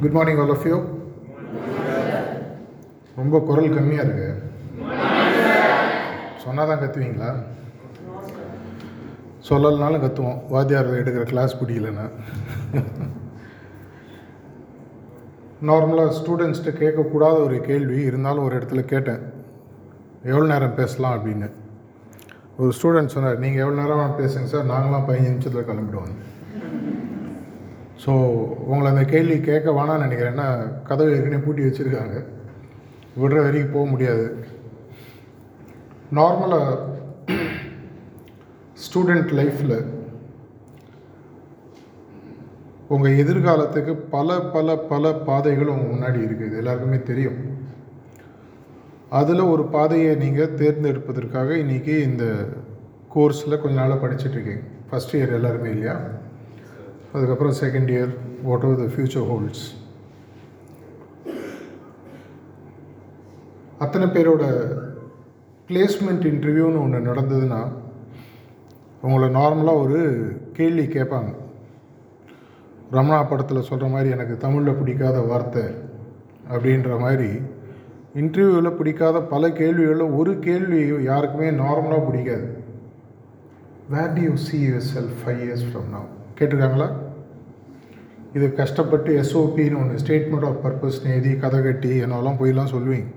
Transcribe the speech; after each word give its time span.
Good 0.00 0.16
morning 0.16 0.40
all 0.42 0.54
of 0.54 0.66
you 0.70 0.78
ரொம்ப 3.20 3.36
குரல் 3.48 3.74
கம்மியாக 3.76 4.04
இருக்கு. 4.06 4.28
சொன்னால் 6.42 6.68
தான் 6.70 6.82
கத்துவீங்களா? 6.82 7.30
சொல்லலைனாலும் 9.48 10.04
கத்துவோம். 10.04 10.40
வாத்தியார் 10.54 10.90
எடுக்கிற 11.00 11.24
கிளாஸ் 11.32 11.58
பிடிக்கலன்னா. 11.60 12.06
நார்மலாக 15.68 16.16
ஸ்டூடெண்ட்ஸ்கிட்ட 16.18 16.72
கேட்கக்கூடாத 16.82 17.36
ஒரு 17.46 17.58
கேள்வி 17.68 17.98
இருந்தாலும் 18.10 18.44
ஒரு 18.46 18.54
இடத்துல 18.58 18.84
கேட்டேன். 18.92 19.22
எவ்வளோ 20.30 20.46
நேரம் 20.52 20.78
பேசலாம் 20.80 21.16
அப்படின்னு. 21.16 21.48
ஒரு 22.60 22.72
ஸ்டூடெண்ட் 22.78 23.14
சொன்னார் 23.14 23.42
நீங்கள் 23.44 23.64
எவ்வளோ 23.64 23.80
நேரம் 23.80 24.18
பேசுங்க 24.20 24.48
சார்? 24.52 24.70
நாங்களாம் 24.72 25.06
பதினஞ்சு 25.08 25.34
நிமிஷத்தில் 25.34 25.68
கிளம்பிடுவோம். 25.70 26.14
ஸோ 28.04 28.12
உங்களை 28.70 28.88
அந்த 28.92 29.04
கேள்வி 29.12 29.36
கேட்க 29.48 29.68
வேணாம்னு 29.78 30.06
நினைக்கிறேன்னா 30.06 30.46
கதவு 30.88 31.14
ஏற்கனவே 31.16 31.44
பூட்டி 31.44 31.62
வச்சுருக்காங்க. 31.66 32.16
விடுற 33.20 33.38
வரைக்கும் 33.44 33.74
போக 33.76 33.86
முடியாது. 33.92 34.26
நார்மலாக 36.18 36.74
ஸ்டூடெண்ட் 38.84 39.30
லைஃப்பில் 39.38 39.78
உங்கள் 42.94 43.18
எதிர்காலத்துக்கு 43.22 43.92
பல 44.14 44.36
பல 44.56 44.76
பல 44.90 45.12
பாதைகள் 45.28 45.72
உங்கள் 45.74 45.92
முன்னாடி 45.94 46.20
இருக்குது. 46.26 46.48
இது 46.50 46.60
எல்லாருக்குமே 46.62 46.98
தெரியும். 47.10 47.38
அதில் 49.20 49.50
ஒரு 49.54 49.64
பாதையை 49.74 50.12
நீங்கள் 50.22 50.54
தேர்ந்தெடுப்பதற்காக 50.60 51.56
இன்றைக்கி 51.64 51.94
இந்த 52.10 52.24
கோர்ஸில் 53.14 53.60
கொஞ்ச 53.62 53.74
நாளாக 53.80 53.98
படிச்சுட்ருக்கீங்க 54.04 54.64
ஃபஸ்ட் 54.90 55.16
இயர் 55.16 55.36
எல்லாருமே 55.38 55.70
இல்லையா? 55.74 55.96
அதுக்கப்புறம் 57.16 57.58
second 57.60 57.90
year 57.94 58.12
whatever 58.66 58.80
the 58.82 58.88
future 58.94 59.26
holds 59.30 59.64
அத்தனை 63.84 64.06
பேரோட 64.14 64.44
பிளேஸ்மெண்ட் 65.68 66.24
இன்டர்வியூன்னு 66.32 66.82
ஒன்று 66.84 66.98
நடந்ததுன்னா 67.08 67.60
அவங்கள 69.02 69.26
நார்மலாக 69.38 69.82
ஒரு 69.84 69.98
கேள்வி 70.58 70.84
கேட்பாங்க. 70.94 71.30
ரமணா 72.96 73.18
படத்தில் 73.30 73.66
சொல்கிற 73.68 73.86
மாதிரி 73.94 74.08
எனக்கு 74.16 74.34
தமிழில் 74.44 74.78
பிடிக்காத 74.80 75.18
வார்த்தை 75.30 75.64
அப்படின்ற 76.52 76.98
மாதிரி 77.04 77.30
இன்டர்வியூவில் 78.22 78.76
பிடிக்காத 78.78 79.22
பல 79.32 79.50
கேள்விகளில் 79.60 80.14
ஒரு 80.18 80.32
கேள்வி 80.46 80.80
யாருக்குமே 81.04 81.48
நார்மலாக 81.62 82.06
பிடிக்காது. 82.08 82.46
Where 83.94 84.14
do 84.18 84.22
you 84.28 84.36
see 84.46 84.58
yourself 84.92 85.18
five 85.22 85.42
years 85.46 85.66
from 85.70 85.90
now 85.94 86.08
கேட்டிருக்காங்களா? 86.38 86.88
இது 88.36 88.46
கஷ்டப்பட்டு 88.60 89.10
எஸ்ஓபின்னு 89.22 89.78
ஒன்று 89.80 90.00
ஸ்டேட்மெண்ட் 90.02 90.46
ஆஃப் 90.48 90.62
பர்பஸ்னு 90.64 91.12
எழுதி 91.16 91.32
கதை 91.44 91.60
கட்டி 91.66 91.92
என்னெல்லாம் 92.04 92.38
போயெல்லாம் 92.40 92.72
சொல்லுவீங்க. 92.74 93.10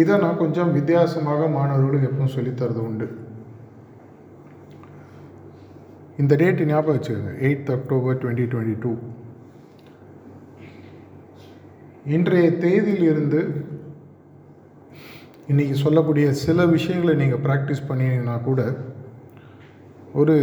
இதை 0.00 0.14
நான் 0.24 0.40
கொஞ்சம் 0.42 0.72
வித்தியாசமாக 0.78 1.46
மாணவர்களுக்கு 1.56 2.08
எப்பவும் 2.10 2.34
சொல்லித்தரது 2.36 2.80
உண்டு. 2.88 3.06
இந்த 6.22 6.32
டேட் 6.40 6.60
ஞாபகம் 6.70 6.96
வச்சுக்கோங்க 6.96 7.32
eighth 7.46 7.70
October 7.76 8.18
twenty 8.22 8.44
twenty 8.52 8.76
two 8.82 8.92
இன்றைய 12.14 12.48
தேதியிலிருந்து 12.64 13.40
இன்றைக்கி 15.52 15.74
சொல்லக்கூடிய 15.84 16.26
சில 16.44 16.66
விஷயங்களை 16.76 17.14
நீங்கள் 17.22 17.44
ப்ராக்டிஸ் 17.46 17.86
பண்ணிங்கன்னா 17.88 18.34
கூட 18.42 18.62
ஒரு 20.20 20.36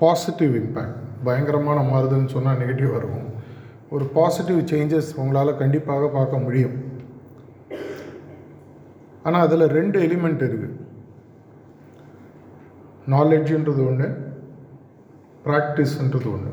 பாசிட்டிவ் 0.00 0.54
இம்பேக்ட் 0.60 0.98
பயங்கரமான 1.26 1.78
மாறுதுன்னு 1.90 2.34
சொன்னால் 2.34 2.60
நெகட்டிவ் 2.62 2.92
இருக்கும் 2.98 3.26
ஒரு 3.94 4.04
பாசிட்டிவ் 4.16 4.60
சேஞ்சஸ் 4.70 5.10
உங்களால் 5.20 5.60
கண்டிப்பாக 5.62 6.08
பார்க்க 6.08 6.44
முடியும். 6.44 6.76
ஆனால் 9.22 9.44
அதில் 9.46 9.72
ரெண்டு 9.78 9.96
எலிமெண்ட் 10.06 10.44
இருக்குது 10.48 10.76
நாலெட்ஜுன்றது 13.14 13.82
ஒன்று 13.90 14.08
ப்ராக்டிஸ்ன்றது 15.46 16.28
ஒன்று 16.34 16.52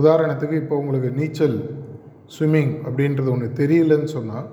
உதாரணத்துக்கு 0.00 0.56
இப்போ 0.62 0.74
உங்களுக்கு 0.76 1.10
நீச்சல் 1.20 1.58
ஸ்விம்மிங் 2.34 2.74
அப்படின்றது 2.86 3.30
ஒன்று 3.34 3.48
தெரியலன்னு 3.60 4.10
சொன்னால் 4.16 4.48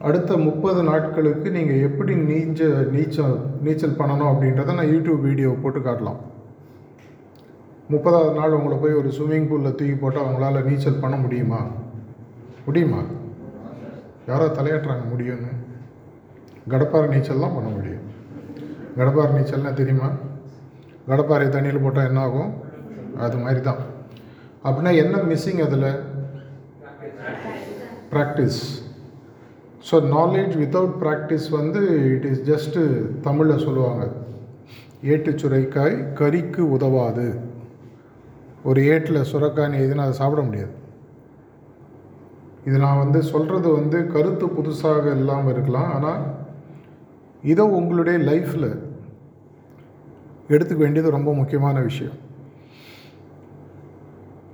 அடுத்த 0.00 0.36
முப்பது 0.36 0.82
நாட்களுக்கு 0.82 1.50
நீங்கள் 1.50 1.80
எப்படி 1.80 2.14
நீஞ்ச 2.14 2.88
நீச்சல் 2.90 3.36
நீச்சல் 3.60 3.96
பண்ணணும் 3.98 4.30
அப்படின்றத 4.32 4.74
நான் 4.74 4.92
யூடியூப் 4.94 5.20
வீடியோ 5.20 5.54
போட்டு 5.62 5.80
காட்டலாம். 5.80 6.18
முப்பதாவது 7.90 8.34
நாள் 8.34 8.50
உங்களை 8.50 8.78
போய் 8.78 8.92
ஒரு 8.92 9.08
ஸ்விம்மிங் 9.08 9.48
பூலில் 9.48 9.74
தூக்கி 9.74 9.94
போட்டால் 9.94 10.24
அவங்களால 10.24 10.64
நீச்சல் 10.64 11.00
பண்ண 11.00 11.16
முடியுமா? 11.16 11.66
முடியுமா? 12.66 13.02
யாரோ 14.26 14.46
தலையாட்டுறாங்க 14.46 15.04
முடியும்னு. 15.12 15.52
கடப்பாறை 16.68 17.08
நீச்சல் 17.08 17.40
தான் 17.40 17.54
பண்ண 17.54 17.68
முடியும். 17.68 18.04
கடப்பாறை 18.96 19.30
நீச்சல்னா 19.36 19.72
தெரியுமா? 19.72 20.08
கடப்பாறை 21.08 21.46
தண்ணியில் 21.56 21.82
போட்டால் 21.82 22.06
என்ன 22.06 22.20
ஆகும்? 22.20 22.52
அது 23.18 23.36
மாதிரி 23.36 23.60
தான் 23.60 23.80
அப்படின்னா 24.64 24.94
என்ன 24.96 25.16
மிஸ்ஸிங் 25.18 25.62
அதில்? 25.66 25.90
Practice 28.12 28.62
so 29.88 29.96
knowledge 30.14 30.54
without 30.62 30.96
practice 31.02 31.46
வந்து 31.58 31.80
இட் 32.14 32.26
இஸ் 32.30 32.42
ஜஸ்ட்டு 32.48 32.80
தமிழில் 33.26 33.62
சொல்லுவாங்க. 33.66 34.04
ஏட்டு 35.12 35.30
சுரைக்காய் 35.42 35.94
கறிக்கு 36.18 36.62
உதவாது. 36.76 37.26
ஒரு 38.68 38.80
ஏட்டில் 38.94 39.28
சுரக்காய் 39.30 39.84
எதுனா 39.84 40.04
அதை 40.06 40.14
சாப்பிட 40.20 40.42
முடியாது. 40.48 40.74
இது 42.68 42.78
நான் 42.84 43.02
வந்து 43.02 43.20
சொல்கிறது 43.32 43.68
வந்து 43.78 43.98
கருத்து 44.14 44.46
புதுசாக 44.56 45.14
இல்லாமல் 45.18 45.52
இருக்கலாம். 45.54 45.90
ஆனால் 45.96 46.24
இதை 47.52 47.64
உங்களுடைய 47.78 48.18
லைஃப்பில் 48.30 48.70
எடுத்துக்க 50.54 50.80
வேண்டியது 50.84 51.16
ரொம்ப 51.16 51.32
முக்கியமான 51.38 51.78
விஷயம். 51.88 52.18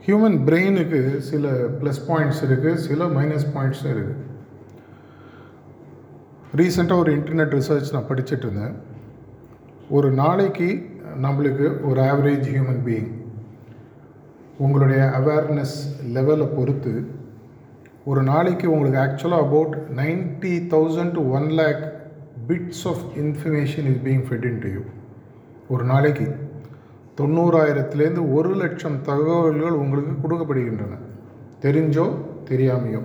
ஹியூமன் 0.06 0.38
பிரெயினுக்கு 0.46 1.00
சில 1.30 1.52
ப்ளஸ் 1.80 2.00
பாயிண்ட்ஸ் 2.10 2.44
இருக்குது 2.48 2.82
சில 2.86 3.04
மைனஸ் 3.18 3.48
பாயிண்ட்ஸும் 3.56 3.92
இருக்குது 3.94 4.22
ரீசெண்டாக 6.56 6.98
ஒரு 6.98 7.16
இன்டர்நெட் 7.16 7.54
ரிசர்ச் 7.56 7.92
நான் 7.92 8.08
படிச்சுட்டு 8.08 8.36
இருந்தேன். 8.36 8.74
ஒரு 9.90 10.10
நாளைக்கு 10.10 10.86
நம்மளுக்கு 11.22 11.84
ஒரு 11.84 12.00
ஆவரேஜ் 12.00 12.46
ஹியூமன் 12.46 12.80
பீயிங் 12.84 13.10
உங்களுடைய 14.58 15.02
அவேர்னஸ் 15.02 15.76
லெவலை 16.14 16.46
பொறுத்து 16.46 17.06
ஒரு 18.04 18.22
நாளைக்கு 18.22 18.70
உங்களுக்கு 18.70 19.00
ஆக்சுவலாக 19.00 19.32
about 19.32 19.76
ninety 19.96 20.66
thousand 20.70 21.12
to 21.12 21.30
one 21.30 21.48
lakh 21.48 21.92
bits 22.48 22.84
of 22.84 23.02
information 23.18 23.86
is 23.90 24.00
being 24.04 24.24
fed 24.28 24.44
into 24.58 24.68
you 24.68 24.80
ஒரு 25.68 25.84
நாளைக்கு 25.84 26.36
தொண்ணூறாயிரத்துலேருந்து 27.20 28.32
ஒரு 28.32 28.54
லட்சம் 28.54 29.02
தகவல்கள் 29.02 29.70
உங்களுக்கு 29.70 30.28
கொடுக்கப்படுகின்றன. 30.28 30.98
தெரிஞ்சோ 31.60 32.14
தெரியாமையோ. 32.50 33.00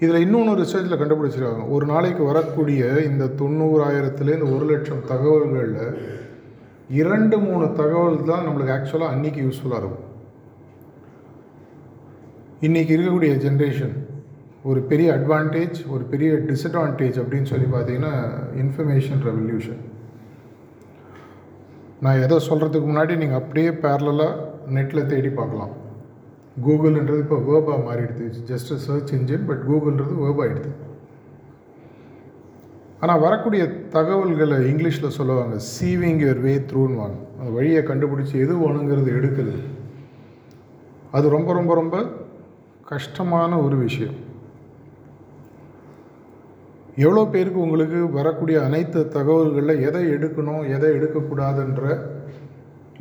இதில் 0.00 0.22
இன்னொன்று 0.24 0.54
ரிசர்ச்சில் 0.62 1.00
கண்டுபிடிச்சிருக்காங்க. 1.00 1.66
ஒரு 1.74 1.84
நாளைக்கு 1.92 2.22
வரக்கூடிய 2.30 2.80
இந்த 3.10 3.24
தொண்ணூறாயிரத்துலேருந்து 3.40 4.54
ஒரு 4.56 4.66
லட்சம் 4.72 5.06
தகவல்களில் 5.12 5.84
இரண்டு 7.00 7.36
மூணு 7.44 7.66
தகவல் 7.78 8.18
தான் 8.32 8.44
நம்மளுக்கு 8.46 8.74
ஆக்சுவலாக 8.74 9.14
அன்றைக்கி 9.14 9.40
யூஸ்ஃபுல்லாக 9.44 9.80
இருக்கும். 9.82 10.04
இன்றைக்கி 12.66 12.94
இருக்கக்கூடிய 12.96 13.32
ஜென்ரேஷன் 13.46 13.96
ஒரு 14.70 14.80
பெரிய 14.90 15.08
அட்வான்டேஜ் 15.16 15.78
ஒரு 15.94 16.04
பெரிய 16.12 16.30
டிஸ்அட்வான்டேஜ் 16.50 17.18
அப்படின்னு 17.22 17.50
சொல்லி 17.52 17.66
பார்த்தீங்கன்னா 17.74 18.14
இன்ஃபர்மேஷன் 18.62 19.20
ரெவல்யூஷன் 19.28 19.82
நான் 22.04 22.22
எதை 22.26 22.38
சொல்கிறதுக்கு 22.46 22.88
முன்னாடி 22.90 23.14
நீங்கள் 23.22 23.40
அப்படியே 23.42 23.70
பேரலாக 23.84 24.32
நெட்டில் 24.76 25.10
தேடி 25.12 25.30
பார்க்கலாம். 25.40 25.74
கூகுள்ன்றது 26.64 27.18
இப்போ 27.18 27.38
வேர்பா 27.48 27.74
மாறிடுது. 27.86 28.26
ஜஸ்ட் 28.50 28.72
சர்ச் 28.86 29.12
இன்ஜின் 29.14 29.46
பட் 29.46 29.64
கூகுள்ன்றது 29.70 30.14
வேர்ப் 30.24 30.42
ஆகிடுது 30.44 30.70
ஆனால் 33.00 33.20
வரக்கூடிய 33.20 33.62
தகவல்களை 33.96 34.58
இங்கிலீஷில் 34.70 35.16
சொல்லுவாங்க 35.16 35.56
சீவிங் 35.72 36.20
யுவர் 36.22 36.40
வே 36.40 36.54
த்ரூன்னு 36.68 37.00
வாங்க 37.00 37.18
அந்த 37.38 37.50
வழியை 37.50 37.82
கண்டுபிடிச்சி 37.82 38.36
எது 38.44 38.54
வேணுங்கிறது 38.62 39.10
எடுக்கிறது. 39.18 39.60
அது 41.12 41.26
ரொம்ப 41.28 41.52
ரொம்ப 41.52 41.74
ரொம்ப 41.74 41.96
கஷ்டமான 42.92 43.58
ஒரு 43.62 43.76
விஷயம். 43.76 44.16
எவ்வளோ 47.04 47.22
பேருக்கு 47.32 47.60
உங்களுக்கு 47.60 47.98
வரக்கூடிய 48.18 48.62
அனைத்து 48.62 49.08
தகவல்களில் 49.08 49.82
எதை 49.88 50.02
எடுக்கணும் 50.16 50.64
எதை 50.76 50.90
எடுக்கக்கூடாதுன்ற 50.98 51.86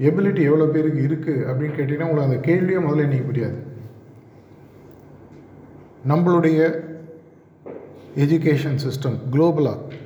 எபிலிட்டி 0.08 0.42
எவ்வளோ 0.50 0.66
பேருக்கு 0.66 1.02
இருக்குது 1.08 1.46
அப்படின்னு 1.50 1.76
கேட்டிங்கன்னா 1.78 2.08
உங்களுக்கு 2.10 2.30
அந்த 2.30 2.40
கேள்வியே 2.48 2.80
முதல்ல 2.86 3.06
இன்றைக்கி 3.08 3.28
புரியாது. 3.30 3.58
நம்மளுடைய 6.12 6.60
education 8.24 8.80
system 8.86 9.18
குளோபலாக 9.34 10.02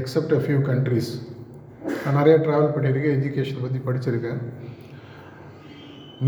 accept 0.00 0.34
a 0.36 0.40
few 0.44 0.58
countries 0.70 1.10
நான் 2.04 2.18
நிறைய 2.18 2.36
ட்ராவல் 2.46 2.74
பண்ணியிருக்கேன் 2.74 3.16
எஜுகேஷன் 3.18 3.62
பற்றி 3.62 3.80
படிச்சிருக்கேன். 3.86 4.40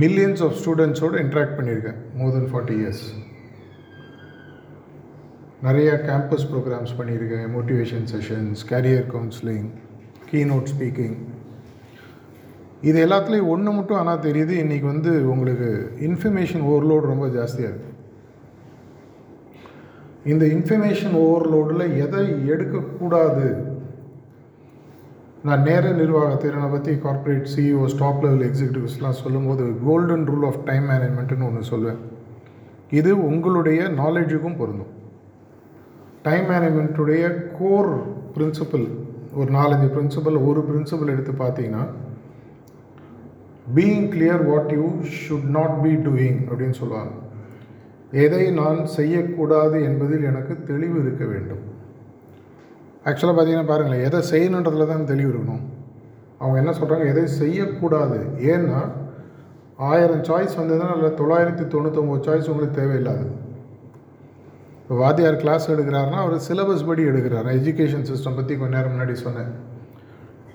மில்லியன்ஸ் 0.03 0.43
ஆஃப் 0.47 0.56
ஸ்டூடெண்ட்ஸோடு 0.61 1.20
இன்ட்ராக்ட் 1.25 1.56
பண்ணியிருக்கேன் 1.59 1.99
மோர் 2.19 2.32
தென் 2.37 2.50
ஃபார்ட்டி 2.53 2.76
இயர்ஸ் 2.81 3.05
நிறைய 5.67 5.91
கேம்பஸ் 6.09 6.47
ப்ரோக்ராம்ஸ் 6.53 6.94
பண்ணியிருக்கேன் 6.99 7.47
motivation 7.56 8.06
sessions 8.12 8.62
career 8.70 9.06
counselling 9.14 9.69
keynote 10.31 10.70
speaking 10.75 11.17
இது 12.88 12.99
எல்லாத்துலேயும் 13.06 13.50
ஒன்று 13.55 13.73
மட்டும் 13.73 13.99
ஆனால் 14.00 14.25
தெரியுது. 14.26 14.52
இன்றைக்கி 14.62 14.87
வந்து 14.93 15.11
உங்களுக்கு 15.32 15.69
இன்ஃபர்மேஷன் 16.08 16.64
ஓவர்லோடு 16.70 17.11
ரொம்ப 17.12 17.26
ஜாஸ்தியாக 17.37 17.70
இருக்குது 17.73 17.90
இந்த 20.32 20.44
இன்ஃபர்மேஷன் 20.55 21.14
ஓவர்லோடில் 21.26 21.84
எதை 22.05 22.23
எடுக்கக்கூடாது? 22.52 23.46
நான் 25.46 25.64
நேர 25.69 25.84
நிர்வாக 26.00 26.34
திறனை 26.43 26.69
பற்றி 26.75 26.93
கார்ப்பரேட் 27.05 27.49
சிஇஓ 27.55 27.84
ஸ்டாப் 27.94 28.20
லெவல் 28.25 28.44
எக்ஸிக்யூட்டிவ்ஸ்லாம் 28.49 29.20
சொல்லும்போது 29.23 29.64
கோல்டன் 29.87 30.26
ரூல் 30.32 30.46
ஆஃப் 30.50 30.61
டைம் 30.69 30.85
மேனேஜ்மெண்ட்டுன்னு 30.90 31.49
ஒன்று 31.49 31.70
சொல்லுவேன். 31.73 32.00
இது 32.99 33.11
உங்களுடைய 33.31 33.82
நாலேஜுக்கும் 34.02 34.58
பொருந்தும். 34.61 34.93
டைம் 36.28 36.46
மேனேஜ்மெண்ட்டுடைய 36.50 37.25
கோர் 37.58 37.93
பிரின்சிபல் 38.35 38.87
ஒரு 39.40 39.50
நாலஞ்சு 39.58 39.88
பிரின்சிபல் 39.96 40.38
ஒரு 40.49 40.61
பிரின்சிபல் 40.69 41.12
எடுத்து 41.14 41.32
பார்த்தீங்கன்னா 41.44 41.85
being 43.76 44.09
clear 44.14 44.44
what 44.50 44.73
you 44.79 44.87
should 45.19 45.50
not 45.59 45.76
be 45.82 45.93
doing 46.06 46.41
அப்படின்னு 46.49 46.79
சொல்லுவாங்க. 46.81 47.12
எதை 48.25 48.50
நான் 48.61 48.81
செய்யக்கூடாது 48.87 49.76
என்பதில் 49.82 50.25
எனக்கு 50.31 50.55
தெளிவு 50.70 50.97
இருக்க 51.05 51.25
வேண்டும். 51.25 51.62
ஆக்சுவலாக 53.05 53.37
பார்த்தீங்கன்னா 53.37 53.70
பாருங்களேன் 53.70 54.05
எதை 54.09 54.20
செய்யணுன்றதுல 54.32 54.88
தான் 54.91 55.09
தெளிவு 55.12 55.31
இருக்கணும். 55.35 55.62
அவங்க 56.38 56.59
என்ன 56.62 56.73
சொல்கிறாங்க 56.79 57.06
எதை 57.12 57.26
செய்யக்கூடாது. 57.26 58.19
ஏன்னா 58.55 58.81
ஆயிரம் 59.76 60.25
சாய்ஸ் 60.29 60.59
வந்ததுன்னா 60.61 60.94
இல்லை 60.97 61.11
தொள்ளாயிரத்தி 61.20 61.64
தொண்ணூத்தொம்போது 61.75 62.26
சாய்ஸ் 62.26 62.50
உங்களுக்கு 62.53 62.81
தேவையில்லாது. 62.81 63.25
இப்போ 64.82 64.94
வாத்தியார் 64.94 65.43
கிளாஸ் 65.43 65.70
எடுக்கிறாருன்னா 65.73 66.20
அவர் 66.25 66.47
சிலபஸ் 66.49 66.87
படி 66.87 67.03
எடுக்கிறார். 67.11 67.49
எஜுகேஷன் 67.59 68.09
சிஸ்டம் 68.11 68.38
பற்றி 68.38 68.56
கொஞ்ச 68.56 68.76
நேரம் 68.76 68.94
முன்னாடி 68.94 69.12
சொன்னேன். 69.12 69.53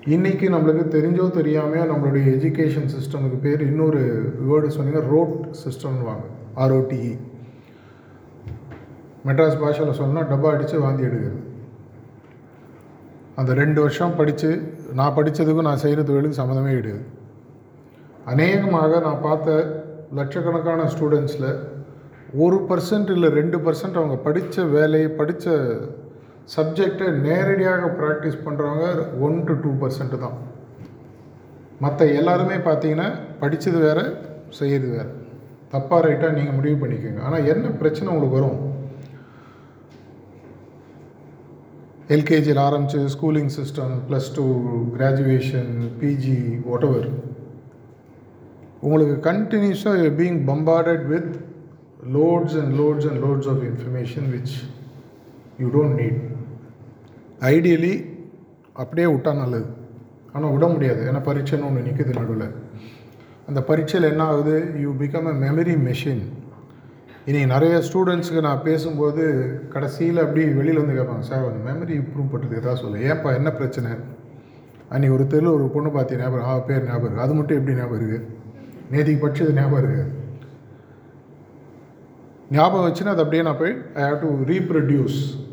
இன்றைக்கி 0.06 0.46
நம்மளுக்கு 0.52 0.84
தெரிஞ்சோ 0.94 1.24
தெரியாமையோ 1.36 1.84
நம்மளுடைய 1.90 2.24
எஜுகேஷன் 2.34 2.90
சிஸ்டமுக்கு 2.94 3.38
பேர் 3.42 3.60
இன்னொரு 3.60 4.00
வேர்டு 4.48 4.66
சொன்னீங்க 4.66 5.00
ரோட் 5.00 5.56
சிஸ்டம்னு 5.62 6.04
வாங்க. 6.04 6.24
ஆர்ஓடிஇ 6.56 7.18
மெட்ராஸ் 9.26 9.60
பாஷையில் 9.60 9.94
சொன்னால் 9.94 10.24
டப்பா 10.24 10.50
அடித்து 10.52 10.80
வாந்தி 10.80 11.04
எடுக்கிறது 11.04 11.40
அந்த 13.34 13.54
ரெண்டு 13.54 13.80
வருஷம் 13.80 14.16
படித்து 14.16 14.50
நான் 14.92 15.16
படித்ததுக்கும் 15.16 15.68
நான் 15.70 15.82
செய்கிற 15.84 16.02
தொழிலுக்கு 16.02 16.42
சம்மந்தமே 16.42 16.74
கிடையாது. 16.76 17.04
அநேகமாக 18.24 19.00
நான் 19.00 19.22
பார்த்த 19.22 19.58
லட்சக்கணக்கான 20.14 20.90
ஸ்டூடெண்ட்ஸில் 20.94 21.50
ஒரு 22.34 22.56
பர்சன்ட் 22.68 23.10
இல்லை 23.10 23.30
ரெண்டு 23.30 23.58
பர்சன்ட் 23.58 24.00
அவங்க 24.00 24.16
படித்த 24.16 24.64
வேலையை 24.64 25.08
படித்த 25.08 25.46
சப்ஜெக்டை 26.54 27.08
நேரடியாக 27.26 27.88
ப்ராக்டிஸ் 28.00 28.44
பண்ணுறவங்க 28.44 28.86
ஒன் 29.26 29.36
டு 29.48 29.54
டூ 29.64 29.70
பர்சன்ட் 29.82 30.16
தான். 30.24 30.36
மற்ற 31.84 32.06
எல்லாருமே 32.20 32.56
பார்த்தீங்கன்னா 32.68 33.08
படித்தது 33.40 33.80
வேறு 33.86 34.04
செய்யறது 34.60 34.92
வேறு. 34.96 35.10
தப்பாக 35.72 36.00
ரைட்டாக 36.06 36.36
நீங்கள் 36.38 36.56
முடிவு 36.58 36.76
பண்ணிக்கோங்க. 36.82 37.22
ஆனால் 37.28 37.48
என்ன 37.52 37.72
பிரச்சனை 37.82 38.08
உங்களுக்கு 38.12 38.38
வரும்? 38.38 38.58
எல்கேஜியில் 42.16 42.62
ஆரம்பித்து 42.66 43.00
schooling 43.14 43.52
system 43.56 43.94
plus 44.08 44.28
two 44.36 44.44
graduation 44.94 45.72
PG 46.00 46.38
whatever 46.68 47.08
உங்களுக்கு 48.86 49.16
கண்டினியூஸாக 49.28 50.00
you 50.04 50.10
being 50.22 50.38
bombarded 50.50 51.04
with 51.12 51.30
lots 52.16 52.56
and 52.60 52.74
lots 52.80 53.08
and 53.10 53.20
lots 53.26 53.48
of 53.52 53.62
information 53.70 54.28
which 54.34 54.54
you 55.62 55.68
don't 55.76 55.96
need 56.02 56.20
ideally 57.54 57.94
அப்படியே 58.76 59.06
விட்டால் 59.06 59.36
நல்லது. 59.36 59.68
ஆனால் 60.32 60.52
விட 60.54 60.66
முடியாது. 60.66 61.00
ஏன்னா 61.08 61.20
பரீட்சைன்னு 61.28 61.66
ஒன்று 61.68 61.86
நிற்குது 61.86 62.12
நடுவில். 62.18 62.48
அந்த 63.48 63.60
பரீட்சையில் 63.60 64.10
என்ன 64.12 64.22
ஆகுது? 64.22 64.56
You 64.82 64.90
become 65.02 65.28
a 65.32 65.34
memory 65.44 65.74
machine 65.88 66.22
இனி 67.26 67.40
நிறைய 67.46 67.80
ஸ்டூடெண்ட்ஸுக்கு 67.88 68.40
நான் 68.40 68.62
பேசும்போது 68.62 69.22
கடைசியில் 69.74 70.22
அப்படி 70.24 70.44
வெளியில் 70.58 70.80
வந்து 70.82 70.98
கேட்பாங்க 70.98 71.20
சார் 71.20 71.48
அந்த 71.48 71.60
மெமரி 71.70 71.94
இம்ப்ரூவ் 72.02 72.32
பண்ணுறது 72.32 72.58
எதாவது 72.60 72.80
சொல்லு? 72.82 72.98
ஏன்ப்பா 73.08 73.34
என்ன 73.34 73.50
பிரச்சனை? 73.50 73.90
அன்றைக்கி 74.90 75.14
ஒரு 75.16 75.26
தெரு 75.26 75.48
ஒரு 75.52 75.64
பொண்ணு 75.74 75.90
பார்த்தி 75.90 76.16
ஞாபகம் 76.16 76.44
ஆ 76.44 76.58
பேர் 76.58 76.84
ஞாபகம் 76.84 77.06
இருக்குது 77.06 77.24
அது 77.24 77.34
மட்டும் 77.34 77.58
எப்படி 77.58 77.76
ஞாபகம் 77.76 77.98
இருக்குது 78.00 78.26
நேற்றுக்கு 78.92 79.22
படித்தது 79.24 79.52
ஞாபகம் 79.52 79.80
இருக்குது 79.82 80.06
ஞாபகம் 82.50 82.86
வச்சுன்னா 82.88 83.10
அது 83.10 83.22
அப்படியே 83.22 83.42
நான் 83.42 83.56
போய் 83.56 83.74
ஐ 83.94 84.02
ஹாவ் 84.08 84.20
டு 84.20 84.30
ரீப்ரொடியூஸ் 84.44 85.47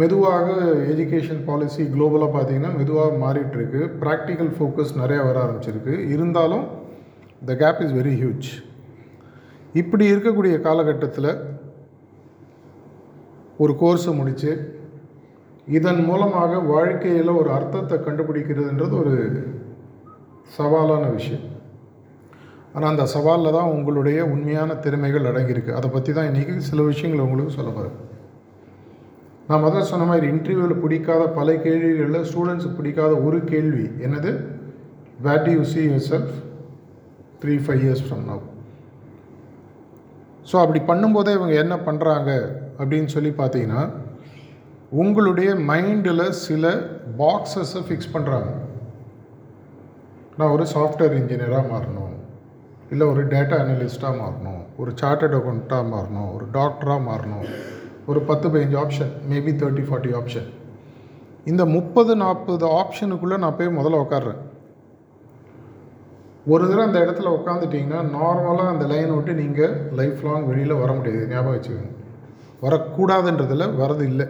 மெதுவாக 0.00 0.48
எஜுகேஷன் 0.92 1.40
பாலிசி 1.46 1.82
குளோபலாக 1.94 2.30
பார்த்தீங்கன்னா 2.34 2.70
மெதுவாக 2.76 3.16
மாறிட்டுருக்கு 3.22 3.80
ப்ராக்டிக்கல் 4.02 4.52
ஃபோக்கஸ் 4.56 4.92
நிறையா 5.00 5.22
வர 5.26 5.36
ஆரம்பிச்சிருக்கு. 5.44 5.94
இருந்தாலும் 6.14 6.64
the 7.48 7.54
gap 7.62 7.80
is 7.84 7.96
very 7.98 8.14
huge 8.20 8.48
இப்படி 9.80 10.04
இருக்கக்கூடிய 10.12 10.54
காலகட்டத்தில் 10.66 11.30
ஒரு 13.64 13.72
கோர்ஸை 13.82 14.12
முடித்து 14.20 14.52
இதன் 15.78 16.02
மூலமாக 16.08 16.52
வாழ்க்கையில் 16.72 17.38
ஒரு 17.40 17.50
அர்த்தத்தை 17.56 17.98
கண்டுபிடிக்கிறதுன்றது 18.06 18.94
ஒரு 19.02 19.14
சவாலான 20.56 21.04
விஷயம். 21.18 21.44
ஆனால் 22.74 22.92
அந்த 22.92 23.04
சவாலில் 23.14 23.56
தான் 23.58 23.72
உங்களுடைய 23.74 24.18
உண்மையான 24.34 24.74
திறமைகள் 24.86 25.28
அடங்கியிருக்கு. 25.30 25.76
அதை 25.78 25.90
பற்றி 25.90 26.12
தான் 26.12 26.30
இன்றைக்கி 26.30 26.56
சில 26.70 26.82
விஷயங்களை 26.90 27.24
உங்களுக்கு 27.26 27.58
சொல்ல 27.58 27.72
போகிறேன் 27.72 27.98
நான் 29.52 29.64
முதல்ல 29.64 29.80
சொன்ன 29.88 30.04
மாதிரி 30.10 30.26
இன்டர்வியூவில் 30.32 30.82
பிடிக்காத 30.82 31.22
பல 31.38 31.54
கேள்விகளில் 31.64 32.26
ஸ்டூடெண்ட்ஸுக்கு 32.28 32.76
பிடிக்காத 32.76 33.12
ஒரு 33.26 33.38
கேள்வி. 33.52 33.86
என்னது? 34.06 34.30
What 35.26 35.48
you 35.54 35.62
see 35.72 35.80
yourself 36.10 36.32
three 37.42 37.54
five 37.64 37.82
years 37.86 38.04
from 38.06 38.22
now 38.30 38.44
so 40.50 40.56
அப்படி 40.62 40.80
பண்ணும்போதே 40.90 41.32
இவங்க 41.38 41.54
என்ன 41.64 41.74
பண்ணுறாங்க 41.88 42.30
அப்படின்னு 42.78 43.10
சொல்லி 43.14 43.32
பார்த்தீங்கன்னா 43.40 43.82
உங்களுடைய 45.02 45.50
மைண்டில் 45.70 46.24
சில 46.46 46.72
பாக்ஸஸை 47.20 47.82
ஃபிக்ஸ் 47.88 48.12
பண்ணுறாங்க 48.14 48.50
நான் 50.38 50.54
ஒரு 50.56 50.64
சாஃப்ட்வேர் 50.74 51.18
இன்ஜினியராக 51.20 51.70
மாறணும். 51.74 52.16
இல்லை 52.90 53.06
ஒரு 53.06 53.22
டேட்டா 53.26 53.56
அனலிஸ்ட்டாக 53.62 54.20
மாறணும். 54.22 54.62
ஒரு 54.76 54.90
சார்ட்டட் 55.00 55.36
அக்கௌண்ட்டாக 55.38 55.90
மாறணும். 55.94 56.30
ஒரு 56.36 56.46
டாக்டராக 56.58 57.00
மாறணும். 57.10 57.46
ஒரு 58.06 58.20
பத்து 58.20 58.48
பதினஞ்சு 58.48 58.76
option 58.76 59.12
maybe 59.30 59.52
thirty 59.52 59.84
forty 59.90 60.14
option 60.14 60.48
இந்த 61.44 61.64
முப்பது 61.64 62.16
நாற்பது 62.16 62.66
ஆப்ஷனுக்குள்ளே 62.66 63.38
நான் 63.38 63.56
போய் 63.56 63.66
முதல்ல 63.66 63.96
உட்காடுறேன் 63.96 64.36
ஒரு 66.46 66.68
தடவை 66.68 66.84
அந்த 66.84 66.98
இடத்துல 66.98 67.24
உட்காந்துட்டிங்கன்னா 67.24 68.04
நார்மலாக 68.22 68.68
அந்த 68.68 68.86
லைன் 68.86 69.14
விட்டு 69.14 69.34
நீங்கள் 69.34 69.90
லைஃப் 69.92 70.24
லாங் 70.24 70.46
வெளியில் 70.46 70.72
வர 70.72 70.92
முடியாது. 70.92 71.28
ஞாபகம் 71.28 71.60
வச்சுக்கோங்க. 71.60 71.90
வரக்கூடாதுன்றதில் 72.62 73.80
வரது 73.80 74.02
இல்லை. 74.02 74.26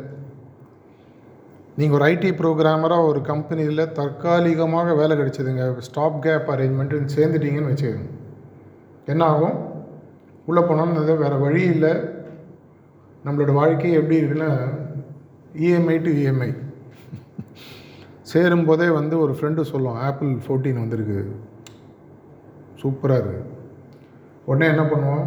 நீங்கள் 1.76 2.00
ஒரு 2.00 2.12
ஐடி 2.12 2.16
ப்ரோக்ராமராக 2.16 3.06
ஒரு 3.06 3.20
கம்பெனியில் 3.20 3.92
தற்காலிகமாக 3.92 4.94
வேலை 4.94 5.16
கிடைச்சிதுங்க. 5.16 5.78
ஸ்டாப் 5.78 6.22
கேப் 6.22 6.50
அரேஞ்ச்மெண்ட்டுன்னு 6.50 7.08
சேர்ந்துட்டீங்கன்னு 7.16 7.76
வச்சுக்கோங்க. 7.76 8.10
என்ன 9.06 9.24
ஆகும்? 9.24 9.58
உள்ளே 10.46 10.60
போனோம்னு 10.60 11.16
வேறு 11.16 11.38
வழி 11.38 11.62
இல்லை. 11.62 12.11
நம்மளோட 13.24 13.52
வாழ்க்கையை 13.60 13.94
எப்படி 14.00 14.20
இருக்குன்னா 14.20 14.50
இஎம்ஐ 15.66 15.96
டு 16.04 16.12
இஎம்ஐ 16.22 16.50
சேரும்போதே 18.32 18.86
வந்து 18.98 19.14
ஒரு 19.24 19.32
ஃப்ரெண்டு 19.38 19.62
சொல்லும் 19.70 19.98
ஆப்பிள் 20.08 20.30
ஃபோர்டீன் 20.44 20.82
வந்திருக்கு. 20.82 21.18
சூப்பராக 22.82 23.20
இருக்குது 23.22 23.50
உடனே 24.44 24.66
என்ன 24.72 24.84
பண்ணுவோம்? 24.92 25.26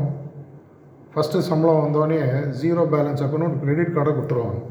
ஃபஸ்ட்டு 1.13 1.45
சம்பளம் 1.49 1.83
வந்தோடனே 1.83 2.19
ஜீரோ 2.61 2.83
பேலன்ஸ் 2.93 3.23
அக்கௌண்ட் 3.25 3.59
கிரெடிட் 3.63 3.93
கார்டை 3.97 4.13
கொடுத்துருவாங்க 4.15 4.61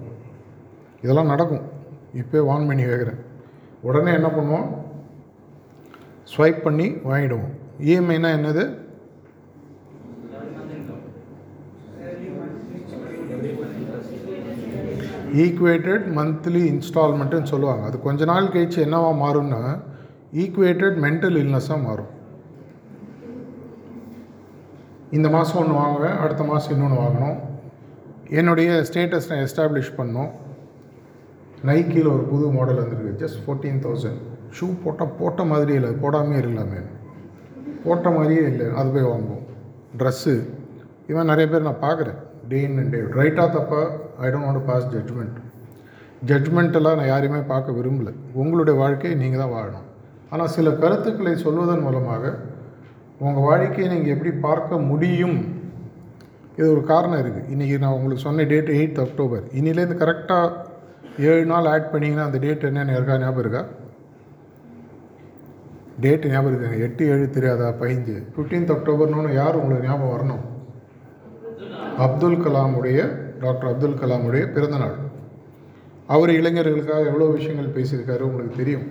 இதெல்லாம் 1.04 1.32
நடக்கும். 1.32 1.64
இப்போ 2.22 2.42
வான் 2.48 2.66
பண்ணி 2.66 2.84
கேட்குறேன் 2.84 3.20
உடனே 3.88 4.10
என்ன 4.18 4.28
பண்ணுவோம்? 4.36 4.66
ஸ்வைப் 6.32 6.60
பண்ணி 6.66 6.86
வாங்கிடுவோம். 7.08 7.52
இஎம்ஐனா 7.88 8.30
என்னது? 8.38 8.64
ஈக்குவேட்டட் 15.42 16.04
மந்த்லி 16.18 16.62
இன்ஸ்டால்மெண்ட்டுன்னு 16.72 17.50
சொல்லுவாங்க. 17.52 17.84
அது 17.88 17.96
கொஞ்ச 18.06 18.24
நாள் 18.30 18.52
கழிச்சு 18.54 18.78
என்னவா 18.86 19.10
மாறும்னா 19.22 19.62
ஈக்குவேட்டட் 20.42 20.96
மென்டல் 21.04 21.38
இல்னஸாக 21.42 21.78
மாறும். 21.86 22.12
இந்த 25.16 25.28
மாதம் 25.34 25.58
ஒன்று 25.60 25.74
வாங்குவேன் 25.80 26.16
அடுத்த 26.22 26.44
மாதம் 26.50 26.72
இன்னொன்று 26.74 27.02
வாங்கணும். 27.02 27.36
என்னுடைய 28.38 28.70
ஸ்டேட்டஸ் 28.88 29.28
நான் 29.30 29.44
எஸ்டாப்ளிஷ் 29.46 29.96
பண்ணோம். 29.98 30.30
நைக்கியில் 31.68 32.12
ஒரு 32.14 32.24
புது 32.30 32.46
மாடல் 32.56 32.80
வந்திருக்கு 32.82 33.18
ஜஸ்ட் 33.22 33.42
ஃபோர்டீன் 33.44 33.82
தௌசண்ட் 33.84 34.22
ஷூ 34.56 34.66
போட்டால் 34.84 35.14
போட்ட 35.20 35.44
மாதிரியே 35.50 35.78
இல்லை 35.80 35.92
போடாமே 36.02 36.38
இல்லாமே 36.46 36.80
போட்ட 37.84 38.08
மாதிரியே 38.16 38.42
இல்லை 38.50 38.66
அது 38.80 38.88
போய் 38.94 39.10
வாங்குவோம். 39.12 39.44
ட்ரெஸ்ஸு 40.00 40.34
இவன் 41.12 41.30
நிறைய 41.30 41.46
பேர் 41.52 41.68
நான் 41.68 41.84
பார்க்குறேன். 41.86 42.18
டே 42.50 42.58
இன் 42.68 42.78
அண்ட் 42.82 42.92
டே 42.94 43.00
ரைட்டாக 43.20 43.48
தப்பாக 43.56 43.86
I 44.22 44.28
don't 44.32 44.46
want 44.48 44.66
pass 44.70 44.88
judgement 44.94 45.38
ஜட்ஜ்மெண்ட்டெல்லாம் 46.30 46.98
நான் 46.98 47.12
யாரையுமே 47.12 47.40
பார்க்க 47.52 47.78
விரும்பல. 47.78 48.10
உங்களுடைய 48.42 48.74
வாழ்க்கையை 48.82 49.14
நீங்கள் 49.22 49.42
தான் 49.42 49.54
வாழணும். 49.56 49.86
ஆனால் 50.32 50.52
சில 50.56 50.70
கருத்துக்களை 50.82 51.32
சொல்வதன் 51.46 51.84
மூலமாக 51.86 52.34
உங்கள் 53.24 53.46
வாழ்க்கையை 53.48 53.88
நீங்கள் 53.94 54.14
எப்படி 54.14 54.30
பார்க்க 54.46 54.78
முடியும்? 54.90 55.36
இது 56.56 56.66
ஒரு 56.74 56.82
காரணம் 56.92 57.20
இருக்குது 57.22 57.50
இன்றைக்கி 57.52 57.76
நான் 57.82 57.96
உங்களுக்கு 57.96 58.24
சொன்ன 58.24 58.44
டேட் 58.52 58.70
எயித் 58.76 59.00
அக்டோபர் 59.04 59.44
இன்னிலேருந்து 59.58 59.96
கரெக்டாக 60.02 60.52
ஏழு 61.30 61.44
நாள் 61.52 61.68
ஆட் 61.72 61.90
பண்ணிங்கன்னா 61.92 62.26
அந்த 62.28 62.38
டேட் 62.44 62.66
என்னென்னு 62.68 62.96
இருக்கா? 62.96 63.18
ஞாபகம் 63.24 63.44
இருக்கா? 63.44 63.62
டேட்டு 66.04 66.30
ஞாபகம் 66.32 66.52
இருக்காங்க. 66.52 66.78
எட்டு 66.86 67.02
ஏழு 67.12 67.26
தெரியாதா? 67.36 67.68
பதிஞ்சு 67.82 68.16
ஃபிஃப்டீன்த் 68.36 68.72
அக்டோபர்னு 68.76 69.34
யார் 69.40 69.60
உங்களுக்கு 69.62 69.88
ஞாபகம் 69.88 70.14
வரணும்? 70.14 70.42
அப்துல் 72.06 72.42
கலாமுடைய 72.44 73.00
டாக்டர் 73.42 73.70
அப்துல் 73.70 74.00
கலாமுடைய 74.00 74.44
பிறந்தநாள் 74.54 74.96
அவர் 76.14 76.30
இளைஞர்களுக்காக 76.38 77.10
எவ்வளோ 77.10 77.28
விஷயங்கள் 77.36 77.74
பேசியிருக்காரு 77.76 78.26
உங்களுக்கு 78.28 78.60
தெரியும். 78.62 78.86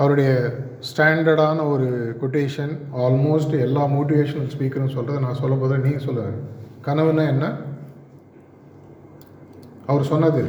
அவருடைய 0.00 0.30
ஸ்டாண்டர்டான 0.88 1.64
ஒரு 1.72 1.88
கொட்டேஷன் 2.20 2.72
ஆல்மோஸ்ட் 3.04 3.54
எல்லா 3.66 3.82
மோட்டிவேஷனல் 3.96 4.50
ஸ்பீக்கரும் 4.54 4.94
சொல்கிறத 4.94 5.20
நான் 5.26 5.40
சொல்ல 5.42 5.56
போதும் 5.62 5.84
நீங்கள் 5.86 6.06
சொல்லுவார் 6.06 6.38
கனவுன்னா 6.86 7.24
என்ன? 7.34 7.46
அவர் 9.90 10.10
சொன்னது 10.12 10.42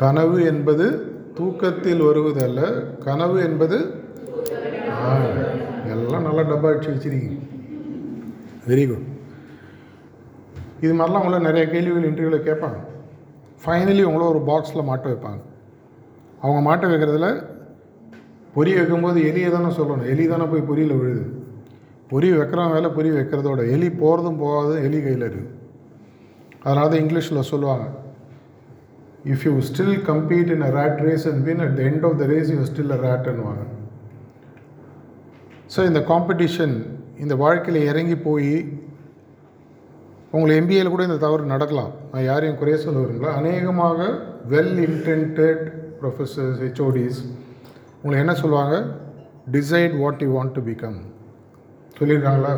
கனவு 0.00 0.36
என்பது 0.52 0.86
தூக்கத்தில் 1.38 2.02
வருவதல்ல 2.08 2.60
கனவு 3.06 3.38
என்பது 3.48 3.78
எல்லாம் 5.94 6.26
நல்லா 6.26 6.42
டப்பா 6.48 6.68
அடிச்சு 6.70 6.92
வச்சிருக்கீங்க. 6.92 7.38
வெரி 8.70 8.84
குட் 8.90 9.06
இது 10.84 10.92
மாதிரிலாம் 10.98 11.22
உங்களை 11.22 11.38
நிறைய 11.48 11.64
கேள்விகள் 11.72 12.08
இன்டர்வியூவில் 12.10 12.46
கேட்பாங்க. 12.48 12.78
ஃபைனலி 13.62 14.02
உங்கள 14.10 14.22
ஒரு 14.32 14.40
பாக்ஸில் 14.50 14.88
மாட்ட 14.90 15.06
வைப்பாங்க. 15.12 15.40
அவங்க 16.42 16.60
மாட்ட 16.68 16.84
வைக்கிறதுல 16.90 17.28
பொரிய 18.54 18.76
வைக்கும்போது 18.78 19.18
எலியை 19.30 19.50
தானே 19.54 19.70
சொல்லணும். 19.78 20.10
எலி 20.12 20.24
தானே 20.32 20.46
போய் 20.52 20.68
பொரியில் 20.70 20.98
விழுது. 21.00 21.24
பொரி 22.12 22.28
வைக்கிறவன் 22.38 22.74
வேலை 22.76 22.88
பொரி 22.98 23.10
வைக்கிறதோட. 23.16 23.60
எலி 23.74 23.88
போகிறதும் 24.02 24.40
போகாதும் 24.42 24.84
எலி 24.86 25.00
கையில் 25.02 25.26
இருக்குது 25.26 25.50
அதனால 26.64 26.86
தான் 26.92 27.02
இங்கிலீஷில் 27.04 27.48
சொல்லுவாங்க. 27.50 27.84
If 29.32 29.44
you 29.46 29.52
still 29.68 29.96
compete 30.10 30.50
in 30.54 30.64
a 30.68 30.70
rat 30.78 31.00
race 31.08 31.26
and 31.30 31.42
win 31.48 31.62
at 31.66 31.74
the 31.78 31.82
end 31.90 32.04
of 32.08 32.18
the 32.22 32.26
race 32.32 32.50
you 32.56 32.62
still 32.70 32.94
a 32.96 33.00
ரேட்டுன்னுவாங்க 33.06 33.64
so 35.74 35.80
இந்த 35.88 36.00
காம்படிஷன் 36.12 36.74
இந்த 37.24 37.34
வாழ்க்கையில் 37.42 37.88
இறங்கி 37.90 38.16
போய் 38.28 38.52
உங்களை 40.32 40.52
எம்பிஏல 40.60 40.88
கூட 40.94 41.02
இந்த 41.08 41.16
தவறு 41.16 41.52
நடக்கலாம். 41.52 41.92
நான் 42.12 42.26
யாரையும் 42.30 42.58
குறைய 42.58 42.76
சொல்ல 42.78 42.98
விரும்பல. 43.00 43.30
அநேகமாக 43.40 43.98
வெல் 44.52 44.76
இன்டென்டட் 44.86 45.62
ப்ரொஃபஸர்ஸ் 46.00 46.60
ஹெச்ஓடிஸ் 46.64 47.20
உங்களை 48.02 48.18
என்ன 48.24 48.34
சொல்லுவாங்க? 48.42 48.76
Decide 49.56 49.94
what 50.02 50.22
you 50.24 50.28
want 50.36 50.54
to 50.56 50.62
become 50.68 50.98
சொல்லியிருக்காங்களா? 51.98 52.52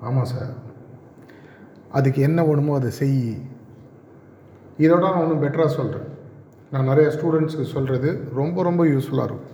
ஆமாம் 0.00 0.30
சார் 0.32 0.52
அதுக்கு 1.98 2.20
என்ன 2.28 2.44
வேணுமோ 2.44 2.74
அதை 2.80 2.90
செய். 2.90 3.20
இதோட 4.84 5.00
நான் 5.06 5.20
ஒன்றும் 5.22 5.42
பெட்டராக 5.42 5.70
சொல்கிறேன் 5.78 6.08
நான் 6.72 6.90
நிறைய 6.90 7.08
ஸ்டூடெண்ட்ஸுக்கு 7.16 7.66
சொல்கிறது 7.76 8.10
ரொம்ப 8.40 8.62
ரொம்ப 8.62 8.84
யூஸ்ஃபுல்லாக 8.84 9.28
இருக்கும். 9.30 9.48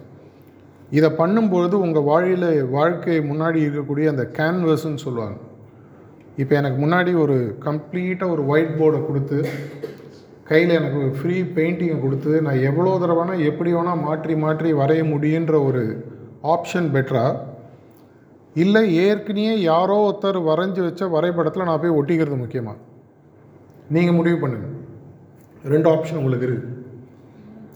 இதை 0.99 1.09
பண்ணும்பொழுது 1.11 1.77
உங்கள் 1.87 2.09
வாழியில் 2.11 2.51
வாழ்க்கை 2.79 3.19
முன்னாடி 3.31 3.59
இருக்கக்கூடிய 3.67 4.07
அந்த 4.15 4.25
கேன்வஸ்ன்னு 4.39 5.05
சொல்லுவாங்க. 5.07 5.39
இப்போ 6.39 6.55
எனக்கு 6.55 6.79
முன்னாடி 6.81 7.15
ஒரு 7.15 7.57
கம்ப்ளீட்டாக 7.65 8.33
ஒரு 8.33 8.43
ஒயிட் 8.47 8.77
போர்டை 8.79 9.07
கொடுத்து 9.07 9.39
கையில் 10.45 10.71
எனக்கு 10.71 11.01
ஃப்ரீ 11.19 11.43
பெயிண்டிங்கை 11.43 11.99
கொடுத்து 12.01 12.41
நான் 12.41 12.63
எவ்வளோ 12.63 12.95
தடவைனா 12.99 13.35
எப்படி 13.41 13.73
வேணால் 13.73 14.01
மாற்றி 14.01 14.35
மாற்றி 14.35 14.73
வரைய 14.73 15.03
முடியுன்ற 15.05 15.65
ஒரு 15.65 15.83
ஆப்ஷன் 16.45 16.93
பெட்டராக 16.93 17.49
இல்லை 18.57 18.97
ஏற்கனவே 19.03 19.61
யாரோ 19.63 19.97
ஒருத்தர் 20.03 20.39
வரைஞ்சி 20.43 20.81
வச்ச 20.81 21.07
வரைபடத்தில் 21.07 21.65
நான் 21.65 21.81
போய் 21.81 21.99
ஒட்டிக்கிறது 21.99 22.37
முக்கியமாக 22.37 22.79
நீங்கள் 23.91 24.15
முடிவு 24.15 24.37
பண்ணுங்கள் 24.37 24.77
ரெண்டு 25.65 25.89
ஆப்ஷன் 25.91 26.17
உங்களுக்கு 26.17 26.47
இருக்குது 26.47 26.79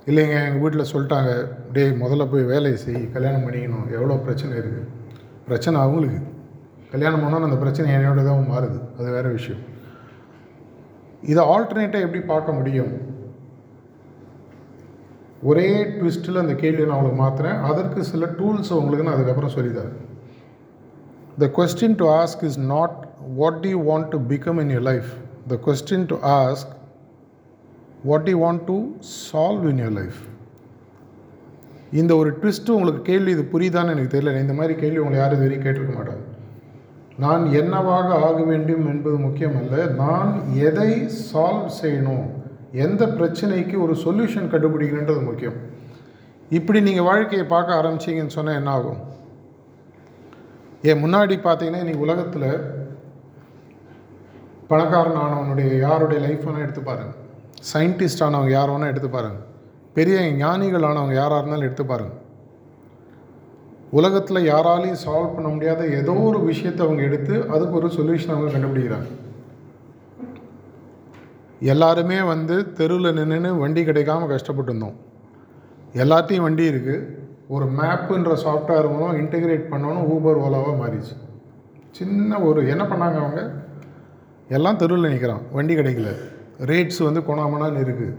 இல்லைங்க 0.07 0.37
எங்கள் 0.45 0.61
வீட்டில் 0.61 0.91
சொல்லிட்டாங்க 0.93 1.31
டேய் 1.73 2.01
முதல்ல 2.01 2.31
போய் 2.31 2.43
வேலையை 2.43 2.77
செய் 2.77 3.13
கல்யாணம் 3.13 3.45
பண்ணிக்கணும் 3.47 3.87
எவ்வளோ 3.91 4.15
பிரச்சனை 4.15 4.57
இருக்குது 4.57 4.91
பிரச்சனை 5.47 5.81
அவங்களுக்கு. 5.81 6.21
கல்யாணம் 6.95 7.23
பண்ணாலும் 7.25 7.49
அந்த 7.49 7.59
பிரச்சனை 7.63 7.95
என்னோட 7.97 8.23
தான் 8.29 8.51
மாறுது. 8.53 8.79
அது 8.99 9.09
வேறு 9.17 9.37
விஷயம். 9.39 9.63
இதை 11.33 11.43
ஆல்டர்னேட்டாக 11.53 12.07
எப்படி 12.07 12.23
பார்க்க 12.33 12.59
முடியும்? 12.61 12.95
ஒரே 15.51 15.69
ட்விஸ்ட்டில் 15.97 16.41
அந்த 16.43 16.55
கேள்வியை 16.61 16.87
நான் 16.89 16.99
உங்களுக்கு 16.99 17.23
மாற்றுறேன் 17.23 17.59
அதற்கு 17.71 18.01
சில 18.11 18.27
டூல்ஸ் 18.39 18.71
உங்களுக்கு 18.81 19.07
நான் 19.07 19.17
அதுக்கப்புறம் 19.17 19.55
சொல்லித்தரேன். 19.57 19.97
The 21.43 21.47
question 21.59 21.97
to 22.03 22.07
ask 22.21 22.45
is 22.49 22.59
not 22.75 22.99
what 23.41 23.59
you 23.65 23.73
want 23.89 24.09
to 24.15 24.21
become 24.33 24.61
in 24.63 24.73
your 24.75 24.87
life 24.91 25.11
the 25.53 25.59
question 25.67 26.07
to 26.13 26.19
ask 26.37 26.73
what 28.11 28.31
you 28.33 28.37
want 28.47 28.65
to 28.71 28.77
solve 29.33 29.67
in 29.73 29.83
your 29.85 29.97
life 30.01 30.21
இந்த 32.03 32.13
ஒரு 32.21 32.33
ட்விஸ்ட்டு 32.43 32.77
உங்களுக்கு 32.79 33.03
கேள்வி 33.11 33.33
இது 33.37 33.45
புரியுதான்னு 33.57 33.95
எனக்கு 33.97 34.15
தெரியல. 34.17 34.39
இந்த 34.45 34.57
மாதிரி 34.61 34.77
கேள்வி 34.85 35.03
உங்களை 35.05 35.21
யாரும் 35.23 35.39
இது 35.39 35.47
வரைக்கும் 35.47 35.67
கேட்டிருக்க 35.67 35.95
மாட்டாங்க. 35.99 36.25
நான் 37.23 37.43
என்னவாக 37.61 38.09
ஆக 38.27 38.39
வேண்டும் 38.43 38.87
என்பது 38.93 39.17
முக்கியமல்ல. 39.17 39.77
நான் 40.03 40.31
எதை 40.69 40.91
சால்வ் 41.31 41.69
செய்யணும்? 41.83 42.25
எந்த 42.85 43.03
பிரச்சனைக்கு 43.19 43.77
ஒரு 43.85 43.95
சொல்யூஷன் 44.05 44.51
கண்டுபிடிக்கணுன்றது 44.53 45.23
முக்கியம். 45.25 45.59
இப்படி 46.51 46.81
நீங்கள் 46.81 47.09
வாழ்க்கையை 47.11 47.47
பார்க்க 47.47 47.79
ஆரம்பிச்சீங்கன்னு 47.81 48.37
சொன்னால் 48.39 48.59
என்ன 48.61 48.71
ஆகும்? 48.71 49.01
ஏன் 50.89 51.03
முன்னாடி 51.05 51.35
பார்த்தீங்கன்னா 51.45 51.83
இன்னைக்கு 51.85 52.07
உலகத்தில் 52.07 52.49
பணக்காரன் 54.73 55.21
ஆனவனுடைய 55.23 55.71
யாருடைய 55.87 56.19
லைஃப் 56.27 56.45
வேணால் 56.47 56.65
எடுத்து 56.67 56.83
பாருங்கள் 56.83 57.21
சயின்டிஸ்ட் 57.73 58.25
ஆனவங்க 58.27 58.51
யார் 58.51 58.73
வேணால் 58.73 58.93
எடுத்து 58.93 59.11
பாருங்கள் 59.11 59.47
பெரிய 59.97 60.19
ஞானிகள் 60.43 60.87
ஆனவங்க 60.91 61.15
யாராக 61.15 61.41
இருந்தாலும் 61.41 61.67
எடுத்து 61.69 61.85
பாருங்கள் 61.87 62.21
உலகத்தில் 63.97 64.49
யாராலையும் 64.53 65.03
சால்வ் 65.05 65.35
பண்ண 65.35 65.49
முடியாத 65.55 65.83
ஏதோ 65.99 66.13
ஒரு 66.29 66.39
விஷயத்தை 66.51 66.81
அவங்க 66.87 67.03
எடுத்து 67.09 67.35
அதுக்கு 67.55 67.79
ஒரு 67.81 67.89
சொல்யூஷன் 67.97 68.35
அவங்க 68.35 68.53
கண்டுபிடிக்கிறாங்க. 68.55 69.11
எல்லாருமே 71.73 72.17
வந்து 72.31 72.57
தெருவில் 72.79 73.17
நின்று 73.19 73.51
வண்டி 73.65 73.83
கிடைக்காம 73.89 74.27
கஷ்டப்பட்டு 74.33 74.71
இருந்தோம் 74.73 74.97
எல்லாத்தையும் 76.03 76.47
வண்டி 76.47 76.65
இருக்குது 76.73 77.23
ஒரு 77.55 77.67
மேப்புன்ற 77.79 78.33
சாஃப்ட்வேர் 78.45 78.89
மூலம் 78.95 79.19
இன்டெகிரேட் 79.23 79.65
பண்ணணும் 79.73 80.07
ஊபர் 80.15 80.41
ஓலாவாக 80.45 80.75
மாறிச்சு 80.83 81.15
சின்ன 81.99 82.39
ஒரு 82.49 82.61
என்ன 82.73 82.85
பண்ணாங்க 82.91 83.19
அவங்க? 83.23 83.43
எல்லாம் 84.57 84.79
தெருவில் 84.81 85.13
நிற்கிறான் 85.13 85.45
வண்டி 85.57 85.75
கிடைக்கல. 85.79 86.11
ரேட்ஸ் 86.71 87.01
வந்து 87.07 87.21
கொணாமனான்னு 87.29 87.83
இருக்குது 87.85 88.17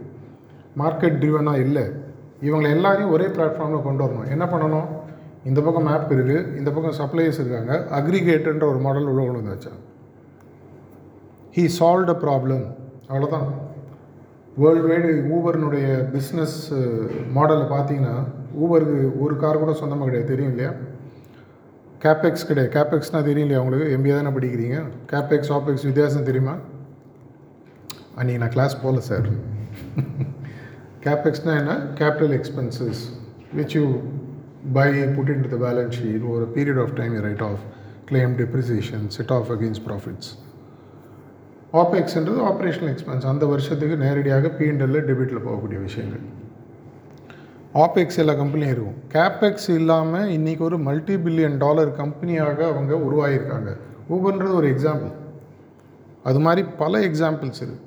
மார்க்கெட் 0.82 1.20
ட்ரிவனாக 1.22 1.64
இல்லை. 1.66 1.84
இவங்களை 2.48 2.70
எல்லாரையும் 2.76 3.12
ஒரே 3.16 3.28
பிளாட்ஃபார்மில் 3.36 3.86
கொண்டு 3.88 4.04
வரணும். 4.06 4.30
என்ன 4.36 4.46
பண்ணணும்? 4.54 4.88
இந்த 5.46 5.60
பக்கம் 5.62 5.88
மேப் 5.90 6.12
இருக்குது 6.16 6.58
இந்த 6.60 6.70
பக்கம் 6.72 6.98
சப்ளையர்ஸ் 7.02 7.40
இருக்காங்க. 7.42 7.74
அக்ரிகேட்டுன்ற 8.00 8.66
ஒரு 8.74 8.80
மாடல் 8.86 9.10
உள்ள 9.12 9.22
கொண்டு 9.26 9.42
வந்து 9.42 9.74
ஹீ 11.56 11.64
சால்வ் 11.80 12.12
அ 12.14 12.18
ப்ராப்ளம் 12.26 12.64
அவ்வளோதான் 13.10 13.48
வேர்ல்டு 14.62 14.88
வைடு 14.90 15.10
ஊபர்னுடைய 15.36 15.88
பிஸ்னஸ் 16.16 16.58
மாடலை 17.38 17.66
பார்த்தீங்கன்னா 17.74 18.16
ஊபருக்கு 18.64 19.00
ஒரு 19.24 19.36
கார் 19.38 19.62
கூட 19.64 19.74
சொந்தமாக 19.74 20.08
கிடையாது. 20.10 20.32
தெரியும் 20.32 20.52
இல்லையா? 20.54 20.72
கேபெக்ஸ் 22.04 22.48
கிடையாது. 22.50 22.72
கேபெக்ஸ்னால் 22.76 23.28
தெரியும் 23.30 23.48
இல்லையா 23.48 23.62
உங்களுக்கு? 23.64 23.88
எம்பிஏ 23.96 24.16
தானே 24.18 24.34
படிக்கிறீங்க? 24.38 24.78
கேபெக்ஸ் 25.14 25.52
ஆபெக்ஸ் 25.52 25.86
வித்தியாசம் 25.90 26.28
தெரியுமா? 26.30 26.56
அன்றைக்கி 28.20 28.38
நான் 28.38 28.56
கிளாஸ் 28.58 28.82
போகல 28.84 29.00
சார் 29.12 29.30
கேபெக்ஸ்னால் 31.06 31.60
என்ன? 31.64 31.74
Capital 32.02 32.36
expenses 32.40 33.02
which 33.58 33.76
you 33.78 33.86
by 34.74 34.90
put 35.16 35.30
in 35.30 35.42
to 35.42 35.58
the 35.58 35.58
balance 35.66 35.96
sheet 36.00 36.30
ஒரு 36.30 36.46
period 36.56 36.82
of 36.82 36.94
time 36.94 37.20
write 37.20 37.42
off 37.42 37.60
claim 38.10 38.34
depreciation 38.42 39.08
set 39.08 39.32
off 39.32 39.52
against 39.52 39.84
profits 39.88 40.30
ஆப்எக்ஸ்ன்றது 41.74 42.42
ஆப்ரேஷனல் 42.52 42.92
எக்ஸ்பென்ஸ் 42.94 43.26
அந்த 43.26 43.46
வருஷத்துக்கு 43.46 43.96
நேரடியாக 43.98 44.48
பிஎன்எல்ல 44.48 45.00
டெபிட்டில் 45.10 45.46
போகக்கூடிய 45.48 45.82
விஷயங்கள். 45.82 46.24
ஆப்எக்ஸ் 47.74 48.18
எல்லா 48.18 48.34
கம்பெனியும் 48.34 48.74
இருக்கும். 48.76 48.98
கேப்எக்ஸ் 49.14 49.70
இல்லாமல் 49.70 50.30
இன்றைக்கி 50.30 50.60
ஒரு 50.60 50.78
மல்டி 50.78 51.16
பில்லியன் 51.16 51.58
டாலர் 51.58 51.92
கம்பெனியாக 51.92 52.66
அவங்க 52.66 52.94
உருவாகியிருக்காங்க. 52.96 53.78
ஊபர்ன்றது 54.10 54.54
ஒரு 54.54 54.70
எக்ஸாம்பிள் 54.74 55.14
அது 56.24 56.40
மாதிரி 56.40 56.68
பல 56.78 57.00
எக்ஸாம்பிள்ஸ் 57.00 57.62
இருக்குது 57.62 57.84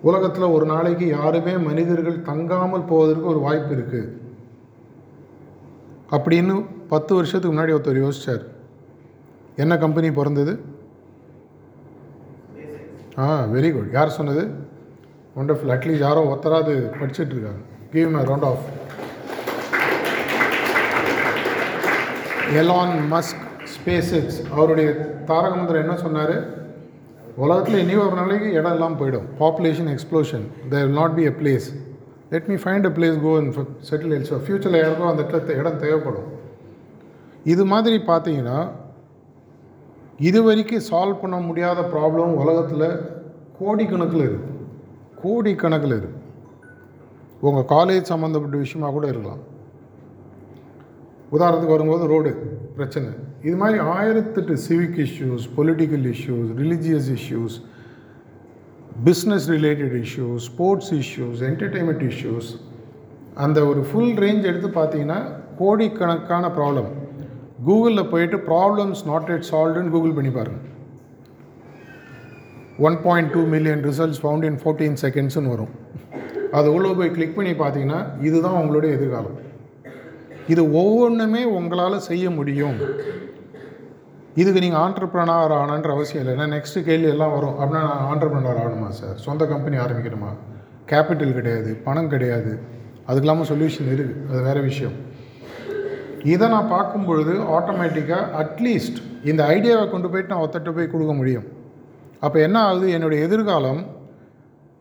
உலகத்தில் 0.00 0.42
ஒரு 0.42 0.66
நாளைக்கு 0.66 1.06
யாருமே 1.06 1.56
மனிதர்கள் 1.56 2.22
தங்காமல் 2.22 2.86
போவதற்கு 2.86 3.26
ஒரு 3.26 3.38
வாய்ப்பு 3.38 3.74
இருக்குது 3.74 4.22
அப்படின்னு 6.10 6.66
பத்து 6.88 7.14
வருஷத்துக்கு 7.14 7.56
முன்னாடி 7.56 7.74
ஒருத்தர் 7.76 8.04
யோசிச்சார். 8.04 8.44
என்ன 9.56 9.76
கம்பெனி 9.76 10.10
பிறந்தது? 10.10 10.52
ஆ 13.18 13.44
வெரி 13.54 13.72
குட் 13.72 13.92
யார் 13.92 14.16
சொன்னது? 14.18 14.44
ஒண்டர்ஃபுல் 15.40 15.72
அட்லீஸ்ட் 15.74 16.06
யாரோ 16.06 16.22
ஒருத்தராது 16.30 16.72
படிச்சுட்டு 17.00 17.34
இருக்காங்க 17.36 17.62
give 17.92 18.10
my 18.10 18.24
round 18.24 18.46
of 18.50 18.64
Elon 22.60 22.94
Musk 23.12 23.42
SpaceX 24.20 24.40
அவருடைய 24.50 24.88
தாரகமந்திரம் 25.26 25.84
என்ன 25.84 25.96
சொன்னார்? 25.96 26.36
உலகத்தில் 27.36 27.78
இனி 27.78 27.94
ஒரு 27.94 28.14
நாளைக்கு 28.14 28.50
இடம் 28.52 28.72
இல்லாமல் 28.72 28.98
போயிடும். 29.00 29.26
Population 29.38 29.90
explosion 29.94 30.44
there 30.70 30.84
will 30.84 30.98
not 31.00 31.14
be 31.14 31.22
a 31.22 31.32
place 31.40 31.68
let 32.32 32.48
me 32.50 32.56
find 32.62 32.88
a 32.88 32.92
place 32.96 33.18
go 33.26 33.32
and 33.40 33.58
settle 33.88 34.14
also 34.16 34.38
ஃப்யூச்சரில் 34.44 34.80
யாருக்கோ 34.82 35.10
அந்த 35.10 35.22
இடத்துல 35.28 35.58
இடம் 35.60 35.80
தேவைப்படும். 35.84 36.28
இது 37.52 37.62
மாதிரி 37.72 37.96
பார்த்தீங்கன்னா 38.10 38.58
இது 40.28 40.40
வரைக்கும் 40.48 40.86
சால்வ் 40.90 41.22
பண்ண 41.22 41.36
முடியாத 41.48 41.80
ப்ராப்ளம் 41.94 42.38
உலகத்தில் 42.42 42.86
கோடிக்கணக்கில் 43.58 44.24
இருக்குது 44.28 44.52
கோடிக்கணக்கில் 45.22 45.96
இருக்குது 46.00 46.22
உங்கள் 47.48 47.68
காலேஜ் 47.74 48.12
சம்மந்தப்பட்ட 48.12 48.56
விஷயமா 48.64 48.88
கூட 48.96 49.06
இருக்கலாம். 49.12 49.42
உதாரணத்துக்கு 51.36 51.76
வரும்போது 51.76 52.04
ரோடு 52.12 52.30
பிரச்சனை. 52.76 53.08
இது 53.46 53.56
மாதிரி 53.62 53.78
ஆயிரத்தெட்டு 53.94 54.54
civic 54.66 54.98
issues 55.06 55.46
political 55.56 56.06
issues 56.14 56.50
religious 56.60 57.08
issues 57.16 57.56
business 59.02 59.46
related 59.54 59.94
issues 60.02 60.44
sports 60.50 60.90
issues 60.94 61.40
entertainment 61.48 62.04
issues 62.10 62.50
அந்த 63.44 63.58
ஒரு 63.66 63.80
ஃபுல் 63.88 64.14
ரேஞ்ச் 64.24 64.44
எடுத்து 64.50 64.68
பார்த்தீங்கன்னா 64.76 65.18
கோடிக்கணக்கான 65.60 66.48
ப்ராப்ளம் 66.58 66.90
கூகுளில் 67.66 68.10
போயிட்டு 68.12 68.36
ப்ராப்ளம்ஸ் 68.50 69.02
நாட் 69.10 69.30
எட் 69.34 69.48
சால்வ்டுன்னு 69.50 69.92
கூகுள் 69.94 70.14
பண்ணி 70.18 70.30
பாருங்கள் 70.36 70.70
one 72.86 72.98
point 73.06 73.32
two 73.32 73.42
million 73.54 73.82
results 73.88 74.20
found 74.22 74.46
in 74.50 74.60
fourteen 74.62 74.96
செகண்ட்ஸ்னு 75.04 75.52
வரும். 75.54 75.72
அது 76.58 76.68
உள்ளே 76.74 76.92
போய் 76.98 77.14
கிளிக் 77.16 77.36
பண்ணி 77.36 77.52
பார்த்தீங்கன்னா 77.52 78.00
இதுதான் 78.20 78.58
உங்களுடைய 78.62 78.96
எதிர்காலம். 78.96 79.38
இது 80.54 80.72
ஒவ்வொன்றுமே 80.72 81.44
உங்களால் 81.58 82.06
செய்ய 82.10 82.30
முடியும். 82.30 82.78
இதுக்கு 84.40 84.62
நீங்கள் 84.64 84.82
ஆண்டர்பிரனர் 84.84 85.54
ஆனன்ற 85.60 85.90
அவசியம் 85.96 86.22
இல்லை. 86.22 86.32
ஏன்னா 86.36 86.46
நெக்ஸ்ட்டு 86.54 86.84
கேள்வி 86.88 87.08
எல்லாம் 87.14 87.34
வரும். 87.36 87.56
அப்படின்னா 87.60 87.82
நான் 87.88 88.06
ஆண்டர்பிரனர் 88.12 88.60
ஆகணுமா 88.62 88.88
சார் 89.00 89.16
சொந்த 89.26 89.42
கம்பெனி 89.52 89.76
ஆரம்பிக்கணுமா? 89.84 90.30
கேபிட்டல் 90.92 91.36
கிடையாது 91.38 91.70
பணம் 91.86 92.12
கிடையாது. 92.14 92.52
அதுக்கு 93.08 93.26
இல்லாமல் 93.26 93.50
சொல்யூஷன் 93.52 93.88
இருக்குது 93.90 94.14
அது 94.30 94.40
வேறு 94.48 94.60
விஷயம். 94.70 94.96
இதை 96.32 96.46
நான் 96.54 96.70
பார்க்கும் 96.76 97.06
பொழுது 97.08 97.32
ஆட்டோமேட்டிக்காக 97.56 98.30
அட்லீஸ்ட் 98.42 99.00
இந்த 99.30 99.42
ஐடியாவை 99.54 99.84
கொண்டு 99.94 100.08
போயிட்டு 100.12 100.32
நான் 100.32 100.44
ஒத்தட்ட 100.44 100.70
போய் 100.76 100.92
கொடுக்க 100.94 101.12
முடியும். 101.20 101.46
அப்போ 102.24 102.38
என்ன 102.46 102.56
ஆகுது? 102.68 102.86
என்னுடைய 102.96 103.20
எதிர்காலம் 103.26 103.82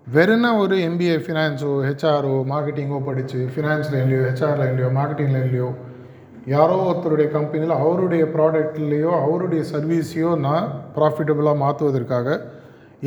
வெறும்னா 0.07 0.50
ஒரு 0.62 0.75
எம்பிஏ 0.88 1.17
ஃபினான்ஸோ 1.25 1.72
ஹெச்ஆரோ 1.88 2.36
மார்க்கெட்டிங்கோ 2.51 2.98
படித்து 3.10 3.39
ஃபினான்ஸ் 3.53 3.89
லைன்லையோ 3.93 4.24
ஹெச்ஆர் 4.29 4.60
லைன்லையோ 4.62 4.89
மார்க்கெட்டிங் 4.98 5.33
லைன்லையோ 5.36 5.69
யாரோ 6.52 6.78
ஒருத்தருடைய 6.88 7.28
கம்பெனியில் 7.32 7.74
அவருடைய 7.84 8.24
ப்ராடக்ட்லேயோ 8.34 9.12
அவருடைய 9.26 9.62
சர்வீஸையோ 9.72 10.32
நான் 10.48 10.66
ப்ராஃபிட்டபுளாக 10.96 11.62
மாற்றுவதற்காக 11.62 12.28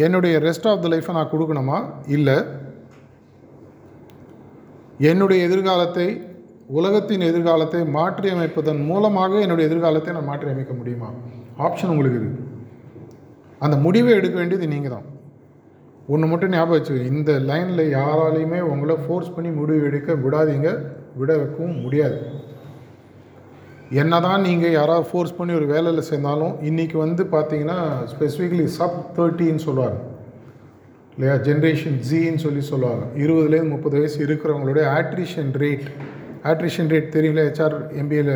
என்னுடைய 0.04 0.38
ரெஸ்ட் 0.46 0.68
ஆஃப் 0.70 0.80
த 0.84 0.88
லைஃப்பை 0.92 1.14
நான் 1.18 1.32
கொடுக்கணுமா? 1.32 1.78
இல்லை. 2.16 2.36
என்னுடைய 5.10 5.40
எதிர்காலத்தை 5.48 6.06
உலகத்தின் 6.78 7.24
எதிர்காலத்தை 7.30 7.80
மாற்றி 7.96 8.28
அமைப்பதன் 8.30 8.80
மூலமாக 8.90 9.40
என்னுடைய 9.44 9.68
எதிர்காலத்தை 9.70 10.12
நான் 10.16 10.30
மாற்றி 10.30 10.48
அமைக்க 10.54 10.72
முடியுமா? 10.72 11.10
ஆப்ஷன் 11.66 11.92
உங்களுக்கு 11.94 12.18
இருக்குது 12.20 12.44
அந்த 13.64 13.76
முடிவை 13.84 14.14
எடுக்க 14.14 14.36
வேண்டியது 14.38 14.66
நீங்கள் 14.72 14.94
தான். 14.96 15.06
ஒன்று 16.08 16.26
மட்டும் 16.30 16.54
ஞாபகம் 16.56 16.76
வச்சுக்கோங்க. 16.76 17.12
இந்த 17.14 17.32
லைனில் 17.50 17.92
யாராலையுமே 17.98 18.60
உங்களை 18.72 18.96
ஃபோர்ஸ் 19.04 19.34
பண்ணி 19.36 19.50
முடிவு 19.60 19.86
எடுக்க 19.90 20.12
விடாதீங்க. 20.24 20.70
விட 21.20 21.30
வைக்கவும் 21.36 21.80
முடியாது. 21.84 22.18
என்ன 23.90 24.20
தான் 24.20 24.40
நீங்கள் 24.40 24.70
யாராவது 24.70 25.08
ஃபோர்ஸ் 25.10 25.36
பண்ணி 25.36 25.52
ஒரு 25.54 25.66
வேலையில் 25.66 26.08
சேர்ந்தாலும் 26.08 26.54
இன்றைக்கி 26.68 26.96
வந்து 26.96 27.24
பார்த்தீங்கன்னா 27.24 27.76
ஸ்பெசிஃபிக்லி 28.12 28.64
சப் 28.64 28.96
தேர்ட்டின்னு 29.16 29.62
சொல்லுவாங்க. 29.66 29.98
இல்லையா? 31.16 31.34
ஜென்ரேஷன் 31.34 31.98
ஜின்னு 32.08 32.36
சொல்லி 32.36 32.60
சொல்லுவாங்க. 32.60 33.04
இருபதுலேருந்து 33.16 33.74
முப்பது 33.74 33.98
வயசு 33.98 34.18
இருக்கிறவங்களுடைய 34.26 34.86
ஆட்ரிஷன் 34.98 35.52
ரேட் 35.62 35.86
ஆட்ரிஷன் 36.44 36.90
ரேட் 36.94 37.14
தெரியல 37.16 37.44
ஹெச்ஆர் 37.48 37.76
எம்பிஏல 38.00 38.32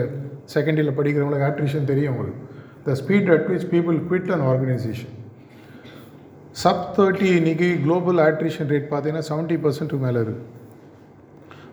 செகண்ட் 0.55 0.79
இயரில் 0.81 0.99
படிக்கிறவங்களுக்கு 1.01 1.49
ஆட்ரிஷன் 1.51 1.91
தெரியும் 1.91 2.13
உங்களுக்கு. 2.15 2.39
The 2.85 2.97
speed 3.03 3.33
at 3.35 3.49
which 3.53 3.69
people 3.75 3.99
quit 4.11 4.33
and 4.37 4.47
organisation 4.53 5.15
sub 6.63 6.87
thirty 7.01 7.29
இன்றைக்கி 7.41 7.83
குளோபல் 7.83 8.19
ஆட்ரிஷன் 8.29 8.71
ரேட் 8.75 8.89
பார்த்தீங்கன்னா 8.93 9.27
செவன்ட்டி 9.33 9.59
பர்சன்ட்டுக்கு 9.67 10.07
மேலே 10.07 10.21
இருக்குது 10.21 10.59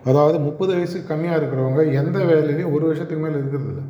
அதாவது 0.10 0.38
முப்பது 0.48 0.72
வயசுக்கு 0.76 1.10
கம்மியாக 1.12 1.40
இருக்கிறவங்க 1.40 1.82
எந்த 2.02 2.18
வேலையிலையும் 2.30 2.74
ஒரு 2.76 2.84
வருஷத்துக்கு 2.90 3.24
மேலே 3.24 3.38
இருக்கிறது 3.42 3.70
இல்லை. 3.72 3.86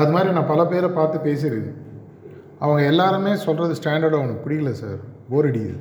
அது 0.00 0.10
மாதிரி 0.14 0.34
நான் 0.36 0.52
பல 0.52 0.62
பேரை 0.70 0.88
பார்த்து 0.98 1.26
பேசியிருக்கேன். 1.26 1.80
அவங்க 2.64 2.80
எல்லாருமே 2.92 3.32
சொல்கிறது 3.46 3.74
ஸ்டாண்டர்டாக 3.80 4.20
அவனுக்கு 4.20 4.44
பிடிக்கல 4.44 4.72
சார். 4.82 5.00
போர் 5.30 5.48
அடிக்குது. 5.50 5.76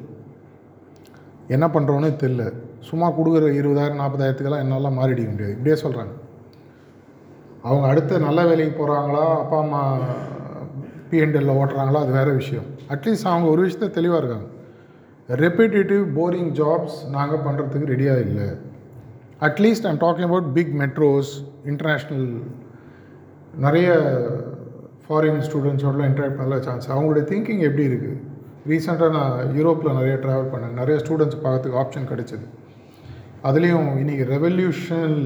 என்ன 1.56 1.65
பண்ணுறோன்னு 1.76 2.10
தெரில 2.23 2.43
சும்மா 2.89 3.08
கொடுக்குற 3.17 3.47
இருபதாயிரம் 3.60 4.02
நாற்பதாயிரத்துக்கெல்லாம் 4.02 4.63
என்னால் 4.65 4.97
மாறிடிக்க 4.99 5.30
முடியாது. 5.34 5.56
இப்படியே 5.58 5.78
சொல்கிறாங்க 5.86 6.13
அவங்க 7.67 7.86
அடுத்த 7.91 8.17
நல்ல 8.28 8.39
வேலைக்கு 8.49 8.73
போகிறாங்களா 8.80 9.26
அப்பா 9.41 9.58
அம்மா 9.65 9.82
பிஎன்டெல்ல 11.10 11.54
ஓட்டுறாங்களா 11.60 12.02
அது 12.06 12.13
வேறு 12.19 12.32
விஷயம். 12.41 12.67
அட்லீஸ்ட் 12.93 13.32
அவங்க 13.32 13.47
ஒரு 13.54 13.62
விஷயத்த 13.65 13.89
தெளிவாக 13.97 14.21
இருக்காங்க. 14.21 14.47
ரெப்பிட்டேட்டிவ் 15.43 16.04
போரிங் 16.17 16.52
ஜாப்ஸ் 16.62 16.97
நாங்கள் 17.15 17.43
பண்ணுறதுக்கு 17.45 17.91
ரெடியாக 17.93 18.26
இல்லை. 18.28 18.47
At least 19.47 19.88
I'm 19.89 19.99
talking 20.03 20.27
about 20.29 20.49
big 20.58 20.73
metros 20.82 21.32
international 21.71 22.27
நிறைய 23.65 23.88
ஃபாரின் 25.06 25.41
ஸ்டூடெண்ட்ஸோடலாம் 25.47 26.10
இன்ட்ராக்ட் 26.10 26.38
பண்ணல 26.39 26.58
சான்ஸ் 26.67 26.86
அவங்களுடைய 26.93 27.23
திங்கிங் 27.32 27.63
எப்படி 27.69 27.86
இருக்குது 27.89 28.19
ரீசெண்டாக 28.71 29.10
நான் 29.17 29.34
யூரோப்பில் 29.58 29.97
நிறைய 29.99 30.15
ட்ராவல் 30.25 30.51
பண்ணேன். 30.51 30.75
நிறைய 30.79 30.95
ஸ்டூடெண்ட்ஸ் 31.03 31.41
பார்க்கறதுக்கு 31.45 31.79
ஆப்ஷன் 31.82 32.08
கிடைச்சிது. 32.12 32.45
அதுலேயும் 33.47 33.89
இன்றைக்கி 34.01 34.25
ரெவல்யூஷனல் 34.36 35.17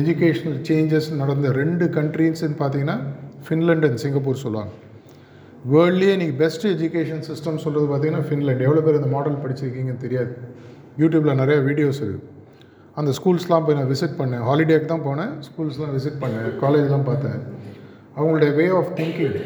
எஜுகேஷ்னல் 0.00 0.58
சேஞ்சஸ் 0.68 1.08
நடந்த 1.22 1.50
ரெண்டு 1.60 1.86
கண்ட்ரீஸ்ன்னு 1.96 2.58
பார்த்தீங்கன்னா 2.62 2.96
ஃபின்லாண்ட் 3.48 3.86
அண்ட் 3.88 4.02
சிங்கப்பூர் 4.04 4.42
சொல்லுவாங்க. 4.44 4.72
வேர்ல்ட்லேயே 5.72 6.14
இன்றைக்கி 6.16 6.36
பெஸ்ட் 6.44 6.64
எஜுகேஷன் 6.74 7.24
சிஸ்டம் 7.30 7.62
சொல்கிறது 7.64 7.88
பார்த்தீங்கன்னா 7.90 8.26
ஃபின்லாண்ட் 8.30 8.64
எவ்வளோ 8.68 8.84
பேர் 8.86 9.00
இந்த 9.00 9.10
மாடல் 9.16 9.42
படிச்சிருக்கீங்கன்னு 9.44 10.04
தெரியாது. 10.06 10.32
யூடியூப்பில் 11.02 11.40
நிறையா 11.42 11.60
வீடியோஸ் 11.68 12.00
இருக்குது 12.04 12.32
அந்த 13.00 13.10
ஸ்கூல்ஸ்லாம் 13.18 13.64
போய் 13.66 13.76
நான் 13.78 13.90
விசிட் 13.92 14.18
பண்ணேன். 14.18 14.42
ஹாலிடேக்கு 14.48 14.88
தான் 14.90 15.06
போனேன். 15.06 15.32
ஸ்கூல்ஸ்லாம் 15.46 15.94
விசிட் 15.96 16.20
பண்ணேன். 16.24 16.48
காலேஜ்லாம் 16.62 17.06
பார்த்தேன். 17.10 17.38
அவங்களுடைய 18.16 18.50
way 18.58 18.66
of 18.80 18.92
thinking 18.98 19.38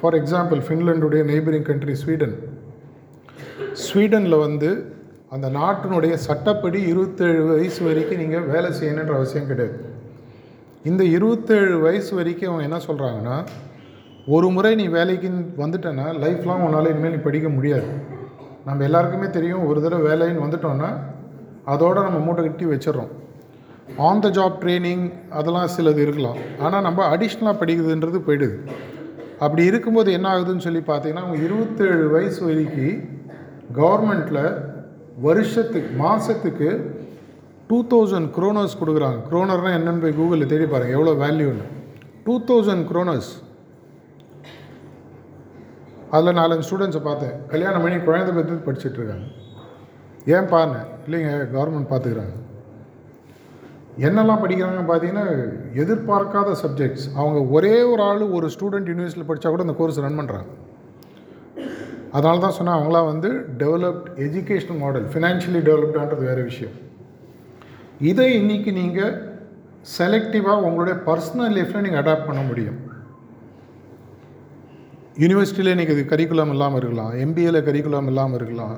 for 0.00 0.16
example 0.20 0.60
ஃபின்லாண்டுடைய 0.66 1.22
neighbouring 1.30 1.66
country 1.68 1.94
Sweden 2.02 2.34
ஸ்வீடனில் 3.84 4.42
வந்து 4.46 4.70
அந்த 5.34 5.46
நாட்டினுடைய 5.58 6.14
சட்டப்படி 6.26 6.80
இருபத்தேழு 6.90 7.40
வயசு 7.52 7.80
வரைக்கும் 7.86 8.20
நீங்கள் 8.22 8.44
வேலை 8.54 8.70
செய்யணுன்ற 8.80 9.14
அவசியம் 9.20 9.48
கிடையாது. 9.50 9.76
இந்த 10.90 11.02
இருபத்தேழு 11.16 11.78
வயசு 11.86 12.12
வரைக்கும் 12.18 12.50
அவங்க 12.50 12.66
என்ன 12.68 12.80
சொல்கிறாங்கன்னா 12.88 13.36
ஒரு 14.34 14.48
முறை 14.56 14.74
நீ 14.74 14.86
வேலைக்கு 14.98 15.28
வந்துட்டேன்னா 15.62 16.06
லைஃப்லாம் 16.24 16.62
உன்னால் 16.66 16.90
இனிமேல் 16.92 17.14
நீ 17.16 17.20
படிக்க 17.28 17.48
முடியாது. 17.56 17.88
நம்ம 18.68 18.84
எல்லாருக்குமே 18.88 19.30
தெரியும் 19.30 19.66
ஒரு 19.70 19.80
தடவை 19.82 20.04
வேலைன்னு 20.10 20.44
வந்துட்டோன்னா 20.46 20.90
அதோடு 21.72 22.06
நம்ம 22.06 22.18
மூட்டை 22.24 22.42
கட்டி 22.44 22.64
வச்சிடுறோம். 22.72 23.12
ஆன் 24.06 24.22
த 24.24 24.28
ஜாப் 24.38 24.56
ட்ரைனிங் 24.62 25.04
அதெல்லாம் 25.38 25.72
சிலது 25.76 26.00
இருக்கலாம். 26.06 26.38
ஆனால் 26.64 26.84
நம்ம 26.86 27.06
அடிஷ்னலாக 27.14 27.56
படிக்குதுன்றது 27.62 28.20
போயிடுது. 28.26 28.56
அப்படி 29.44 29.62
இருக்கும்போது 29.70 30.10
என்ன 30.16 30.26
ஆகுதுன்னு 30.34 30.64
சொல்லி 30.66 30.82
பார்த்தீங்கன்னா 30.88 31.24
அவங்க 31.24 31.38
இருபத்தேழு 31.46 32.04
வயசு 32.16 32.40
வரைக்கும் 32.48 32.98
கவர்மெண்ட்டில் 33.78 34.44
வருஷத்துக்கு 35.26 35.90
மாதத்துக்கு 36.02 36.68
டூ 37.68 37.78
தௌசண்ட் 37.92 38.28
க்ரோனர்ஸ் 38.36 38.80
கொடுக்குறாங்க. 38.80 39.18
க்ரோனர்னால் 39.30 39.76
என்னென்னு 39.78 40.02
போய் 40.04 40.18
கூகுளில் 40.20 40.50
தேடி 40.52 40.66
பாருங்கள் 40.72 40.96
எவ்வளோ 40.98 41.14
வேல்யூன்னு 41.24 41.66
டூ 42.26 42.34
தௌசண்ட் 42.50 42.84
க்ரோனர்ஸ் 42.90 43.30
அதில் 46.16 46.38
நாலஞ்சு 46.40 46.66
ஸ்டூடெண்ட்ஸை 46.66 47.02
பார்த்தேன். 47.08 47.34
கல்யாணம் 47.52 47.84
பண்ணி 47.84 47.96
குழந்தை 48.08 48.32
பற்றி 48.36 48.58
படிச்சுட்ருக்காங்க 48.66 49.26
ஏன் 50.32 50.50
பாருங்க 50.52 50.78
இல்லைங்க 51.06 51.32
கவர்மெண்ட் 51.54 51.90
பார்த்துக்கிறாங்க 51.92 52.34
என்னெல்லாம் 54.06 54.40
படிக்கிறாங்கன்னு 54.42 54.90
பார்த்தீங்கன்னா 54.90 55.26
எதிர்பார்க்காத 55.82 56.54
சப்ஜெக்ட்ஸ் 56.62 57.04
அவங்க 57.20 57.40
ஒரே 57.56 57.74
ஒரு 57.90 58.02
ஆள் 58.06 58.22
ஒரு 58.36 58.46
ஸ்டூடெண்ட் 58.54 58.88
யூனிவர்சிட்டியில் 58.90 59.28
படித்தா 59.30 59.50
கூட 59.50 59.66
அந்த 59.66 59.76
கோர்ஸ் 59.80 60.00
ரன் 60.04 60.20
பண்ணுறாங்க 60.20 60.48
அதனால 62.16 62.42
தான் 62.44 62.56
சொன்னால் 62.56 62.76
அவங்களாம் 62.78 63.10
வந்து 63.10 63.30
டெவலப்ட் 63.62 64.08
எஜுகேஷனல் 64.26 64.80
மாடல் 64.82 65.06
ஃபினான்ஷியலி 65.12 65.60
டெவலப்டான்றது 65.68 66.28
வேறு 66.30 66.42
விஷயம். 66.50 66.74
இதை 68.10 68.26
இன்றைக்கி 68.40 68.72
நீங்கள் 68.80 69.14
செலக்டிவாக 69.98 70.66
உங்களுடைய 70.68 70.96
பர்சனல் 71.08 71.54
லைஃப்பில் 71.56 71.84
நீங்கள் 71.86 72.02
அடாப்ட் 72.02 72.28
பண்ண 72.28 72.42
முடியும். 72.50 72.78
யூனிவர்சிட்டியில் 75.22 75.74
இன்றைக்கி 75.74 76.04
கரிக்குலம் 76.12 76.52
இல்லாமல் 76.54 76.80
இருக்கலாம் 76.80 77.12
எம்பிஏல 77.24 77.58
கரிக்குலம் 77.68 78.10
இல்லாமல் 78.12 78.38
இருக்கலாம். 78.40 78.76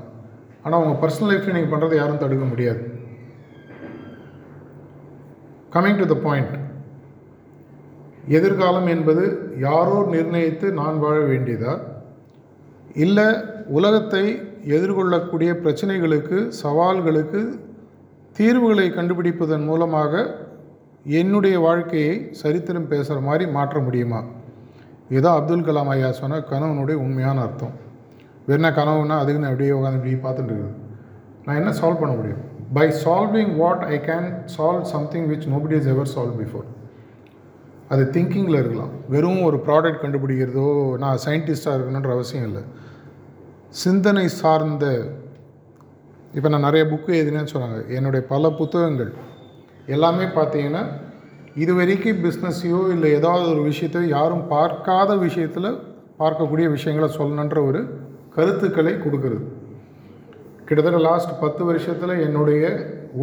ஆனால் 0.66 0.82
உங்கள் 0.84 1.00
பர்சனல் 1.02 1.30
லைஃப்பில் 1.30 1.56
நீங்கள் 1.56 1.72
பண்ணுறதை 1.72 1.96
யாரும் 1.98 2.22
தடுக்க 2.22 2.44
முடியாது. 2.52 2.80
கம்மிங் 5.74 6.00
டு 6.00 6.06
த 6.12 6.16
பாயிண்ட் 6.24 6.54
எதிர்காலம் 8.38 8.88
என்பது 8.94 9.24
யாரோ 9.66 9.98
நிர்ணயித்து 10.14 10.66
நான் 10.80 10.96
வாழ 11.04 11.16
வேண்டியதா? 11.30 11.74
இல்லை 13.04 13.28
உலகத்தை 13.78 14.24
எதிர்கொள்ளக்கூடிய 14.76 15.50
பிரச்சனைகளுக்கு 15.64 16.38
சவால்களுக்கு 16.62 17.40
தீர்வுகளை 18.38 18.88
கண்டுபிடிப்பதன் 18.98 19.66
மூலமாக 19.70 20.12
என்னுடைய 21.20 21.56
வாழ்க்கையை 21.66 22.14
சரித்திரம் 22.42 22.90
பேசுகிற 22.92 23.18
மாதிரி 23.28 23.44
மாற்ற 23.56 23.78
முடியுமா? 23.86 24.20
இதுதான் 25.12 25.36
அப்துல் 25.38 25.66
கலாம் 25.68 25.92
ஐயா 25.94 26.08
சொன்ன 26.20 26.44
கணவனுடைய 26.52 26.96
உண்மையான 27.04 27.40
அர்த்தம். 27.46 27.74
என்ன 28.54 28.68
கனவுன்னா 28.78 29.16
அதுக்குன்னு 29.20 29.46
நான் 29.46 29.54
அப்படியே 29.54 29.72
உட்காந்து 29.76 29.98
இப்படி 30.00 30.14
பார்த்துட்டு 30.26 30.50
இருக்குது. 30.52 30.74
நான் 31.44 31.58
என்ன 31.60 31.70
சால்வ் 31.80 32.00
பண்ண 32.02 32.12
முடியும்? 32.18 32.42
By 32.76 32.86
solving 33.04 33.52
what 33.62 33.82
I 33.94 33.96
can 34.08 34.28
solve 34.56 34.84
something 34.94 35.26
which 35.32 35.46
nobody 35.52 35.76
is 35.78 35.90
ever 35.94 36.10
solve 36.14 36.36
before 36.40 36.66
அது 37.92 38.02
திங்கிங்கில் 38.14 38.60
இருக்கலாம். 38.60 38.92
வெறும் 39.14 39.42
ஒரு 39.48 39.58
ப்ராடக்ட் 39.66 40.02
கண்டுபிடிக்கிறதோ 40.04 40.68
நான் 41.02 41.20
சயின்டிஸ்டாக 41.26 41.76
இருக்கணுன்ற 41.76 42.10
அவசியம் 42.16 42.46
இல்லை. 42.48 42.62
சிந்தனை 43.82 44.26
சார்ந்த 44.40 44.86
இப்போ 46.36 46.48
நான் 46.52 46.66
நிறைய 46.68 46.84
புக்கு 46.92 47.10
எழுதினேன்னு 47.18 47.52
சொன்னாங்க. 47.52 47.78
என்னுடைய 47.96 48.22
பல 48.32 48.50
புத்தகங்கள். 48.60 49.12
எல்லாமே 49.94 50.26
பார்த்தீங்கன்னா 50.38 50.82
இது 51.62 51.72
வரைக்கும் 51.80 52.22
பிஸ்னஸையோ 52.24 52.80
இல்லை 52.94 53.10
ஏதாவது 53.18 53.46
ஒரு 53.52 53.62
விஷயத்தையோ 53.70 54.08
யாரும் 54.16 54.42
பார்க்காத 54.54 55.10
விஷயத்தில் 55.26 55.68
பார்க்கக்கூடிய 56.20 56.66
விஷயங்களை 56.74 57.08
சொல்லணுன்ற 57.18 57.60
ஒரு 57.68 57.80
கருத்துக்களை 58.36 58.92
கொடுக்கறது. 59.04 59.44
கிட்டத்தட்ட 60.68 61.00
லாஸ்ட் 61.08 61.32
பத்து 61.42 61.62
வருஷத்தில் 61.70 62.22
என்னுடைய 62.26 62.62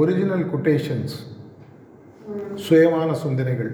ஒரிஜினல் 0.02 0.45
கொட்டேஷன்ஸ் 0.52 1.15
சுயமான 2.65 3.10
சிந்தனைகள் 3.23 3.71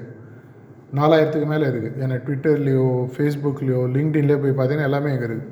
நாலாயிரத்துக்கு 0.98 1.48
மேலே 1.52 1.66
இருக்குது 1.72 2.00
ஏன்னா 2.04 2.16
ட்விட்டர்லேயோ 2.28 2.88
ஃபேஸ்புக்லேயோ 3.16 3.82
லிங்க்டின்லேயோ 3.96 4.40
போய் 4.44 4.56
பார்த்தீங்கன்னா 4.58 4.90
எல்லாமே 4.90 5.12
இருக்குது 5.18 5.46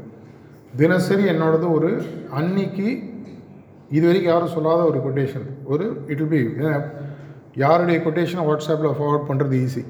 தினசரி 0.81 1.25
என்னோடது 1.33 1.67
ஒரு 1.77 1.89
அன்னைக்கு 2.39 2.87
இது 3.97 4.03
வரைக்கும் 4.07 4.31
யாரும் 4.33 4.55
சொல்லாத 4.55 4.81
ஒரு 4.91 4.99
கொட்டேஷன் 5.05 5.45
ஒரு 5.73 5.85
இட் 6.13 6.25
பி 6.31 6.41
யாருடைய 7.63 7.97
கொட்டேஷனை 8.05 8.43
வாட்ஸ்அப்பில் 8.47 8.97
ஃபார்வர்ட் 8.97 9.29
பண்ணுறது 9.29 9.55
ஈஸி 9.65 9.83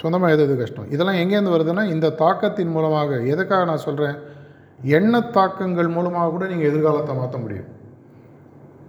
சொந்தமாக 0.00 0.34
எது 0.36 0.54
கஷ்டம். 0.60 0.86
இதெல்லாம் 0.94 1.18
எங்கேருந்து 1.22 1.54
வருதுன்னா 1.56 1.82
இந்த 1.94 2.06
தாக்கத்தின் 2.22 2.72
மூலமாக. 2.76 3.10
எதுக்காக 3.32 3.64
நான் 3.70 3.84
சொல்கிறேன் 3.86 4.16
எண்ண 4.98 5.20
தாக்கங்கள் 5.36 5.94
மூலமாக 5.96 6.30
கூட 6.30 6.44
நீங்கள் 6.52 6.70
எதிர்காலத்தை 6.70 7.14
மாற்ற 7.20 7.38
முடியும். 7.38 7.70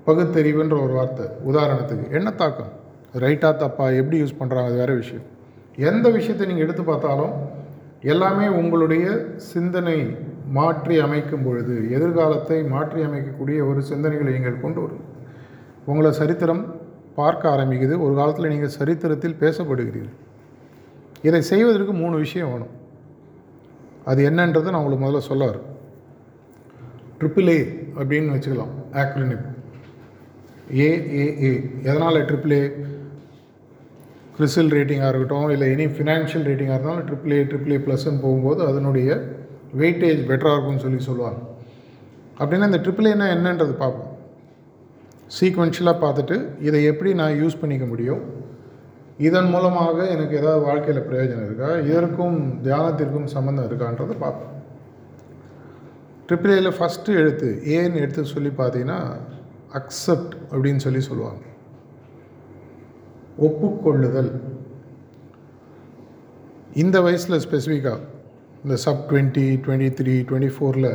பகுத்தறிவுன்ற 0.07 0.75
ஒரு 0.85 0.93
வார்த்தை 0.97 1.25
உதாரணத்துக்கு 1.49 2.05
எண்ண 2.17 2.29
தாக்கம். 2.41 2.71
ரைட்டாக 3.23 3.53
தப்பா 3.63 3.85
எப்படி 3.99 4.17
யூஸ் 4.21 4.39
பண்ணுறாங்க 4.39 4.69
அது 4.71 4.81
வேறு 4.81 4.95
விஷயம். 5.01 5.25
எந்த 5.89 6.05
விஷயத்தை 6.17 6.47
நீங்கள் 6.49 6.65
எடுத்து 6.65 6.83
பார்த்தாலும் 6.83 7.35
எல்லாமே 8.13 8.47
உங்களுடைய 8.61 9.05
சிந்தனை 9.51 9.97
மாற்றி 10.57 10.95
அமைக்கும் 11.05 11.45
பொழுது 11.45 11.75
எதிர்காலத்தை 11.97 12.57
மாற்றி 12.73 12.99
அமைக்கக்கூடிய 13.07 13.59
ஒரு 13.69 13.81
சிந்தனைகளை 13.91 14.31
நீங்கள் 14.37 14.63
கொண்டு 14.63 14.79
வரும். 14.83 15.03
உங்களை 15.91 16.11
சரித்திரம் 16.19 16.63
பார்க்க 17.19 17.53
ஆரம்பிக்குது. 17.53 17.95
ஒரு 18.05 18.13
காலத்தில் 18.19 18.51
நீங்கள் 18.53 18.75
சரித்திரத்தில் 18.79 19.39
பேசப்படுகிறீர்கள். 19.43 20.17
இதை 21.27 21.41
செய்வதற்கு 21.51 21.93
மூணு 22.01 22.15
விஷயம் 22.25 22.51
வேணும். 22.53 22.73
அது 24.11 24.21
என்னன்றதை 24.29 24.69
நான் 24.71 24.81
உங்களுக்கு 24.81 25.05
முதல்ல 25.05 25.29
சொல்ல 25.31 25.43
வரேன். 25.49 25.69
ட்ரிபிள் 27.19 27.49
ஏ 27.55 27.59
அப்படின்னு 27.99 28.33
வச்சுக்கலாம் 28.35 28.73
ஆக்ரினிம் 29.03 29.45
ஏஏஏ 30.85 31.53
எதனால் 31.87 32.25
ட்ரிபிள் 32.29 32.53
ஏ 32.59 32.63
கிறிசில் 34.37 34.73
ரேட்டிங்காக 34.75 35.09
இருக்கட்டும் 35.11 35.51
இல்லை 35.55 35.67
எனி 35.75 35.85
ஃபினான்ஷியல் 35.95 36.47
ரேட்டிங்காக 36.49 36.77
இருந்தாலும் 36.77 37.05
ட்ரிபிள் 37.09 37.35
ஏ 37.37 37.41
ட்ரிபிள் 37.51 37.75
ஏ 37.75 37.77
ப்ளஸ்ன்னு 37.85 38.23
போகும்போது 38.23 38.61
அதனுடைய 38.69 39.09
வெயிட்டேஜ் 39.81 40.21
பெட்டராக 40.29 40.55
இருக்கும்னு 40.55 40.83
சொல்லி 40.85 40.99
சொல்லுவாங்க. 41.09 41.39
அப்படின்னா 42.39 42.67
இந்த 42.71 42.81
ட்ரிபிள் 42.85 43.11
ஏன்னா 43.13 43.27
என்னன்றது 43.35 43.73
பார்ப்போம். 43.83 44.11
சீக்வென்ஷியலாக 45.37 46.03
பார்த்துட்டு 46.03 46.35
இதை 46.67 46.79
எப்படி 46.91 47.13
நான் 47.21 47.39
யூஸ் 47.41 47.61
பண்ணிக்க 47.61 47.85
முடியும்? 47.85 48.23
இதன் 49.27 49.49
மூலமாக 49.53 49.97
எனக்கு 50.15 50.33
ஏதாவது 50.41 50.65
வாழ்க்கையில் 50.65 51.07
பிரயோஜனம் 51.09 51.47
இருக்கா? 51.47 51.69
இதற்கும் 51.89 52.37
தியானத்திற்கும் 52.65 53.31
சம்மந்தம் 53.35 53.67
இருக்கான்றதை 53.69 54.15
பார்ப்போம். 54.25 54.54
ட்ரிபிள் 56.29 56.53
ஏல 56.59 56.69
ஃபஸ்ட்டு 56.77 57.17
எழுத்து 57.21 57.49
ஏன்னு 57.75 58.01
எடுத்து 58.03 58.25
சொல்லி 58.25 58.51
பார்த்தீங்கன்னா 58.59 58.99
அக்செப்ட் 59.79 60.35
அப்படின்னு 60.51 60.83
சொல்லி 60.85 61.01
சொல்லுவாங்க. 61.01 61.41
ஒப்புக்கொள்ளுதல். 63.47 64.31
இந்த 66.73 67.01
வயசில் 67.01 67.43
ஸ்பெசிஃபிக்காக 67.45 67.99
இந்த 68.63 68.75
sub 68.75 69.03
twenty 69.09 69.45
twenty 69.65 69.89
three 69.99 70.13
twenty 70.29 70.51
ஃபோரில் 70.55 70.91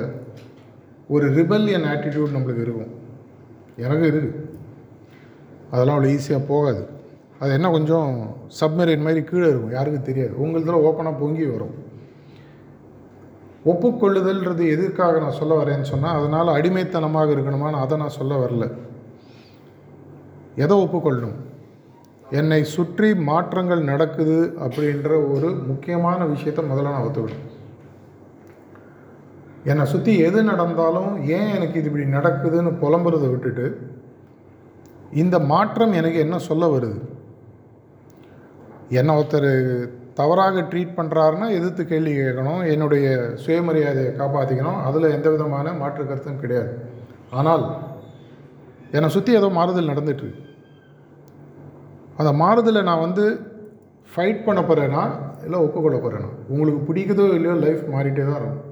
ஒரு 1.08 1.26
ரிபல்லியன் 1.34 1.86
ஆட்டிடியூட் 1.92 2.34
நம்மளுக்கு 2.36 2.64
இருக்கும். 2.66 2.94
எனக்கு 3.76 4.06
இருக்குது 4.10 4.48
அதெல்லாம் 5.70 5.98
அவ்வளோ 5.98 6.10
ஈஸியாக 6.16 6.46
போகாது. 6.46 6.82
அது 7.38 7.52
என்ன 7.52 7.70
கொஞ்சம் 7.70 8.10
சப்மெரின் 8.60 9.06
மாதிரி 9.06 9.20
கீழே 9.24 9.48
இருக்கும். 9.48 9.76
யாருக்கும் 9.76 10.08
தெரியாது. 10.08 10.32
உங்களுதில் 10.42 10.82
ஓப்பனாக 10.88 11.20
பொங்கி 11.20 11.44
வரும். 11.44 11.76
ஒப்புக்கொள்ளுதல்ன்றது 13.64 14.64
எதுக்காக 14.74 15.18
நான் 15.18 15.38
சொல்ல 15.38 15.54
வரேன்னு 15.62 15.90
சொன்னால் 15.92 16.18
அதனால் 16.18 16.54
அடிமைத்தனமாக 16.56 17.34
இருக்கணுமான்னு 17.34 17.82
அதை 17.84 17.98
நான் 17.98 18.18
சொல்ல 18.18 18.34
வரல. 18.42 18.66
எதை 20.64 20.76
ஒப்புக்கொள்ளணும்? 20.84 21.38
என்னை 22.40 22.60
சுற்றி 22.64 23.14
மாற்றங்கள் 23.14 23.82
நடக்குது 23.90 24.38
அப்படின்ற 24.64 25.10
ஒரு 25.34 25.48
முக்கியமான 25.70 26.24
விஷயத்தை 26.24 26.64
முதல்ல 26.64 26.94
நான் 26.94 27.06
ஒத்துக்கணும். 27.06 27.46
என்னை 29.70 29.86
சுற்றி 29.86 30.12
எது 30.26 30.42
நடந்தாலும் 30.42 31.10
ஏன் 31.36 31.54
எனக்கு 31.56 31.78
இது 31.80 31.88
இப்படி 31.90 32.06
நடக்குதுன்னு 32.16 32.70
புலம்புறதை 32.82 33.28
விட்டுட்டு 33.30 33.66
இந்த 35.22 35.36
மாற்றம் 35.52 35.92
எனக்கு 35.92 36.18
என்ன 36.18 36.36
சொல்ல 36.38 36.66
வருது? 36.66 37.00
என்னை 38.98 39.14
ஒருத்தர் 39.18 39.50
தவறாக 40.20 40.64
ட்ரீட் 40.70 40.96
பண்ணுறாருன்னா 40.98 41.48
எதிர்த்து 41.58 41.82
கேள்வி 41.92 42.14
கேட்கணும் 42.20 42.62
என்னுடைய 42.72 43.06
சுயமரியாதையை 43.44 44.12
காப்பாற்றிக்கணும் 44.20 44.80
அதில் 44.88 45.14
எந்த 45.16 45.28
விதமான 45.34 45.72
மாற்று 45.82 46.08
கருத்தும் 46.10 46.42
கிடையாது. 46.44 46.72
ஆனால் 47.40 47.64
என்னை 48.96 49.08
சுற்றி 49.16 49.32
ஏதோ 49.40 49.48
மாறுதல் 49.58 49.92
நடந்துட்டுருக்கு 49.92 50.46
அந்த 52.20 52.30
மாறுதலை 52.42 52.80
நான் 52.88 53.04
வந்து 53.06 53.24
ஃபைட் 54.12 54.40
பண்ண 54.46 54.60
போகிறேன்னா 54.68 55.02
இல்லை 55.46 55.58
ஒப்புக்கொள்ள 55.66 55.98
போகிறேன்னா 56.04 56.30
உங்களுக்கு 56.52 56.80
பிடிக்குதோ 56.88 57.26
இல்லையோ 57.36 57.54
லைஃப் 57.64 57.82
மாறிட்டே 57.92 58.24
தான் 58.28 58.40
இருக்கும். 58.40 58.64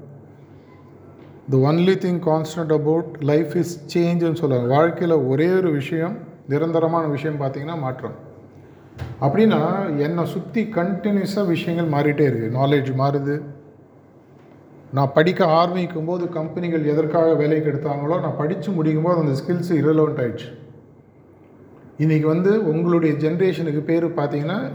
The 1.51 1.61
only 1.69 1.95
thing 2.03 2.19
constant 2.27 2.73
about 2.79 3.11
life 3.29 3.53
is 3.61 3.73
சேஞ்சுன்னு 3.93 4.41
சொல்லுவாங்க. 4.41 4.69
வாழ்க்கையில் 4.75 5.15
ஒரே 5.31 5.47
ஒரு 5.59 5.71
விஷயம் 5.79 6.15
நிரந்தரமான 6.53 7.05
விஷயம் 7.15 7.39
பார்த்திங்கன்னா 7.41 7.77
மாற்றம். 7.85 8.17
அப்படின்னா 9.21 9.61
என்னை 9.97 10.25
சுற்றி 10.25 10.63
கண்டினியூஸாக 10.75 11.47
விஷயங்கள் 11.47 11.93
மாறிட்டே 11.95 12.17
இருக்குது 12.17 12.57
நாலேஜ் 12.59 12.91
மாறுது. 13.01 13.41
நான் 14.93 15.13
படிக்க 15.13 15.45
ஆரம்பிக்கும் 15.45 16.05
போது 16.05 16.29
கம்பெனிகள் 16.29 16.85
எதற்காக 16.85 17.33
வேலைக்கு 17.33 17.71
எடுத்தாங்களோ 17.71 18.19
நான் 18.19 18.37
படித்து 18.37 18.71
முடிக்கும் 18.71 19.03
போது 19.03 19.19
அந்த 19.23 19.35
ஸ்கில்ஸ் 19.41 19.73
இரலவெண்ட் 19.81 20.21
ஆயிடுச்சு. 20.23 20.49
இன்றைக்கி 21.97 22.25
வந்து 22.33 22.67
உங்களுடைய 22.67 23.29
ஜென்ரேஷனுக்கு 23.29 23.81
பேர் 23.89 24.05
பார்த்தீங்கன்னா 24.07 24.71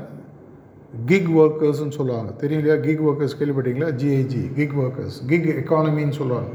கிக் 1.06 1.30
ஒர்க்கர்ஸ்னு 1.38 1.96
சொல்லுவாங்க. 1.98 2.32
தெரியும் 2.32 2.62
இல்லையா? 2.62 2.82
கிக் 2.82 3.02
ஒர்க்கர்ஸ் 3.08 3.38
கேள்விப்பட்டீங்களா 3.40 3.88
G I G 4.02 4.52
gig 4.52 4.76
workers 4.78 5.16
gig 5.26 5.48
எக்கானமின்னு 5.60 6.16
சொல்லுவாங்க. 6.20 6.50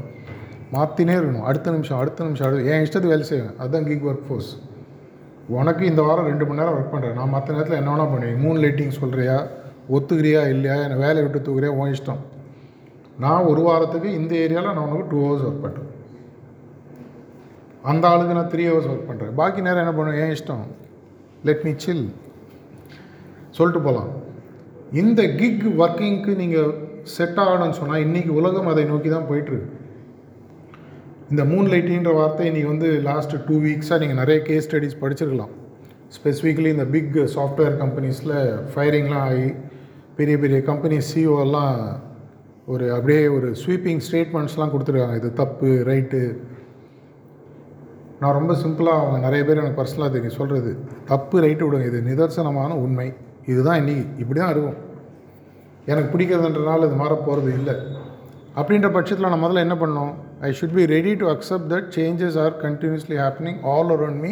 மாற்றினே 0.72 1.14
இருக்கணும். 1.18 1.46
அடுத்த 1.50 1.70
நிமிஷம் 1.70 1.98
அடுத்த 1.98 2.24
நிமிஷம் 2.24 2.46
அடுத்து 2.46 2.70
என் 2.72 2.84
இஷ்டத்துக்கு 2.84 3.12
வேலை 3.14 3.22
செய்வேன். 3.22 3.56
அதுதான் 3.58 3.84
கிக் 3.84 4.06
ஒர்க் 4.06 4.26
ஃபோர்ஸ் 4.28 4.50
உனக்கு 5.58 5.82
இந்த 5.90 6.02
வாரம் 6.06 6.28
ரெண்டு 6.30 6.44
மணி 6.46 6.60
நேரம் 6.60 6.76
ஒர்க் 6.76 6.92
பண்ணுறேன் 6.94 7.16
நான் 7.18 7.34
மற்ற 7.34 7.54
நேரத்தில் 7.54 7.78
என்ன 7.78 7.92
வேணால் 7.92 8.12
பண்ணுவேன். 8.12 8.40
மூணு 8.44 8.58
லைட்டிங் 8.64 8.98
சொல்கிறியா 9.00 9.36
ஒத்துக்கிறியா? 9.96 10.42
இல்லையா? 10.54 10.76
என்னை 10.84 10.98
வேலையை 11.04 11.22
விட்டு 11.24 11.40
தூக்குறியா? 11.46 11.70
உன் 11.80 11.94
இஷ்டம். 11.94 12.20
நான் 13.24 13.48
ஒரு 13.52 13.62
வாரத்துக்கு 13.68 14.10
இந்த 14.18 14.32
ஏரியாவில் 14.44 14.76
நான் 14.76 14.84
உனக்கு 14.86 15.10
டூ 15.12 15.20
ஹவர்ஸ் 15.24 15.46
ஒர்க் 15.48 15.64
பண்ணுறேன் 15.64 15.88
அந்த 17.90 18.04
ஆளுக்கு 18.10 18.36
நான் 18.38 18.52
த்ரீ 18.52 18.64
ஹவர்ஸ் 18.70 18.90
ஒர்க் 18.92 19.08
பண்ணுறேன் 19.10 19.34
பாக்கி 19.40 19.66
நேரம் 19.66 19.82
என்ன 19.84 19.94
பண்ணுவேன்? 19.98 20.20
ஏன் 20.24 20.34
இஷ்டம். 20.36 20.64
லெட் 21.48 21.64
மீ 21.66 21.72
சில் 21.86 22.04
சொல்லிட்டு 23.58 23.82
போகலாம் 23.86 24.10
இந்த 25.02 25.20
கிக் 25.40 25.66
ஒர்க்கிங்க்கு 25.82 26.32
நீங்கள் 26.42 26.70
செட் 27.16 27.40
ஆகணும்னு 27.44 27.78
சொன்னால் 27.80 28.04
இன்றைக்கி 28.06 28.32
உலகம் 28.40 28.72
அதை 28.72 28.84
நோக்கி 28.84 29.10
தான் 29.10 29.28
போயிட்டுருக்கு 29.30 29.78
இந்த 31.32 31.42
மூன் 31.50 31.68
லைட்டிங்கிற 31.72 32.12
வார்த்தை 32.14 32.50
நீங்கள் 32.50 32.70
வந்து 32.70 32.88
லாஸ்ட் 33.08 33.34
டூ 33.48 33.56
வீக்ஸாக 33.64 33.98
நீங்கள் 34.02 34.20
நிறைய 34.20 34.38
கேஸ் 34.46 34.66
ஸ்டடீஸ் 34.68 34.96
படிச்சிருக்கலாம். 35.00 35.52
ஸ்பெசிஃபிக்கலி 36.16 36.70
இந்த 36.76 36.84
பிக் 36.94 37.16
சாஃப்ட்வேர் 37.34 37.74
கம்பெனிஸில் 37.82 38.32
ஃபயரிங்லாம் 38.72 39.26
ஆகி 39.26 39.52
பெரிய 40.16 40.38
பெரிய 40.38 40.62
கம்பெனி 40.62 40.96
சிஓலாம் 41.10 41.76
ஒரு 42.66 42.86
அப்படியே 42.94 43.26
ஒரு 43.26 43.48
ஸ்வீப்பிங் 43.60 44.00
ஸ்டேட்மெண்ட்ஸ்லாம் 44.06 44.72
கொடுத்துருக்காங்க. 44.72 45.16
இது 45.16 45.32
தப்பு 45.32 45.68
ரைட்டு 45.86 46.20
நான் 48.20 48.36
ரொம்ப 48.38 48.54
சிம்பிளாக 48.62 49.02
அவங்க 49.02 49.18
நிறைய 49.18 49.44
பேர் 49.44 49.60
எனக்கு 49.62 49.78
பர்சனலாக 49.82 50.10
தெரியும். 50.16 50.38
சொல்கிறது 50.40 50.72
தப்பு 51.04 51.36
ரைட்டு 51.44 51.66
விடுங்க. 51.66 51.86
இது 51.92 52.00
நிதர்சனமான 52.08 52.72
உண்மை. 52.86 53.12
இதுதான் 53.46 53.78
இன்னைக்கு. 53.82 54.04
இப்படி 54.18 54.40
தான் 54.40 54.52
இருக்கும். 54.54 54.80
எனக்கு 55.86 56.10
பிடிக்கிறதுன்றனால 56.14 56.86
இது 56.86 56.98
மாற 57.02 57.14
போகிறது 57.14 57.52
இல்லை. 57.58 57.76
அப்படின்ற 58.56 58.90
பட்சத்தில் 58.92 59.28
நான் 59.28 59.44
முதல்ல 59.44 59.64
என்ன 59.66 59.74
பண்ணோம்? 59.74 60.12
I 60.46 60.50
should 60.58 60.76
be 60.76 60.84
ready 60.94 61.12
to 61.22 61.26
accept 61.32 61.66
that 61.72 61.88
changes 61.96 62.36
are 62.42 62.54
continuously 62.66 63.16
happening 63.22 63.58
all 63.72 63.90
around 63.94 64.20
me 64.24 64.30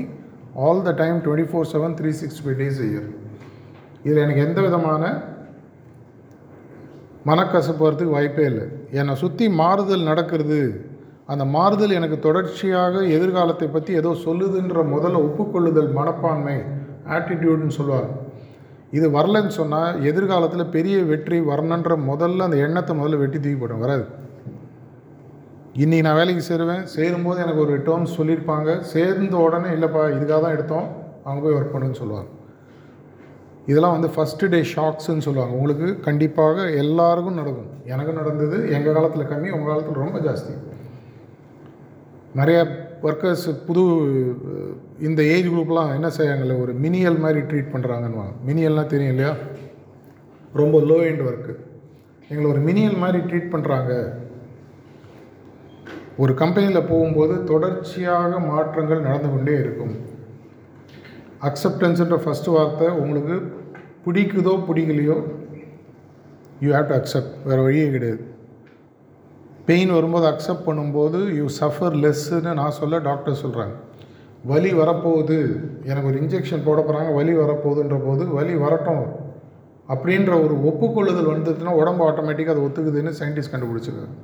all 0.67 0.81
the 0.87 0.93
time 1.01 1.17
twenty 1.25 1.49
four 1.51 1.67
seven 1.73 1.97
three 1.99 2.11
six 2.21 2.39
five 2.45 2.61
days 2.61 2.79
year 2.87 3.09
இதில் 4.05 4.23
எனக்கு 4.27 4.45
எந்த 4.47 4.61
விதமான 4.67 5.03
மனக்கசப்பு 7.29 7.83
வரதுக்கு 7.85 8.15
வாய்ப்பே 8.17 8.45
இல்லை. 8.51 8.67
என்னை 8.99 9.15
சுற்றி 9.23 9.47
மாறுதல் 9.61 10.07
நடக்கிறது. 10.11 10.61
அந்த 11.33 11.45
மாறுதல் 11.57 11.97
எனக்கு 11.99 12.17
தொடர்ச்சியாக 12.27 13.03
எதிர்காலத்தை 13.17 13.69
பற்றி 13.75 13.93
ஏதோ 14.01 14.11
சொல்லுதுன்ற 14.27 14.85
முதல்ல 14.95 15.21
ஒப்புக்கொள்ளுதல் 15.27 15.91
மனப்பான்மை 15.99 16.57
ஆட்டிடியூடுன்னு 17.17 17.77
சொல்லுவாங்க. 17.79 18.09
இது 18.99 19.07
வரலன்னு 19.19 19.53
சொன்னால் 19.61 19.99
எதிர்காலத்தில் 20.11 20.73
பெரிய 20.77 20.97
வெற்றி 21.11 21.41
வரணுன்ற 21.51 21.99
முதல்ல 22.11 22.47
அந்த 22.49 22.59
எண்ணத்தை 22.67 22.95
முதல்ல 23.01 23.21
வெட்டி 23.25 23.39
தூக்கி 23.39 23.59
போட்டோம் 23.63 23.85
வராது. 23.87 24.07
இன்றைக்கி 25.83 26.05
நான் 26.05 26.17
வேலைக்கு 26.19 26.43
சேருவேன். 26.47 26.81
சேரும்போது 26.93 27.39
எனக்கு 27.43 27.61
ஒரு 27.65 27.75
டேர்ம்ஸ் 27.87 28.15
சொல்லியிருப்பாங்க. 28.19 28.71
சேர்ந்த 28.93 29.37
உடனே 29.47 29.69
இல்லைப்பா 29.75 30.03
இதுக்காக 30.15 30.39
தான் 30.45 30.55
எடுத்தோம். 30.57 30.87
அவங்க 31.25 31.41
போய் 31.45 31.57
ஒர்க் 31.59 31.75
பண்ணுன்னு 31.75 31.99
சொல்லுவாங்க. 32.01 32.29
இதெல்லாம் 33.71 33.95
வந்து 33.97 34.11
ஃபஸ்ட்டு 34.15 34.49
டே 34.55 34.61
ஷாக்ஸுன்னு 34.73 35.27
சொல்லுவாங்க. 35.27 35.55
உங்களுக்கு 35.59 35.89
கண்டிப்பாக 36.09 36.65
எல்லாருக்கும் 36.83 37.39
நடக்கும். 37.41 37.71
எனக்கும் 37.93 38.21
நடந்தது 38.21 38.59
எங்கள் 38.77 38.99
காலத்தில் 38.99 39.31
கம்மி 39.33 39.55
உங்கள் 39.57 39.71
காலத்தில் 39.73 40.03
ரொம்ப 40.05 40.19
ஜாஸ்தி. 40.29 40.55
நிறைய 42.41 42.59
ஒர்க்கர்ஸ் 43.09 43.49
புது 43.67 43.85
இந்த 45.09 45.23
ஏஜ் 45.35 45.49
குரூப்லாம் 45.55 45.97
என்ன 45.99 46.11
செய்யாங்கல்ல 46.21 46.61
ஒரு 46.65 46.75
மினியல் 46.87 47.25
மாதிரி 47.25 47.43
ட்ரீட் 47.51 47.75
பண்ணுறாங்கன்னு 47.75 48.31
மினியல்னால் 48.51 48.93
தெரியும் 48.95 49.15
இல்லையா? 49.17 49.35
ரொம்ப 50.63 50.79
லோ 50.93 50.99
எண்ட் 51.11 51.27
ஒர்க்கு 51.31 51.55
எங்களை 52.31 52.49
ஒரு 52.55 52.63
மினியல் 52.71 53.03
மாதிரி 53.05 53.21
ட்ரீட் 53.29 53.53
பண்ணுறாங்க 53.53 53.93
ஒரு 56.23 56.33
கம்பெனியில் 56.41 56.89
போகும்போது 56.91 57.35
தொடர்ச்சியாக 57.51 58.39
மாற்றங்கள் 58.51 59.05
நடந்து 59.07 59.29
கொண்டே 59.33 59.55
இருக்கும். 59.65 59.93
அக்செப்டன்ஸுன்ற 61.49 62.17
ஃபஸ்ட்டு 62.23 62.55
வார்த்தை 62.55 62.87
உங்களுக்கு 63.03 63.37
பிடிக்குதோ 64.07 64.55
பிடிக்கலையோ 64.69 65.17
யூ 66.65 66.71
ஹேவ் 66.77 66.89
டு 66.91 66.97
அக்செப்ட் 67.01 67.35
வேறு 67.49 67.65
வழியே 67.67 67.87
கிடையாது. 67.95 68.23
பெயின் 69.69 69.93
வரும்போது 69.97 70.27
அக்செப்ட் 70.33 70.67
பண்ணும்போது 70.69 71.19
யூ 71.39 71.47
சஃபர் 71.61 71.97
லெஸ்ஸுன்னு 72.05 72.53
நான் 72.61 72.77
சொல்ல 72.81 73.01
டாக்டர் 73.09 73.41
சொல்கிறாங்க 73.45 73.77
வலி 74.51 74.71
வரப்போகுது. 74.81 75.39
எனக்கு 75.91 76.11
ஒரு 76.11 76.19
இன்ஜெக்ஷன் 76.23 76.67
போட 76.67 76.79
போகிறாங்க 76.81 77.13
வலி 77.19 77.33
வரப்போகுதுன்ற 77.43 77.97
போது 78.07 78.25
வலி 78.39 78.55
வரட்டும். 78.65 79.07
அப்படின்ற 79.93 80.33
ஒரு 80.45 80.55
ஒப்புக்கொள்ளுதல் 80.71 81.31
வந்ததுன்னா 81.35 81.75
உடம்பு 81.83 82.03
ஆட்டோமேட்டிக்காக 82.09 82.55
அது 82.55 82.67
ஒத்துக்குதுன்னு 82.67 83.13
சயின்டிஸ்ட் 83.21 83.55
கண்டுபிடிச்சிருக்காங்க. 83.55 84.17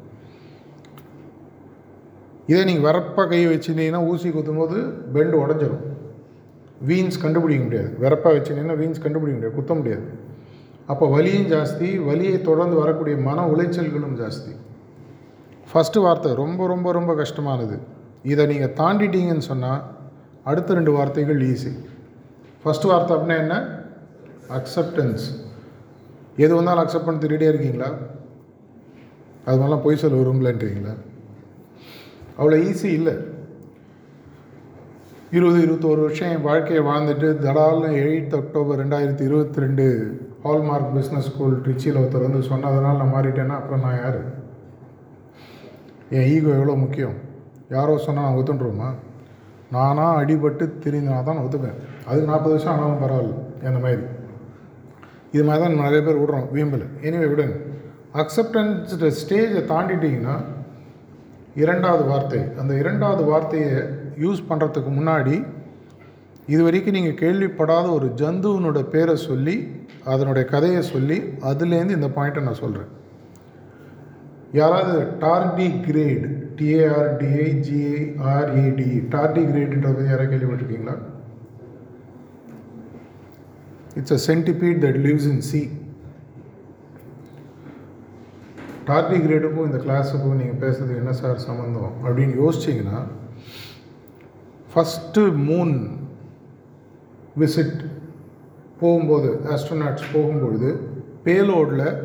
இதே 2.51 2.63
நீங்கள் 2.69 2.87
வரப்பாக 2.89 3.27
கை 3.29 3.41
வச்சுருந்தீங்கன்னா 3.53 4.03
ஊசி 4.11 4.29
குத்தும்போது 4.29 4.79
பெண்டு 5.15 5.37
உடஞ்சிரும். 5.45 5.85
வீன்ஸ் 6.89 7.23
கண்டுபிடிக்க 7.23 7.63
முடியாது. 7.65 7.91
வெறப்பாக 8.03 8.33
வச்சுருந்தீங்கன்னா 8.37 8.79
வீன்ஸ் 8.83 9.05
கண்டுபிடிக்க 9.05 9.37
முடியாது. 9.39 9.57
குத்த 9.59 9.75
முடியாது. 9.75 10.07
அப்போ 10.93 11.05
வலியும் 11.15 11.49
ஜாஸ்தி 11.55 11.89
வலியை 12.09 12.39
தொடர்ந்து 12.49 12.77
வரக்கூடிய 12.83 13.17
மன 13.29 13.47
உளைச்சல்களும் 13.53 14.17
ஜாஸ்தி. 14.23 14.53
ஃபஸ்ட்டு 15.71 16.03
வார்த்தை 16.07 16.31
ரொம்ப 16.43 16.67
ரொம்ப 16.73 16.89
ரொம்ப 16.99 17.13
கஷ்டமானது. 17.23 17.77
இதை 18.33 18.43
நீங்கள் 18.53 18.75
தாண்டிட்டீங்கன்னு 18.81 19.47
சொன்னால் 19.51 19.81
அடுத்த 20.51 20.75
ரெண்டு 20.79 20.93
வார்த்தைகள் 20.97 21.41
ஈஸி 21.53 21.73
ஃபஸ்ட்டு 22.63 22.91
வார்த்தை 22.91 23.13
அப்படின்னா 23.17 23.39
என்ன? 23.45 23.57
அக்செப்டன்ஸ் 24.59 25.25
எது 26.45 26.53
வந்தாலும் 26.59 26.83
அக்செப்ட் 26.85 27.09
பண்ணி 27.09 27.23
திருடியே 27.25 27.51
இருக்கீங்களா? 27.53 27.89
அது 29.47 29.57
மாதிரிலாம் 29.59 29.85
பொய் 29.87 30.01
சொல்ல 30.03 30.21
விரும்பலன்றீங்களா? 30.21 30.95
அவ்வளோ 32.39 32.57
ஈஸி 32.69 32.91
இல்லை. 32.99 33.15
இருபது 35.31 35.59
இருபத்தோரு 35.67 36.01
வருஷம் 36.01 36.33
என் 36.35 36.47
வாழ்க்கையை 36.49 36.83
வாழ்ந்துட்டு 36.85 37.29
தடால்னு 37.45 37.89
எயித் 38.03 38.35
அக்டோபர் 38.41 38.81
ரெண்டாயிரத்தி 38.83 39.25
இருபத்தி 39.29 39.63
ரெண்டு 39.65 39.85
ஹால்மார்க் 40.45 40.91
பிஸ்னஸ் 40.97 41.29
ஸ்கூல் 41.29 41.61
ட்ரிச்சியில் 41.65 41.99
ஒருத்தர் 42.01 42.27
வந்து 42.27 42.49
சொன்னதுனால 42.49 42.99
நான் 43.01 43.15
மாறிட்டேன்னா 43.15 43.57
அப்புறம் 43.61 43.81
நான் 43.81 43.99
யார்? 43.99 44.21
என் 46.11 46.29
ஈகோ 46.35 46.51
எவ்வளோ 46.59 46.75
முக்கியம்? 46.85 47.17
யாரோ 47.69 47.99
சொன்னால் 47.99 48.27
நான் 48.27 48.39
ஒத்துன்றோமா? 48.41 48.89
நானாக 49.71 50.25
அடிபட்டு 50.25 50.79
தெரிஞ்சா 50.79 51.23
தான் 51.23 51.43
ஒத்துப்பேன். 51.45 51.79
அதுக்கு 52.07 52.31
நாற்பது 52.31 52.55
வருஷம் 52.55 52.73
ஆனாலும் 52.75 53.03
பரவாயில்ல 53.05 53.67
அந்த 53.69 53.79
மாதிரி. 53.79 54.03
இது 55.33 55.45
மாதிரி 55.45 55.63
தான் 55.65 55.85
நிறைய 55.85 56.01
பேர் 56.07 56.21
விடுறோம் 56.23 56.49
வீம்பில் 56.57 56.85
எனிவே 57.07 57.29
விடுங்க. 57.33 57.57
அக்செப்டன்ஸ் 58.23 58.93
ஸ்டேஜை 59.23 59.63
தாண்டிட்டிங்கன்னா 59.73 60.37
இரண்டாவது 61.57 62.05
வார்த்தை. 62.05 62.41
அந்த 62.59 62.73
இரண்டாவது 62.75 63.25
வார்த்தையை 63.25 63.73
யூஸ் 64.19 64.49
பண்ணுறதுக்கு 64.49 64.91
முன்னாடி 64.91 65.35
இது 66.49 66.63
வரைக்கும் 66.63 66.93
நீங்கள் 66.93 67.21
கேள்விப்படாத 67.21 67.87
ஒரு 67.93 68.07
ஜந்துவனோட 68.21 68.79
பேரை 68.89 69.17
சொல்லி 69.29 69.55
அதனுடைய 70.05 70.45
கதையை 70.49 70.83
சொல்லி 70.83 71.17
அதுலேருந்து 71.51 71.97
இந்த 71.99 72.09
பாயிண்ட்டை 72.17 72.43
நான் 72.43 72.63
சொல்கிறேன் 72.65 72.91
யாராவது 74.53 74.97
டார்டி 75.21 75.69
கிரேட் 75.87 76.27
டிஏஆர்டிஐ 76.59 77.47
ஜிஏஆர்ஏடி 77.69 78.91
டார்டி 79.15 79.43
கிரேடுன்ற 79.45 79.89
பற்றி 79.89 80.11
யாராவது 80.11 80.33
கேள்விப்பட்டிருக்கீங்களா? 80.33 80.97
It's 83.97 84.13
a 84.13 84.21
centipede 84.27 84.83
that 84.85 85.01
lives 85.07 85.29
in 85.33 85.41
sea 85.41 85.63
டார்டி 88.87 89.17
கிரேடுக்கும் 89.25 89.67
இந்த 89.67 89.79
கிளாஸுக்கும் 89.79 90.41
நீங்கள் 90.41 90.61
பேசுறது 90.61 90.97
என்ன 90.97 91.13
சார் 91.13 91.39
சம்மந்தம் 91.39 91.93
அப்படின்னு 92.05 92.35
யோசிச்சிங்கன்னா 92.43 92.99
ஃபஸ்ட்டு 94.73 95.23
மூன் 95.49 95.91
விசிட் 97.41 97.85
போகும்போது 98.81 99.41
ஆஸ்ட்ரோநாட்ஸ் 99.45 100.11
போகும்பொழுது 100.15 100.79
பேலோடில் 101.25 102.03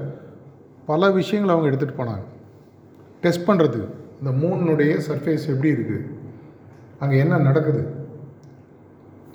பல 0.86 1.12
விஷயங்கள் 1.12 1.56
அவங்க 1.56 1.70
எடுத்துகிட்டு 1.70 2.00
போனாங்க. 2.02 2.26
டெஸ்ட் 3.22 3.48
பண்ணுறது 3.50 3.80
இந்த 4.20 4.32
மூணுடைய 4.46 5.00
சர்ஃபேஸ் 5.08 5.48
எப்படி 5.48 5.72
இருக்குது 5.72 6.08
அங்கே 7.00 7.18
என்ன 7.18 7.38
நடக்குது? 7.38 7.82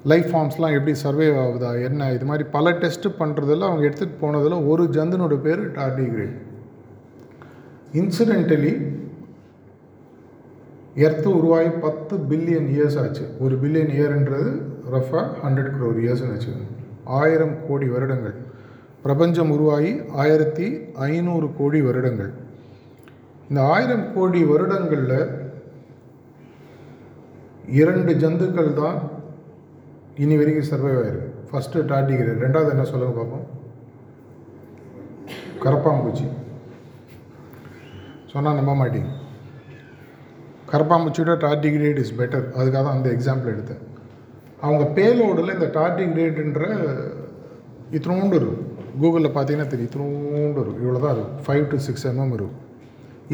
லைஃப் 0.04 0.37
ஃபார்ம்ஸ்லாம் 0.37 0.72
எப்படி 0.72 0.94
சர்வே 0.94 1.28
ஆகுதா? 1.28 1.83
என்ன? 1.83 2.12
இது 2.12 2.24
மாதிரி 2.24 2.48
பல 2.48 2.70
டெஸ்ட்டு 2.70 3.14
பண்ணுறதில் 3.18 3.68
அவங்க 3.68 3.87
எடுத்துகிட்டு 3.88 4.20
போனதில் 4.20 4.66
ஒரு 4.66 4.85
ஜந்துனோட 4.85 5.37
பேர் 5.37 5.72
டார்டிகிரேட் 5.72 6.43
இன்சிடென்டலி 8.00 8.72
எர்த்து 11.04 11.28
உருவாகி 11.38 11.70
பத்து 11.85 12.14
பில்லியன் 12.30 12.68
இயர்ஸ் 12.74 12.98
ஆச்சு. 13.02 13.24
ஒரு 13.44 13.54
பில்லியன் 13.62 13.92
இயர்ன்றது 13.98 14.50
ரஃபாக 14.94 15.28
ஹண்ட்ரட் 15.44 15.72
க்ரோர் 15.76 16.00
இயர்ஸ்னு 16.04 16.33
வச்சுக்கோங்க. 16.35 16.68
ஆயிரம் 17.04 17.57
கோடி 17.68 17.87
வருடங்கள். 17.94 18.35
பிரபஞ்சம் 19.04 19.50
உருவாகி 19.50 19.92
ஆயிரத்தி 20.22 20.66
ஐநூறு 21.09 21.46
கோடி 21.59 21.80
வருடங்கள். 21.83 22.33
இந்த 23.48 23.61
ஆயிரம் 23.74 24.07
கோடி 24.14 24.44
வருடங்களில் 24.44 25.18
இரண்டு 27.80 28.12
ஜந்துக்கள் 28.22 28.70
தான் 28.83 28.98
இனி 30.24 30.37
வரைக்கும் 30.37 30.70
சர்வைவ் 30.70 31.00
ஆயிருக்கு. 31.00 31.30
ஃபஸ்ட்டு 31.50 31.85
டாட்டிகிரி 31.90 32.33
ரெண்டாவது 32.44 32.72
என்ன 32.74 32.85
சொல்லுங்க 32.92 33.14
பார்ப்போம். 33.20 33.46
கரப்பாம்பூச்சி 35.64 36.26
சொன்னால் 38.35 38.59
நம்ப 38.61 38.73
மாட்டீங்க. 38.83 39.11
கரப்பாம்பூச்சியோட 40.70 41.35
டார்டிகிரேட் 41.47 41.99
இஸ் 42.05 42.14
பெட்டர். 42.20 42.47
அதுக்காக 42.59 42.83
தான் 42.87 42.97
அந்த 42.99 43.09
எக்ஸாம்பிள் 43.16 43.53
எடுத்தேன். 43.55 43.83
அவங்க 44.66 44.85
பேலோடில் 44.97 45.55
இந்த 45.57 45.68
டார்டிகிரேட்ன்ற 45.79 46.64
இத்தினோண்டு 47.97 48.37
இருக்கும். 48.40 48.62
கூகுளில் 49.03 49.35
பார்த்தீங்கன்னா 49.37 49.70
தெரியும். 49.73 49.88
இத்தினோண்டு 49.88 50.61
இருக்கும். 50.62 50.83
இவ்வளோ 50.85 51.01
தான் 51.05 51.14
இருக்கும். 51.16 51.37
ஃபைவ் 51.47 51.64
டு 51.73 51.79
சிக்ஸ் 51.87 52.07
எம்எம் 52.11 52.35
இருக்கும். 52.38 52.57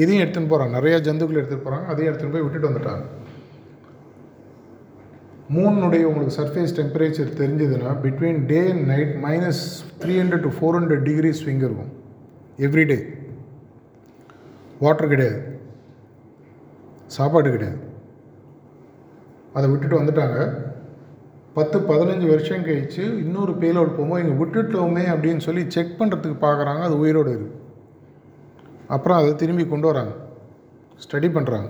இதையும் 0.03 0.23
எடுத்துன்னு 0.25 0.51
போகிறாங்க 0.53 0.75
நிறையா 0.79 0.99
ஜந்துக்கள் 1.07 1.41
எடுத்துகிட்டு 1.41 1.67
போகிறாங்க 1.67 1.87
அதையும் 1.93 2.11
எடுத்துகிட்டு 2.11 2.35
போய் 2.37 2.45
விட்டுட்டு 2.47 2.71
வந்துட்டாங்க. 2.71 3.05
மூணுடைய 5.55 6.03
உங்களுக்கு 6.09 6.35
சர்ஃபேஸ் 6.41 6.77
டெம்பரேச்சர் 6.81 7.31
தெரிஞ்சதுன்னா 7.41 7.93
between 8.05 8.43
day 8.51 8.61
and 8.73 8.85
night 8.93 9.15
minus 9.25 9.63
three 10.03 10.15
hundred 10.21 10.45
to 10.47 10.53
four 10.59 10.77
hundred 10.79 11.03
degree 11.09 11.33
swing 11.41 11.65
இருக்கும். 11.69 11.91
எவ்ரிடே 12.67 12.99
வாட்டர் 14.83 15.13
கிடையாது. 15.13 15.39
சாப்பாடு 17.17 17.49
கிடையாது. 17.55 17.81
அதை 19.57 19.67
விட்டுட்டு 19.71 20.01
வந்துட்டாங்க. 20.01 20.39
பத்து 21.57 21.77
பதினஞ்சு 21.91 22.27
வருஷம் 22.33 22.67
கழிச்சு 22.67 23.03
இன்னொரு 23.23 23.53
பேலோடு 23.63 23.91
போகும்போது 23.97 24.23
இங்கே 24.25 24.37
விட்டுட்டோமே 24.43 25.05
அப்படின்னு 25.13 25.43
சொல்லி 25.47 25.63
செக் 25.75 25.97
பண்ணுறதுக்கு 26.01 26.39
பார்க்குறாங்க 26.45 26.83
அது 26.89 26.97
உயிரோடு 27.05 27.31
இருக்குது 27.33 27.59
அப்புறம் 28.95 29.19
அதை 29.21 29.31
திரும்பி 29.41 29.65
கொண்டு 29.73 29.87
வராங்க. 29.91 30.13
ஸ்டடி 31.05 31.29
பண்ணுறாங்க 31.37 31.69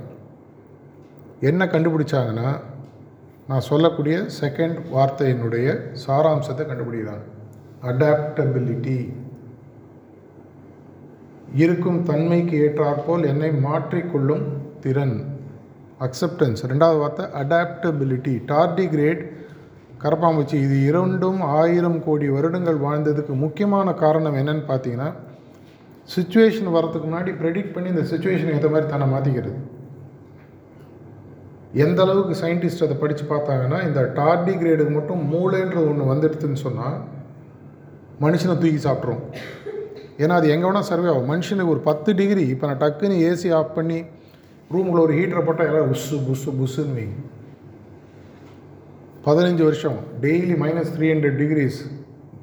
என்ன 1.50 1.66
கண்டுபிடிச்சாங்கன்னா 1.74 2.48
நான் 3.48 3.66
சொல்லக்கூடிய 3.70 4.16
செகண்ட் 4.40 4.78
வார்த்தையினுடைய 4.94 5.68
சாராம்சத்தை 6.06 6.64
கண்டுபிடிக்கிறாங்க. 6.70 7.26
அடாப்டபிலிட்டி 7.90 8.98
இருக்கும் 11.54 12.00
தன்மைக்கு 12.04 12.56
ஏற்றாற்போல் 12.64 13.24
என்னை 13.26 13.50
மாற்றிக்கொள்ளும் 13.66 14.44
திறன். 14.80 15.16
அக்செப்டன்ஸ் 16.00 16.60
ரெண்டாவது 16.72 16.98
வார்த்தை 16.98 17.24
அடாப்டபிலிட்டி 17.40 18.34
டார்டிகிரேட் 18.52 19.22
கரப்பாம்பூச்சி 20.04 20.56
இது 20.66 20.76
இரண்டும் 20.82 21.40
ஆயிரம் 21.56 21.98
கோடி 22.04 22.28
வருடங்கள் 22.28 22.78
வாழ்ந்ததுக்கு 22.84 23.34
முக்கியமான 23.34 23.92
காரணம் 23.94 24.34
என்னன்னு 24.34 24.64
பார்த்தீங்கன்னா 24.68 25.08
சுச்சுவேஷன் 26.08 26.72
வரதுக்கு 26.76 27.06
முன்னாடி 27.08 27.32
ப்ரெடிக்ட் 27.40 27.74
பண்ணி 27.74 27.88
இந்த 27.88 28.04
சுச்சுவேஷன் 28.12 28.54
ஏற்ற 28.54 28.68
மாதிரி 28.68 28.88
தன்னை 28.90 29.08
மாற்றிக்கிறது 29.08 29.58
எந்த 31.74 32.00
அளவுக்கு 32.02 32.34
சயின்டிஸ்ட் 32.42 32.84
அதை 32.84 32.96
படித்து 32.96 33.24
பார்த்தாங்கன்னா 33.24 33.78
இந்த 33.86 34.00
டார்டிகிரேடுக்கு 34.16 34.94
மட்டும் 34.94 35.20
மூளைன்ற 35.32 35.78
ஒன்று 35.88 36.10
வந்துடுதுன்னு 36.12 36.60
சொன்னால் 36.60 36.96
மனுஷனை 38.20 38.54
தூக்கி 38.54 38.80
சாப்பிட்ரும் 38.86 39.22
ஏன்னா 40.22 40.34
அது 40.38 40.48
எங்கே 40.54 40.66
வேணால் 40.68 40.88
சர்வே 40.90 41.08
ஆகும். 41.12 41.28
மனுஷனுக்கு 41.32 41.74
ஒரு 41.74 41.82
பத்து 41.88 42.10
டிகிரி 42.20 42.44
இப்போ 42.54 42.66
நான் 42.70 42.82
டக்குன்னு 42.82 43.18
ஏசி 43.28 43.50
ஆஃப் 43.58 43.74
பண்ணி 43.78 43.98
ரூமில் 44.74 45.02
ஒரு 45.04 45.12
ஹீட்டரை 45.18 45.42
போட்டால் 45.46 45.68
எல்லாம் 45.70 45.92
புஸ்ஸு 45.92 46.16
புஸ்ஸு 46.26 46.50
புஸ்ஸுன்னு 46.60 46.96
வைங்க. 46.98 47.16
பதினஞ்சு 49.26 49.62
வருஷம். 49.68 49.96
Daily 50.26 50.54
minus 50.64 50.92
three 50.96 51.08
hundred 51.12 51.38
degrees 51.42 51.80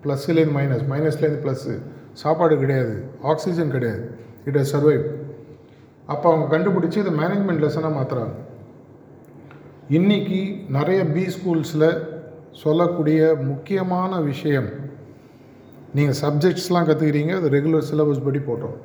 ப்ளஸ்லேருந்து 0.03 0.55
minus 0.57 0.83
மைனஸ்லேருந்து 0.93 1.43
ப்ளஸ்ஸு 1.45 1.75
சாப்பாடு 2.23 2.57
கிடையாது. 2.63 2.95
ஆக்சிஜன் 3.31 3.71
கிடையாது. 3.77 4.03
இட் 4.45 4.57
ஹஸ் 4.57 4.73
சர்வைவ் 4.73 5.05
அப்போ 6.13 6.25
அவங்க 6.31 6.45
கண்டுபிடிச்சி 6.53 6.97
இதை 7.03 7.13
மேனேஜ்மெண்ட் 7.21 7.63
லெசனாக 7.63 7.95
மாற்றுறாங்க 7.95 8.35
இன்றைக்கி 9.97 10.39
நிறைய 10.75 10.99
பி 11.15 11.23
ஸ்கூல்ஸில் 11.35 11.89
சொல்லக்கூடிய 12.63 13.19
முக்கியமான 13.49 14.19
விஷயம் 14.29 14.69
நீங்கள் 15.97 16.19
சப்ஜெக்ட்ஸ்லாம் 16.23 16.87
கற்றுக்கிறீங்க 16.87 17.33
அது 17.39 17.49
ரெகுலர் 17.57 17.87
சிலபஸ் 17.91 18.25
படி 18.25 18.39
போட்டோம். 18.47 18.77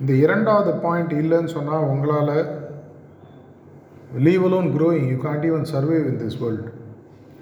இந்த 0.00 0.12
இரண்டாவது 0.24 0.70
பாயிண்ட் 0.84 1.12
இல்லைன்னு 1.22 1.50
சொன்னால் 1.56 1.84
உங்களால் 1.92 2.36
leave 4.26 4.44
alone 4.48 4.68
growing 4.76 5.06
you 5.12 5.18
can't 5.26 5.46
even 5.50 5.68
survive 5.74 5.96
in 6.10 6.18
this 6.22 6.38
world 6.42 6.72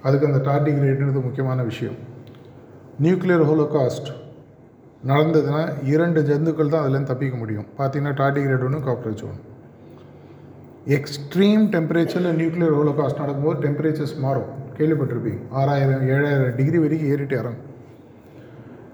அதுக்கு 0.07 0.29
அந்த 0.29 0.40
டார்டிகிரேட்ன்றது 0.51 1.20
முக்கியமான 1.27 1.62
விஷயம். 1.70 1.97
நியூக்ளியர் 3.05 3.44
ஹோலோகாஸ்ட் 3.51 4.09
நடந்ததுன்னா 5.11 5.62
இரண்டு 5.94 6.20
ஜந்துக்கள் 6.31 6.73
தான் 6.73 6.85
அதுலேருந்து 6.85 7.11
தப்பிக்க 7.12 7.37
முடியும். 7.40 7.66
பார்த்தீங்கன்னா 7.79 8.14
டார்டிகிரேட் 8.23 8.64
ஒன்று 8.68 8.87
காக்ரோச் 8.88 9.25
ஒன்று 9.29 9.42
எக்ஸ்ட்ரீம் 10.97 11.64
டெம்பரேச்சரில் 11.75 12.38
நியூக்ளியர் 12.40 12.77
ஹோலோகாஸ்ட் 12.79 13.23
நடக்கும்போது 13.23 13.59
டெம்பரேச்சர்ஸ் 13.66 14.16
மாறும். 14.25 14.51
கேள்விப்பட்டிருப்பீங்க. 14.79 15.42
ஆறாயிரம் 15.61 16.05
ஏழாயிரம் 16.14 16.57
டிகிரி 16.61 16.79
வரைக்கும் 16.85 17.12
ஏறிட்டு 17.14 17.37
இறங்கும். 17.42 17.70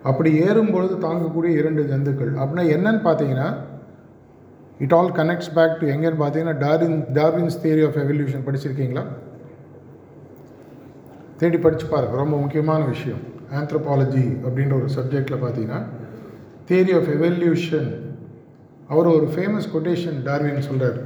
அப்படி 0.03 0.39
ஏறும் 0.39 0.71
பொழுது 0.73 0.95
தாங்கக்கூடிய 1.07 1.51
இரண்டு 1.61 1.83
ஜந்துக்கள். 1.83 2.33
அப்படின்னா 2.41 2.65
என்னன்னு 2.77 3.03
பார்த்தீங்கன்னா 3.09 3.55
it 4.79 4.93
all 4.93 5.13
connects 5.13 5.55
back 5.55 5.81
to 5.81 5.87
எங்கேன்னு 5.87 6.21
பார்த்தீங்கன்னா 6.23 6.59
Darwin 6.59 7.05
Darwin's 7.19 7.59
theory 7.65 7.83
of 7.87 7.97
evolution 7.97 8.45
படிச்சிருக்கீங்களா? 8.47 9.05
தேடி 11.37 11.59
படித்து 11.59 11.87
பாருங்க. 11.87 12.17
ரொம்ப 12.17 12.37
முக்கியமான 12.37 12.85
விஷயம். 12.85 13.21
ஆந்த்ரோபாலஜி 13.59 14.27
அப்படின்ற 14.47 14.73
ஒரு 14.73 14.89
சப்ஜெக்டில் 14.97 15.43
பார்த்தீங்கன்னா 15.45 15.81
தியரி 16.69 16.93
ஆஃப் 16.99 17.11
எவல்யூஷன் 17.17 17.91
அவர் 18.89 19.07
ஒரு 19.07 19.27
ஃபேமஸ் 19.35 19.69
கொட்டேஷன் 19.75 20.19
டார்வின் 20.29 20.69
சொல்கிறார் 20.69 20.99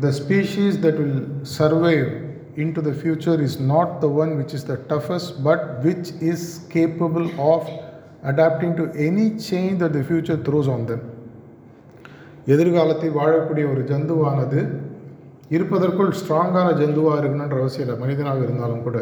the 0.00 0.12
species 0.20 0.76
that 0.84 1.00
will 1.02 1.26
survive 1.58 2.10
into 2.56 2.80
the 2.80 2.94
future 2.94 3.40
is 3.40 3.54
not 3.72 4.00
the 4.00 4.08
one 4.22 4.36
which 4.38 4.54
is 4.54 4.64
the 4.64 4.76
toughest, 4.92 5.42
but 5.42 5.60
which 5.86 6.08
is 6.32 6.40
capable 6.76 7.26
of 7.52 7.62
adapting 8.22 8.72
to 8.76 8.84
any 9.08 9.26
change 9.48 9.78
that 9.80 9.92
the 9.92 10.04
future 10.04 10.38
throws 10.46 10.68
on 10.68 10.82
them. 10.86 11.00
எதிர்காலத்தில் 12.54 13.14
வாழக்கூடிய 13.18 13.64
ஒரு 13.72 13.82
ஜந்துவானது 13.90 14.60
இருப்பதற்குள் 15.56 16.10
ஸ்ட்ராங்கான 16.20 16.68
ஜந்துவாக 16.80 17.20
இருக்கணுன்ற 17.20 17.56
அவசியம் 17.62 17.86
இல்லை. 17.86 17.96
மனிதனாக 18.02 18.42
இருந்தாலும் 18.46 18.82
கூட. 18.82 18.98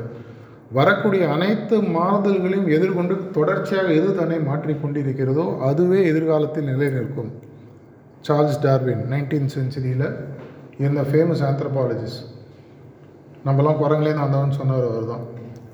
வரக்கூடிய 0.79 1.23
அனைத்து 1.37 1.77
மாறுதல்களையும் 1.97 2.69
எதிர்கொண்டு 2.77 3.15
தொடர்ச்சியாக 3.37 3.89
எது 4.01 4.11
தன்னை 4.21 4.39
மாற்றிக்கொண்டிருக்கிறதோ 4.51 5.47
அதுவே 5.71 5.99
எதிர்காலத்தில் 6.13 6.69
நிலை 6.73 6.89
நிற்கும் 6.97 7.33
சார்ல்ஸ் 8.29 8.61
டார்வின் 8.67 9.03
நைன்டீன் 9.13 9.51
சென்ச்சுரியில் 9.57 10.09
இருந்த 10.83 11.03
ஃபேமஸ் 11.11 11.43
ஆந்த்ரபாலஜிஸ்ட் 11.49 12.23
நம்மலாம் 13.47 13.81
குரங்களே 13.83 14.11
வந்தவன்னு 14.19 14.59
சொன்னவர் 14.59 14.89
அவர் 14.91 15.07
தான் 15.13 15.25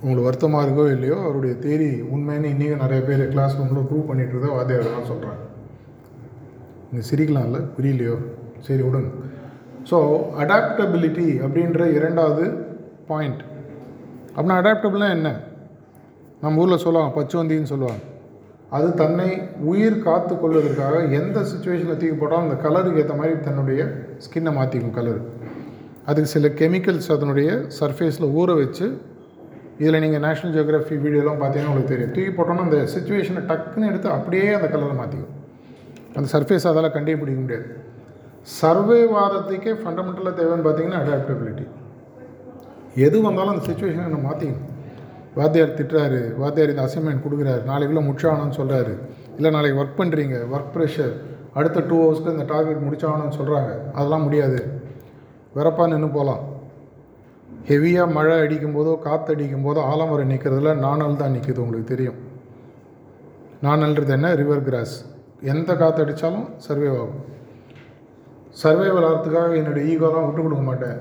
உங்களுக்கு 0.00 0.26
வருத்தமாக 0.26 0.64
இருக்கோ 0.66 0.84
இல்லையோ 0.90 1.16
அவருடைய 1.24 1.54
தேரி 1.64 1.88
உண்மைன்னு 2.14 2.52
இன்றைக்கும் 2.52 2.82
நிறைய 2.84 3.00
பேர் 3.08 3.22
கிளாஸ் 3.28 3.56
ரூமில் 3.58 3.86
ப்ரூவ் 3.88 4.08
பண்ணிட்டு 4.10 4.34
இருக்கோ 4.34 4.50
வாத்தியார் 4.56 4.94
தான் 4.96 5.10
சொல்கிறாங்க 5.12 5.42
நீங்கள் 6.90 7.08
சிரிக்கலாம்ல? 7.10 7.58
புரியலையோ? 7.76 8.14
சரி 8.66 8.82
விடுங்க. 8.82 9.10
ஸோ 9.90 9.98
அடாப்டபிலிட்டி 10.42 11.26
அப்படின்ற 11.44 11.82
இரண்டாவது 11.96 12.44
பாயிண்ட் 13.08 13.42
அப்படின்னா 14.34 14.58
அடாப்டபிள்னா 14.62 15.10
என்ன? 15.10 15.28
நம்ம 16.40 16.60
ஊரில் 16.62 16.84
சொல்லுவாங்க 16.84 17.12
பச்சுவந்தின்னு 17.18 17.72
சொல்லுவாங்க. 17.72 18.02
அது 18.70 18.94
தன்னை 18.94 19.28
உயிர் 19.70 20.02
காத்து 20.02 20.32
கொள்வதற்காக 20.40 20.96
எந்த 21.20 21.38
சுச்சுவேஷனில் 21.40 22.00
தூக்கி 22.00 22.16
போட்டாலும் 22.16 22.46
அந்த 22.48 22.56
கலருக்கு 22.64 23.02
ஏற்ற 23.02 23.14
மாதிரி 23.14 23.40
தன்னுடைய 23.40 23.80
ஸ்கின்னை 24.24 24.52
மாற்றிக்கும் 24.58 24.96
கலருக்கு 24.98 25.37
அதுக்கு 26.08 26.30
சில 26.34 26.48
கெமிக்கல்ஸ் 26.60 27.10
அதனுடைய 27.14 27.48
சர்ஃபேஸில் 27.78 28.28
ஊற 28.40 28.50
வச்சு 28.60 28.86
இதில் 29.80 30.00
நீங்கள் 30.04 30.22
நேஷ்னல் 30.26 30.54
ஜியோகிராஃபி 30.54 30.96
வீடியோலாம் 31.02 31.40
பார்த்தீங்கன்னா 31.40 31.72
உங்களுக்கு 31.72 31.92
தெரியும். 31.94 32.12
தூக்கி 32.14 32.32
போட்டோன்னா 32.38 32.64
அந்த 32.68 32.78
சுச்சுவேஷனை 32.94 33.42
டக்குன்னு 33.50 33.90
எடுத்து 33.90 34.08
அப்படியே 34.16 34.46
அந்த 34.58 34.68
கலரை 34.74 34.94
மாற்றிக்கும் 35.00 35.34
அந்த 36.16 36.26
சர்ஃபேஸ் 36.34 36.66
அதால் 36.70 36.94
கண்டே 36.96 37.16
பிடிக்க 37.20 37.40
முடியாது. 37.42 37.66
சர்வே 38.60 38.98
வாதத்துக்கே 39.14 39.72
ஃபண்டமெண்டலாக 39.82 40.34
தேவைன்னு 40.40 40.64
பார்த்தீங்கன்னா 40.66 41.00
அடாப்டபிலிட்டி 41.02 41.66
எது 43.06 43.16
வந்தாலும் 43.26 43.52
அந்த 43.54 43.64
சுச்சுவேஷனை 43.68 44.06
நம்ம 44.08 44.26
மாற்றிக்கணும் 44.28 44.66
வாத்தியார் 45.38 45.76
திட்டுறாரு 45.78 46.20
வாத்தியார் 46.42 46.72
இந்த 46.74 46.84
அசைன்மெண்ட் 46.88 47.24
கொடுக்குறாரு 47.24 47.62
நாளைக்குள்ளே 47.70 48.02
முடிச்சாகணும்னு 48.06 48.58
சொல்கிறாரு 48.60 48.94
இல்லை 49.38 49.50
நாளைக்கு 49.56 49.80
ஒர்க் 49.82 49.98
பண்ணுறீங்க 50.00 50.36
ஒர்க் 50.54 50.72
ப்ரெஷர் 50.76 51.12
அடுத்த 51.58 51.82
டூ 51.90 51.96
ஹவர்ஸ்க்கு 52.02 52.34
இந்த 52.36 52.46
டார்கெட் 52.54 52.84
முடிச்சாகணும்னு 52.86 53.36
சொல்கிறாங்க 53.40 53.70
அதெல்லாம் 53.96 54.24
முடியாது. 54.24 54.58
வெறப்பாக 55.56 55.88
நின்று 55.92 56.08
போகலாம் 56.08 56.44
ஹெவியாக 57.68 58.12
மழை 58.16 58.34
அடிக்கும்போதோ 58.44 58.92
காற்று 59.06 59.30
அடிக்கும்போதோ 59.34 59.80
ஆலமரம் 59.92 60.30
நிற்கிறதுல 60.32 60.74
நாணல் 60.86 61.20
தான் 61.20 61.34
நிற்கிது 61.36 61.62
உங்களுக்கு 61.64 61.92
தெரியும். 61.92 62.18
நாணல்ன்றது 63.66 64.12
என்ன? 64.16 64.28
ரிவர் 64.34 64.66
கிராஸ் 64.66 64.96
எந்த 65.52 65.70
காற்று 65.74 66.02
அடித்தாலும் 66.04 66.46
சர்வே 66.66 66.88
ஆகும். 66.88 67.16
சர்வைவல் 68.62 69.06
ஆகிறதுக்காக 69.08 69.56
என்னுடைய 69.60 69.82
ஈகோலாம் 69.92 70.26
விட்டு 70.26 70.42
கொடுக்க 70.42 70.64
மாட்டேன். 70.68 70.98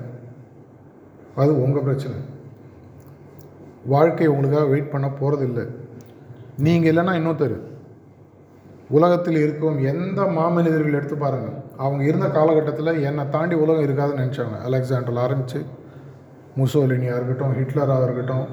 அது 1.41 1.51
உங்கள் 1.63 1.85
பிரச்சனை. 1.87 2.17
வாழ்க்கை 3.93 4.27
உங்களுக்காக 4.27 4.67
வெயிட் 4.73 4.93
பண்ண 4.93 5.07
போகிறதில்ல 5.19 5.61
நீங்கள் 6.65 6.91
இல்லைன்னா 6.91 7.13
இன்னொருத்தர். 7.19 7.57
உலகத்தில் 8.97 9.39
இருக்கும் 9.45 9.77
எந்த 9.93 10.21
மாமனிதர்கள் 10.37 10.97
எடுத்து 10.99 11.17
பாருங்கள் 11.17 11.57
அவங்க 11.85 12.01
இருந்த 12.09 12.27
காலகட்டத்தில் 12.37 13.01
என்னை 13.07 13.23
தாண்டி 13.35 13.55
உலகம் 13.63 13.85
இருக்காதுன்னு 13.87 14.23
நினச்சாங்க 14.23 14.57
அலெக்சாண்டரில் 14.67 15.23
ஆரம்பித்து 15.25 15.59
முசோலினியாக 16.59 17.17
இருக்கட்டும் 17.19 17.53
ஹிட்லராக 17.57 18.05
இருக்கட்டும். 18.07 18.45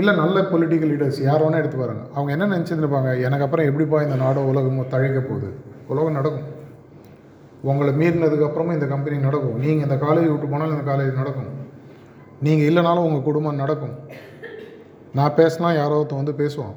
இல்லை 0.00 0.12
நல்ல 0.20 0.40
பொலிட்டிக்கல் 0.50 0.90
லீடர்ஸ் 0.92 1.18
யார் 1.28 1.42
வேணால் 1.44 1.62
எடுத்து 1.62 1.78
பாருங்கள் 1.80 2.10
அவங்க 2.14 2.30
என்ன 2.34 2.46
நினச்சிருந்துருப்பாங்க? 2.52 3.10
எனக்கு 3.26 3.44
அப்புறம் 3.46 3.68
எப்படிப்பா 3.70 3.98
இந்த 4.06 4.16
நாடோ 4.24 4.44
உலகமோ 4.52 4.84
தழைக்க 4.94 5.20
போகுது? 5.30 5.48
உலகம் 5.92 6.18
நடக்கும். 6.18 6.48
உங்களை 7.70 7.92
மீறினதுக்கப்புறமும் 8.00 8.76
இந்த 8.78 8.86
கம்பெனி 8.92 9.16
நடக்கும். 9.26 9.58
நீங்கள் 9.64 9.86
இந்த 9.88 9.96
காலேஜ் 10.06 10.30
விட்டு 10.30 10.48
போனாலும் 10.52 10.76
இந்த 10.76 10.86
காலேஜ் 10.92 11.20
நடக்கும். 11.20 11.50
நீங்கள் 12.46 12.68
இல்லைனாலும் 12.70 13.06
உங்கள் 13.08 13.26
குடும்பம் 13.28 13.60
நடக்கும். 13.64 13.94
நான் 15.18 15.36
பேசினா 15.40 15.70
யாரோ 15.80 15.98
ஒருத்தன் 16.00 16.22
வந்து 16.22 16.40
பேசுவான். 16.42 16.74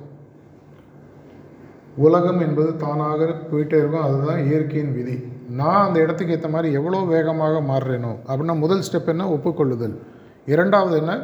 உலகம் 1.98 2.40
என்பது 2.40 2.76
தானாக 2.78 3.26
போயிட்டே 3.52 3.78
இருக்கும். 3.78 4.04
அதுதான் 4.04 4.46
இயற்கையின் 4.46 4.94
விதி. 4.94 5.16
நான் 5.50 5.86
அந்த 5.88 6.00
இடத்துக்கு 6.00 6.34
ஏற்ற 6.34 6.50
மாதிரி 6.50 6.74
எவ்வளோ 6.74 7.00
வேகமாக 7.00 7.60
மாறுறேனோ 7.60 8.16
அப்படின்னா 8.28 8.60
முதல் 8.60 8.84
ஸ்டெப் 8.92 9.08
என்ன? 9.08 9.30
ஒப்புக்கொள்ளுதல். 9.30 9.96
இரண்டாவது 10.46 10.98
என்ன? 10.98 11.24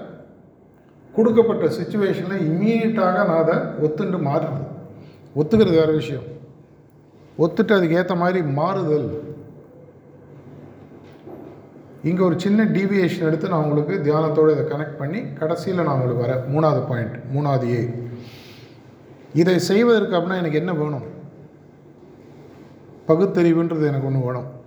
கொடுக்கப்பட்ட 1.15 1.65
சுச்சுவேஷனில் 1.65 2.43
இம்மீடியட்டாக 2.49 3.25
நான் 3.29 3.41
அதை 3.43 3.55
ஒத்துண்டு 3.55 4.19
மாறுறது. 4.27 4.63
ஒத்துக்கிறது 5.35 5.79
வேறு 5.81 5.93
விஷயம். 5.93 6.23
ஒத்துட்டு 7.37 7.73
அதுக்கு 7.75 7.95
ஏற்ற 7.95 8.15
மாதிரி 8.15 8.41
மாறுதல். 8.41 9.23
இங்கே 12.03 12.21
ஒரு 12.23 12.39
சின்ன 12.39 12.63
டீவியேஷன் 12.63 13.27
எடுத்து 13.27 13.49
நான் 13.49 13.63
உங்களுக்கு 13.63 14.11
தியானத்தோடு 14.11 14.51
இதை 14.51 14.63
கனெக்ட் 14.65 14.97
பண்ணி 14.97 15.23
கடைசியில் 15.33 15.83
நான் 15.83 15.95
உங்களுக்கு 15.95 16.23
வரேன் 16.25 16.43
மூணாவது 16.53 16.87
பாயிண்ட் 16.87 17.17
மூணாவது 17.35 17.67
ஏ 17.75 17.81
இதை 19.33 19.59
செய்வதற்கு 19.59 20.15
அப்படின்னா 20.15 20.37
எனக்கு 20.37 20.57
என்ன 20.57 20.73
வேணும்? 20.73 21.19
பகுத்தறிவுன்றது 23.07 23.85
எனக்கு 23.85 24.07
ஒன்று 24.07 24.19
வேணும். 24.19 24.59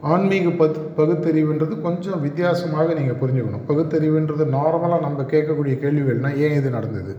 ஆன்மீக 0.00 0.48
பத் 0.48 0.76
பகுத்தறிவுன்றது 0.96 1.80
கொஞ்சம் 1.80 2.20
வித்தியாசமாக 2.20 2.94
நீங்கள் 2.94 3.14
புரிஞ்சுக்கணும். 3.14 3.70
பகுத்தறிவுன்றது 3.70 4.44
நார்மலாக 4.44 5.00
நம்ம 5.00 5.22
கேட்கக்கூடிய 5.22 5.78
கேள்விகள்னால் 5.78 6.36
ஏன் 6.36 6.52
இது 6.52 6.70
நடந்தது? 6.70 7.16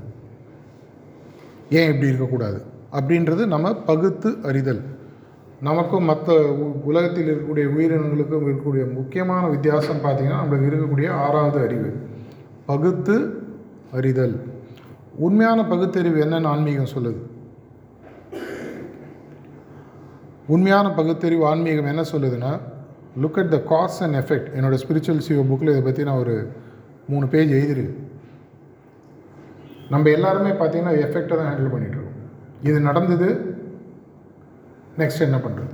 ஏன் 1.69 1.87
இப்படி 1.87 2.07
இருக்கக்கூடாது? 2.07 2.61
அப்படின்றது 2.91 3.47
நம்ம 3.47 3.75
பகுத்து 3.75 4.35
அறிதல். 4.43 4.81
நமக்கும் 5.61 6.03
மற்ற 6.03 6.51
உ- 6.51 6.81
உலகத்தில் 6.83 7.35
இருக்கக்கூடிய 7.35 7.63
உயிரினங்களுக்கும் 7.63 8.45
இருக்கக்கூடிய 8.45 8.93
முக்கியமான 8.93 9.47
வித்தியாசம் 9.47 9.97
பார்த்திங்கன்னா 9.97 10.45
நம்மளுக்கு 10.49 10.73
இருக்கக்கூடிய 10.73 11.09
ஆறாவது 11.09 11.59
அறிவு. 11.59 11.93
பகுத்து 12.65 13.43
அறிதல். 13.91 14.53
உண்மையான 15.19 15.63
பகுத்தறிவு 15.63 16.17
என்னென்னு 16.21 16.47
ஆன்மீகம் 16.47 16.93
சொல்லுது. 16.95 17.19
உண்மையான 20.47 20.89
பகுத்தறிவு 20.89 21.45
ஆன்மீகம் 21.45 21.85
என்ன 21.85 22.01
சொல்லுதுன்னா 22.11 22.51
look 23.21 23.39
at 23.39 23.49
the 23.49 23.59
cause 23.63 24.03
and 24.03 24.15
effect 24.15 24.49
என்னோடய 24.55 24.81
ஸ்பிரிச்சுவல் 24.83 25.19
சிஓ 25.19 25.43
புக்கில் 25.43 25.71
இதை 25.71 25.83
பற்றி 25.83 26.03
நான் 26.03 26.17
ஒரு 26.17 26.35
மூணு 27.07 27.25
பேஜ் 27.27 27.51
எழுதிருக்கு 27.51 27.93
நம்ம 29.89 30.09
எல்லாருமே 30.09 30.51
பார்த்தீங்கன்னா 30.51 30.97
எஃபெக்டை 30.97 31.35
தான் 31.35 31.49
ஹேண்டில் 31.49 31.73
பண்ணிகிட்ருக்கோம் 31.73 32.11
இது 32.61 32.79
நடந்தது 32.79 33.27
நெக்ஸ்ட் 34.97 35.21
என்ன 35.21 35.37
பண்ணுறது 35.37 35.73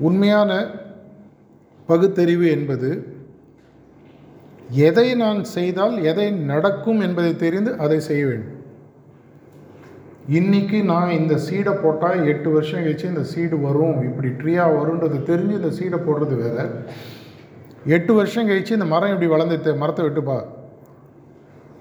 உண்மையான 0.00 0.50
பகுத்தறிவு 1.88 2.50
என்பது 2.50 2.88
எதை 4.70 5.14
நான் 5.14 5.44
செய்தால் 5.44 6.02
எதை 6.02 6.30
நடக்கும் 6.30 7.00
என்பதை 7.00 7.36
தெரிந்து 7.36 7.70
அதை 7.84 8.00
செய்ய 8.00 8.26
வேண்டும். 8.26 8.54
இன்னைக்கு 10.38 10.78
நான் 10.84 11.10
இந்த 11.10 11.34
சீடை 11.34 11.72
போட்டால் 11.82 12.26
எட்டு 12.26 12.50
வருஷம் 12.50 12.82
கழிச்சு 12.84 13.04
இந்த 13.04 13.22
சீடு 13.22 13.58
வரும் 13.58 14.02
இப்படி 14.02 14.28
ட்ரீயாக 14.28 14.74
வரும்ன்றது 14.78 15.18
தெரிஞ்சு 15.30 15.54
இந்த 15.60 15.70
சீடை 15.78 15.98
போடுறது 16.06 16.36
வேறு. 16.42 16.66
எட்டு 17.84 18.14
வருஷம் 18.14 18.48
கழிச்சு 18.48 18.76
இந்த 18.78 18.84
மரம் 18.84 19.12
இப்படி 19.14 19.30
வளர்ந்துட்டு 19.34 19.76
மரத்தை 19.76 20.04
விட்டுப்பா. 20.06 20.38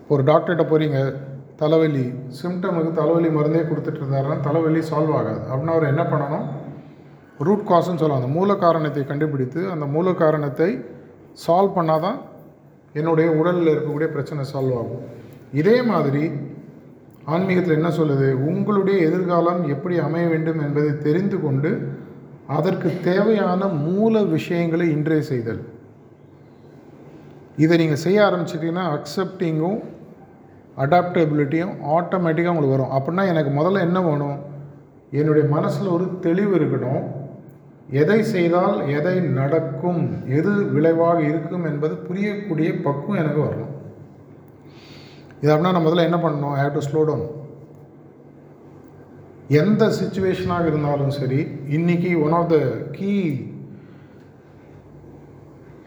ஒரு 0.07 0.23
டாக்டர்கிட்ட 0.23 0.65
போகிறீங்க 0.71 0.99
தலைவலி 1.55 2.05
சிம்டமுக்கு 2.39 2.91
தலைவலி 2.93 3.29
மருந்தே 3.37 3.63
கொடுத்துட்டு 3.69 4.01
இருந்தாருன்னா 4.01 4.39
தலைவலி 4.39 4.79
சால்வ் 4.79 5.13
ஆகாது. 5.19 5.41
அப்படின்னா 5.49 5.75
அவர் 5.77 5.91
என்ன 5.93 6.03
பண்ணணும்? 6.03 6.45
ரூட் 7.39 7.67
காஸ்ன்னு 7.69 8.01
சொல்லலாம் 8.01 8.23
அந்த 8.23 8.33
மூல 8.39 8.55
காரணத்தை 8.55 9.03
கண்டுபிடித்து 9.03 9.71
அந்த 9.71 9.85
மூல 9.85 10.13
காரணத்தை 10.13 10.69
சால்வ் 11.45 11.77
பண்ணால் 11.77 12.05
தான் 12.07 12.19
என்னுடைய 12.97 13.27
உடலில் 13.31 13.71
இருக்கக்கூடிய 13.73 14.09
பிரச்சனை 14.15 14.43
சால்வ் 14.53 14.77
ஆகும். 14.81 15.03
இதே 15.53 15.77
மாதிரி 15.81 16.23
ஆன்மீகத்தில் 17.25 17.77
என்ன 17.79 17.89
சொல்லுது? 17.89 18.27
உங்களுடைய 18.49 18.97
எதிர்காலம் 19.07 19.61
எப்படி 19.67 19.95
அமைய 19.97 20.27
வேண்டும் 20.27 20.59
என்பதை 20.59 20.91
தெரிந்து 20.97 21.37
கொண்டு 21.41 21.71
அதற்கு 22.47 22.89
தேவையான 23.03 23.65
மூல 23.65 24.23
விஷயங்களை 24.35 24.85
இன்றே 24.91 25.19
செய்தல். 25.21 25.61
இதை 27.57 27.77
நீங்கள் 27.77 28.03
செய்ய 28.05 28.19
ஆரம்பிச்சிட்டிங்கன்னா 28.21 28.85
அக்செப்டிங்கும் 28.95 29.79
அடாப்டபிலிட்டியும் 30.77 31.73
ஆட்டோமேட்டிக்காக 31.97 32.53
உங்களுக்கு 32.55 32.75
வரும். 32.75 32.93
அப்படின்னா 32.97 33.23
எனக்கு 33.27 33.51
முதல்ல 33.59 33.85
என்ன 33.87 34.01
வேணும்? 34.01 34.37
என்னுடைய 35.11 35.47
மனசில் 35.55 35.93
ஒரு 35.95 36.05
தெளிவு 36.21 36.53
இருக்கணும். 36.57 37.03
எதை 37.89 38.23
செய்தால் 38.23 38.87
எதை 38.97 39.19
நடக்கும் 39.19 40.01
எது 40.37 40.53
விளைவாக 40.75 41.19
இருக்கும் 41.21 41.65
என்பது 41.65 41.95
புரியக்கூடிய 42.07 42.69
பக்குவம் 42.85 43.19
எனக்கு 43.21 43.41
வரணும். 43.45 43.73
இது 45.41 45.51
அப்படின்னா 45.53 45.73
நான் 45.75 45.85
முதல்ல 45.85 46.07
என்ன 46.07 46.17
பண்ணணும்? 46.23 46.55
I 46.57 46.61
have 46.63 46.73
to 46.77 46.83
slow 46.87 47.03
down 47.09 47.27
எந்த 49.47 49.83
சுச்சுவேஷனாக 49.99 50.65
இருந்தாலும் 50.71 51.13
சரி 51.19 51.39
இன்னைக்கு 51.77 52.09
one 52.23 52.35
of 52.39 52.49
the 52.49 52.57
key 52.97 53.13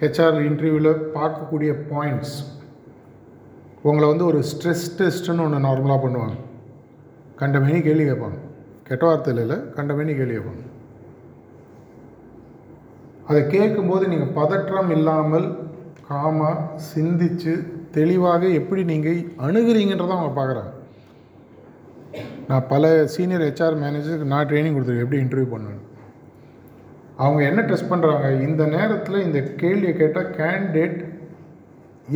HR 0.03 0.41
இன்டர்வியூவில் 0.49 0.93
பார்க்கக்கூடிய 1.17 1.73
பாயிண்ட்ஸ் 1.93 2.37
உங்களை 3.83 4.09
வந்து 4.09 4.25
ஒரு 4.25 4.43
ஸ்ட்ரெஸ் 4.51 4.87
டெஸ்ட்டுன்னு 4.99 5.45
ஒன்று 5.47 5.67
நார்மலாக 5.69 6.01
பண்ணுவாங்க. 6.05 6.37
கண்டமேனி 7.41 7.81
கேள்வி 7.83 8.11
கேட்பாங்க. 8.11 8.39
கெட்ட 8.89 9.05
வார்த்தையில் 9.07 9.43
இல்லை 9.45 9.57
கண்டமேனி 9.77 10.15
கேள்வி 10.17 10.37
கேட்பாங்க. 10.37 10.65
அதை 13.31 13.41
கேட்கும்போது 13.55 14.05
நீங்கள் 14.13 14.37
பதற்றம் 14.39 14.91
இல்லாமல் 14.95 15.49
காமாக 16.09 16.63
சிந்திச்சு 16.93 17.53
தெளிவாக 17.97 18.43
எப்படி 18.61 18.83
நீங்கள் 18.93 19.21
அணுகிறீங்கன்றதை 19.47 20.15
அவங்க 20.17 20.33
பார்க்குறாங்க. 20.39 20.73
நான் 22.49 22.67
பல 22.73 22.85
சீனியர் 23.15 23.45
ஹெச்ஆர் 23.47 23.77
மேனேஜருக்கு 23.83 24.33
நான் 24.33 24.49
ட்ரைனிங் 24.51 24.77
கொடுத்துருக்கேன் 24.77 25.07
எப்படி 25.07 25.23
இன்டர்வியூ 25.25 25.49
பண்ணணும் 25.53 25.87
அவங்க 27.25 27.41
என்ன 27.51 27.61
டெஸ்ட் 27.71 27.91
பண்ணுறாங்க 27.93 28.29
இந்த 28.49 28.63
நேரத்தில் 28.75 29.25
இந்த 29.27 29.41
கேள்வியை 29.63 29.93
கேட்டால் 30.01 30.33
கேண்டிடேட் 30.41 30.99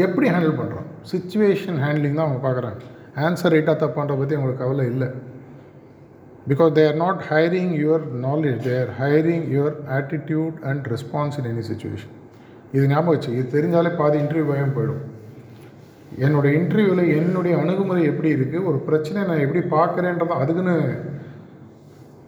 எப்படி 0.06 0.26
ஹேண்டில் 0.34 0.58
பண்ணுறோம் 0.60 0.88
சுச்சுவேஷன் 1.12 1.78
ஹேண்ட்லிங் 1.84 2.18
தான் 2.18 2.26
அவங்க 2.26 2.42
பார்க்குறாங்க. 2.46 2.80
ஆன்சர் 3.26 3.54
ரைட்டாக 3.54 3.76
தப்பான்ற 3.82 4.14
பற்றி 4.20 4.36
அவங்களுக்கு 4.36 4.64
கவலை 4.64 4.86
இல்லை. 4.92 5.08
Because 6.50 6.72
they 6.78 6.82
are 6.90 6.98
not 7.04 7.20
hiring 7.30 7.72
your 7.82 8.04
knowledge 8.26 8.60
they 8.66 8.74
are 8.82 8.92
hiring 9.00 9.46
your 9.56 9.76
attitude 9.98 10.56
and 10.70 10.86
response 10.94 11.36
in 11.40 11.48
any 11.52 11.64
situation 11.70 12.14
இது 12.76 12.84
ஞாபகம் 12.92 13.12
வச்சு 13.14 13.30
இது 13.38 13.46
தெரிஞ்சாலே 13.56 13.90
பாதி 14.00 14.16
இன்டர்வியூ 14.22 14.46
பயம் 14.52 14.76
போயிடும். 14.76 15.02
என்னுடைய 16.24 16.52
இன்டர்வியூவில் 16.60 17.04
என்னுடைய 17.18 17.54
அணுகுமுறை 17.62 18.02
எப்படி 18.10 18.30
இருக்குது 18.36 18.66
ஒரு 18.70 18.78
பிரச்சனை 18.88 19.20
நான் 19.28 19.44
எப்படி 19.44 19.62
பார்க்குறேன்றதை 19.76 20.34
அதுக்குன்னு 20.42 20.74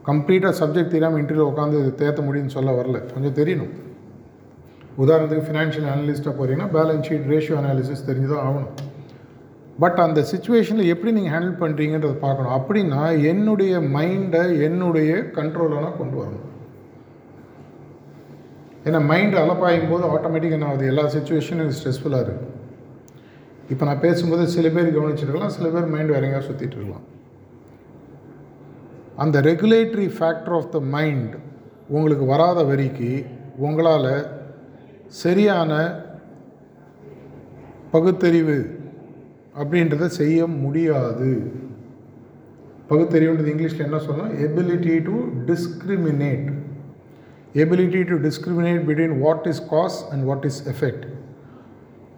கம்ப்ளீட்டாக 0.08 0.54
சப்ஜெக்ட் 0.60 0.94
தெரியாமல் 0.94 1.20
இன்டர்வியூ 1.22 1.46
உட்காந்து 1.52 1.78
தேத்த 2.00 2.20
முடியும்னு 2.26 2.56
சொல்ல 2.56 2.72
வரல. 2.80 2.98
கொஞ்சம் 3.12 3.36
தெரியணும். 3.40 3.72
உதாரணத்துக்கு 5.04 5.46
ஃபினான்ஷியல் 5.48 5.88
அனலிஸ்ட்டாக 5.94 6.34
போகிறீங்கன்னா 6.38 6.68
பேலன்ஸ் 6.76 7.06
ஷீட் 7.08 7.30
ரேஷியோ 7.32 7.56
அனாலிசிஸ் 7.62 8.06
தெரிஞ்சு 8.10 8.30
தான் 8.32 8.44
ஆகணும். 8.46 8.70
பட் 9.82 9.98
அந்த 10.04 10.20
சுச்சுவேஷனில் 10.32 10.90
எப்படி 10.92 11.12
நீங்கள் 11.16 11.34
ஹேண்டில் 11.34 11.60
பண்ணுறீங்கன்றதை 11.62 12.18
பார்க்கணும். 12.26 12.54
அப்படின்னா 12.58 13.00
என்னுடைய 13.30 13.78
மைண்டை 13.96 14.44
என்னுடைய 14.66 15.10
கண்ட்ரோலாக 15.38 15.96
கொண்டு 15.98 16.16
வரணும். 16.20 16.46
ஏன்னா 18.86 18.98
மைண்டு 19.10 19.36
அலப்பாயும் 19.42 19.88
போது 19.90 20.04
ஆட்டோமேட்டிக்காக 20.14 20.58
என்ன 20.58 20.70
ஆகுது? 20.70 20.90
எல்லா 20.92 21.04
சுச்சுவேஷனும் 21.14 21.74
ஸ்ட்ரெஸ்ஃபுல்லாக 21.78 22.24
இருக்குது 22.26 22.54
இப்போ 23.72 23.84
நான் 23.86 24.02
பேசும்போது 24.04 24.42
சில 24.54 24.68
பேர் 24.74 24.96
கவனிச்சிருக்கலாம் 24.96 25.54
சில 25.54 25.68
பேர் 25.68 25.92
மைண்ட் 25.94 26.12
வேற 26.14 26.26
எங்கேயா 26.26 26.42
சுற்றிட்டு 26.48 26.76
இருக்கலாம். 26.78 27.04
அந்த 29.24 29.36
regulatory 29.40 30.06
factor 30.18 30.56
of 30.58 30.70
the 30.76 30.80
mind 30.96 31.34
உங்களுக்கு 31.96 32.24
வராத 32.32 32.62
வரிக்கு 32.70 33.10
உங்களால் 33.66 34.10
சரியான 35.22 35.72
பகுத்தறிவு 37.92 38.58
அப்படின்றத 39.60 40.06
செய்ய 40.06 40.46
முடியாது. 40.46 41.30
பகுத்தறிவுன்றது 42.90 43.52
இங்கிலீஷில் 43.52 43.86
என்ன 43.86 43.98
சொல்லலாம் 43.98 44.34
ability 44.46 44.96
to 45.02 45.14
discriminate 45.50 46.48
ability 47.54 48.02
to 48.04 48.16
discriminate 48.28 48.82
between 48.88 49.18
what 49.18 49.46
is 49.46 49.68
cause 49.68 50.10
and 50.10 50.24
what 50.24 50.44
is 50.44 50.60
effect 50.72 51.06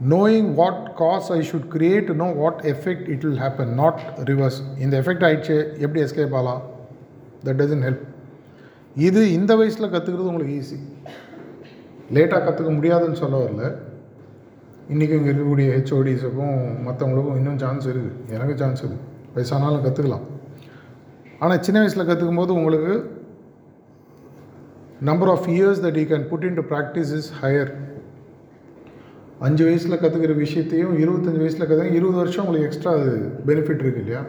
knowing 0.09 0.55
what 0.55 0.95
cause 0.95 1.33
I 1.33 1.39
should 1.51 1.69
create 1.77 2.15
know 2.15 2.33
what 2.33 2.61
effect 2.75 3.09
it 3.09 3.25
will 3.25 3.41
happen 3.41 3.73
not 3.83 4.01
reverse 4.25 4.61
இந்த 4.79 5.01
எஃபெக்ட் 5.01 5.25
ஆயிடுச்சு 5.29 5.57
எப்படி 5.79 6.03
எஸ்கேப் 6.03 6.37
ஆகலாம்? 6.41 6.63
தட் 7.45 7.59
டசன் 7.61 7.85
ஹெல்ப் 7.87 8.05
இது 8.97 9.33
இந்த 9.33 9.57
வயசில் 9.57 9.91
கற்றுக்கிறது 9.91 10.31
உங்களுக்கு 10.33 10.57
easy 10.61 10.79
லேட்டாக 12.15 12.41
கற்றுக்க 12.47 12.75
முடியாதுன்னு 12.75 13.17
சொல்ல 13.17 13.37
வரல. 13.45 13.65
இன்றைக்கும் 14.93 15.19
இங்கே 15.21 15.31
இருக்கக்கூடிய 15.33 15.69
ஹெச்ஓடிஸுக்கும் 15.75 16.59
மற்றவங்களுக்கும் 16.85 17.39
இன்னும் 17.39 17.59
சான்ஸ் 17.63 17.87
இருக்குது. 17.91 18.13
எனக்கு 18.37 18.55
சான்ஸ் 18.61 18.81
இருக்குது. 18.83 19.03
வயசானாலும் 19.35 19.85
கற்றுக்கலாம் 19.87 20.25
ஆனால் 21.43 21.61
சின்ன 21.67 21.79
வயசில் 21.83 22.07
கற்றுக்கும் 22.11 22.41
போது 22.41 22.53
உங்களுக்கு 22.59 22.95
number 25.09 25.33
of 25.35 25.49
years 25.57 25.83
that 25.85 25.99
you 26.01 26.07
can 26.13 26.27
put 26.31 26.47
into 26.61 26.65
practice 26.73 27.13
is 27.19 27.31
higher 27.43 27.73
அஞ்சு 29.49 29.63
வயசில் 29.69 30.01
கற்றுக்கிற 30.03 30.35
விஷயத்தையும் 30.45 30.95
இருபத்தஞ்சி 31.03 31.43
வயசில் 31.45 31.69
கற்றுக்க 31.69 31.99
இருபது 32.01 32.19
வருஷம் 32.23 32.45
உங்களுக்கு 32.47 32.69
எக்ஸ்ட்ரா 32.69 32.95
அது 32.99 33.13
பெனிஃபிட் 33.51 33.85
இருக்குது 33.85 34.05
இல்லையா? 34.05 34.23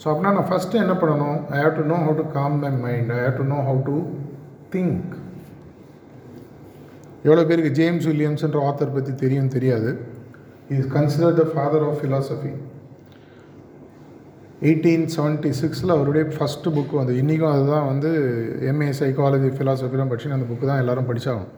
ஸோ 0.00 0.06
அப்படின்னா 0.10 0.32
நான் 0.38 0.50
ஃபஸ்ட்டு 0.52 0.82
என்ன 0.84 0.94
பண்ணணும்? 1.02 1.38
I 1.54 1.58
have 1.64 1.78
to 1.80 1.84
know 1.92 1.98
how 2.06 2.16
to 2.22 2.26
calm 2.38 2.56
my 2.64 2.72
mind 2.84 3.12
I 3.16 3.20
have 3.24 3.38
to 3.42 3.46
know 3.54 3.60
how 3.68 3.82
to 3.90 3.96
think 4.74 5.10
எவ்வளோ 7.24 7.42
பேருக்கு 7.48 7.70
ஜேம்ஸ் 7.78 8.06
வில்லியம்ஸ்ன்ற 8.10 8.60
ஆத்தர் 8.68 8.94
பற்றி 8.96 9.12
தெரியும் 9.22 9.52
தெரியாது. 9.54 9.90
Is 10.74 10.90
consider 10.96 11.38
the 11.40 11.44
father 11.52 11.84
of 11.88 11.98
philosophy 12.00 12.50
eighteen 14.68 15.06
seventy 15.16 15.50
சிக்ஸில் 15.60 15.94
அவருடைய 15.96 16.24
ஃபஸ்ட்டு 16.34 16.72
புக்கு 16.76 16.94
வந்து 17.00 17.14
இன்றைக்கும் 17.20 17.52
அதுதான் 17.52 17.86
வந்து 17.90 18.10
எம்ஏ 18.70 18.90
சைக்காலஜி 19.00 19.50
ஃபிலாசபிலாம் 19.58 20.10
படிச்சு 20.12 20.36
அந்த 20.38 20.48
புக்கு 20.50 20.66
தான் 20.70 20.82
எல்லோரும் 20.82 21.08
படித்தாகும் 21.10 21.48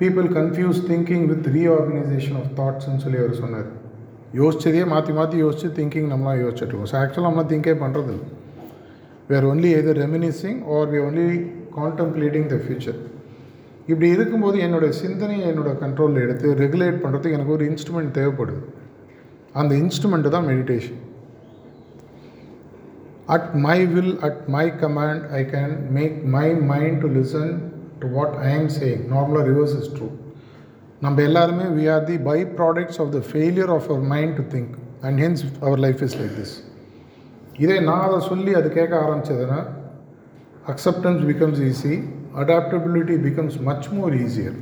people 0.00 0.28
confuse 0.38 0.80
thinking 0.90 1.26
with 1.32 1.46
reorganisation 1.56 2.38
of 2.40 2.50
தாட்ஸ்னு 2.58 3.02
சொல்லி 3.04 3.20
அவர் 3.22 3.40
சொன்னார். 3.44 3.68
யோசிச்சதையே 4.40 4.84
மாற்றி 4.94 5.12
மாற்றி 5.18 5.36
யோசித்து 5.46 5.70
திங்கிங் 5.78 6.10
நம்மளாம் 6.14 6.42
யோசிச்சுட்ருக்கோம் 6.44 6.90
ஸோ 6.92 6.98
ஆக்சுவலாக 7.02 7.28
நம்மளாம் 7.28 7.52
திங்கே 7.54 7.74
பண்ணுறது 7.84 8.12
இல்லை 8.16 8.28
we 9.30 9.36
are 9.36 9.46
only 9.52 9.70
either 9.78 9.94
reminiscing 9.94 10.58
or 10.74 10.82
we 10.92 10.98
are 10.98 11.06
only 11.08 11.26
contemplating 11.78 12.44
இப்படி 13.88 14.08
இருக்கும்போது 14.08 14.56
என்னோடய 14.58 14.94
சிந்தனையை 15.02 15.44
என்னோடய 15.52 15.76
கண்ட்ரோலில் 15.84 16.24
எடுத்து 16.24 16.48
ரெகுலேட் 16.54 17.02
பண்ணுறதுக்கு 17.02 17.36
எனக்கு 17.36 17.54
ஒரு 17.56 17.64
இன்ஸ்ட்ருமெண்ட் 17.70 18.16
தேவைப்படுது. 18.18 18.60
அந்த 19.52 19.74
இன்ஸ்ட்ருமெண்ட்டு 19.74 20.28
தான் 20.28 20.48
meditation 20.48 20.98
at 23.26 23.48
my 23.66 23.78
will 23.86 24.14
at 24.20 24.42
my 24.48 24.66
command 24.82 25.24
I 25.30 25.42
can 25.44 25.74
make 25.90 26.16
my 26.36 26.46
mind 26.72 27.00
to 27.00 27.08
listen 27.08 27.52
to 27.98 28.08
what 28.08 28.36
I 28.44 28.50
am 28.58 28.70
saying 28.78 29.02
நார்மலாக 29.14 29.44
ரிவர்ஸ் 29.50 29.74
இஸ் 29.80 29.90
ட்ரூ 29.96 30.08
நம்ம 31.00 31.22
எல்லாருமே 31.22 31.66
we 31.78 31.84
are 31.96 32.04
the 32.04 32.16
by 32.30 32.38
products 32.60 33.00
of 33.00 33.12
the 33.16 33.20
failure 33.30 33.70
of 33.70 33.88
our 33.90 34.06
mind 34.14 34.36
to 34.36 34.44
think 34.54 34.72
and 35.02 35.18
hence 35.20 35.42
our 35.60 35.78
life 35.78 36.02
is 36.02 36.16
like 36.20 36.34
this 36.38 36.54
இதே 37.58 37.76
நான் 37.80 38.06
அதை 38.08 38.20
சொல்லி 38.30 38.52
அது 38.54 38.68
கேட்க 38.70 38.94
ஆரம்பிச்சதுன்னா 39.04 39.60
acceptance 40.66 41.22
becomes 41.24 41.60
easy 41.60 41.94
adaptability 42.40 43.16
becomes 43.26 43.58
much 43.68 43.88
more 43.96 44.14
easier 44.24 44.56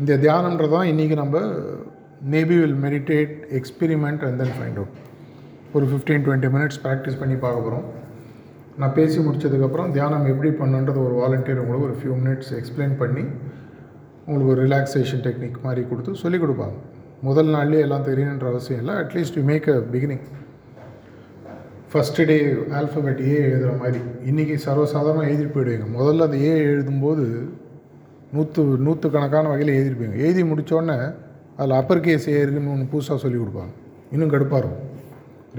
இந்த 0.00 0.12
தியானன்றது 0.24 0.72
தான் 0.76 0.88
இன்றைக்கி 0.92 1.16
நம்ம 1.22 1.38
maybe 2.30 2.56
will 2.60 2.78
meditate 2.86 3.34
experiment 3.58 4.22
and 4.26 4.38
then 4.42 4.54
find 4.56 4.78
out 4.80 4.96
ஒரு 5.72 5.86
ஃபிஃப்டீன் 5.90 6.24
டுவெண்ட்டி 6.26 6.50
மினிட்ஸ் 6.56 6.80
ப்ராக்டிஸ் 6.84 7.18
பண்ணி 7.18 7.36
பார்க்க 7.44 7.64
போகிறோம் 7.66 7.86
நான் 8.76 8.94
பேசி 8.98 9.18
முடிச்சதுக்கப்புறம் 9.26 9.90
தியானம் 9.96 10.26
எப்படி 10.32 10.50
பண்ணுன்றது 10.60 11.00
ஒரு 11.06 11.14
வாலண்டியர் 11.20 11.62
உங்களுக்கு 11.62 11.88
ஒரு 11.88 11.96
ஃபியூ 12.00 12.14
மினிட்ஸ் 12.20 12.52
எக்ஸ்பிளைன் 12.60 12.94
பண்ணி 13.02 13.24
உங்களுக்கு 14.26 14.52
ஒரு 14.54 14.62
ரிலாக்ஸேஷன் 14.66 15.22
டெக்னிக் 15.26 15.58
மாதிரி 15.62 15.82
கொடுத்து 15.88 16.20
சொல்லிக் 16.22 16.42
கொடுப்பாங்க. 16.44 16.76
முதல் 17.22 17.50
நாள்லேயே 17.54 17.84
எல்லாம் 17.86 18.04
தெரியணுன்ற 18.08 18.46
அவசியம் 18.52 18.80
இல்லை. 18.82 18.94
At least 19.02 19.36
you 19.38 19.42
make 19.42 19.68
a 19.68 19.78
beginning 19.92 20.22
first 21.92 22.24
day 22.26 22.34
alphabet 22.78 23.20
A 23.28 23.36
எழுதுகிற 23.44 23.70
மாதிரி. 23.78 24.00
இன்றைக்கி 24.30 24.56
சர்வசாதாரணமாக 24.64 25.30
எழுதிட்டு 25.30 25.54
போயிடுவீங்க. 25.54 25.86
முதல்ல 25.96 26.26
அந்த 26.28 26.36
ஏ 26.48 26.52
எழுதும்போது 26.66 27.24
நூற்று 28.34 28.62
நூற்று 28.86 29.06
கணக்கான 29.14 29.48
வகையில் 29.52 29.76
எழுதிருப்பீங்க 29.78 30.18
எழுதி 30.24 30.42
முடித்தோடனே 30.50 30.96
அதில் 31.56 31.74
அப்பர் 31.78 32.02
கேஸ் 32.04 32.28
ஏ 32.34 32.36
இருக்குன்னு 32.42 32.74
ஒன்று 32.74 32.86
புதுசாக 32.92 33.18
சொல்லி 33.24 33.38
கொடுப்பாங்க. 33.40 33.72
இன்னும் 34.14 34.32
கடுப்பாக 34.34 34.60
இருக்கும். 34.62 34.84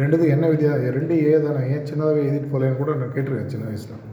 ரெண்டுத்துக்கு 0.02 0.36
என்ன 0.36 0.48
வித்தியா 0.54 0.72
ரெண்டு 1.00 1.18
ஏ 1.26 1.34
தானே. 1.48 1.66
ஏன் 1.74 1.86
சின்னதாகவே 1.90 2.24
எழுதிட்டு 2.30 2.52
போகலன்னு 2.54 2.80
கூட 2.82 2.96
நான் 3.02 3.14
கேட்டிருக்கேன் 3.18 3.52
சின்ன 3.56 3.68
வயசில். 3.72 4.08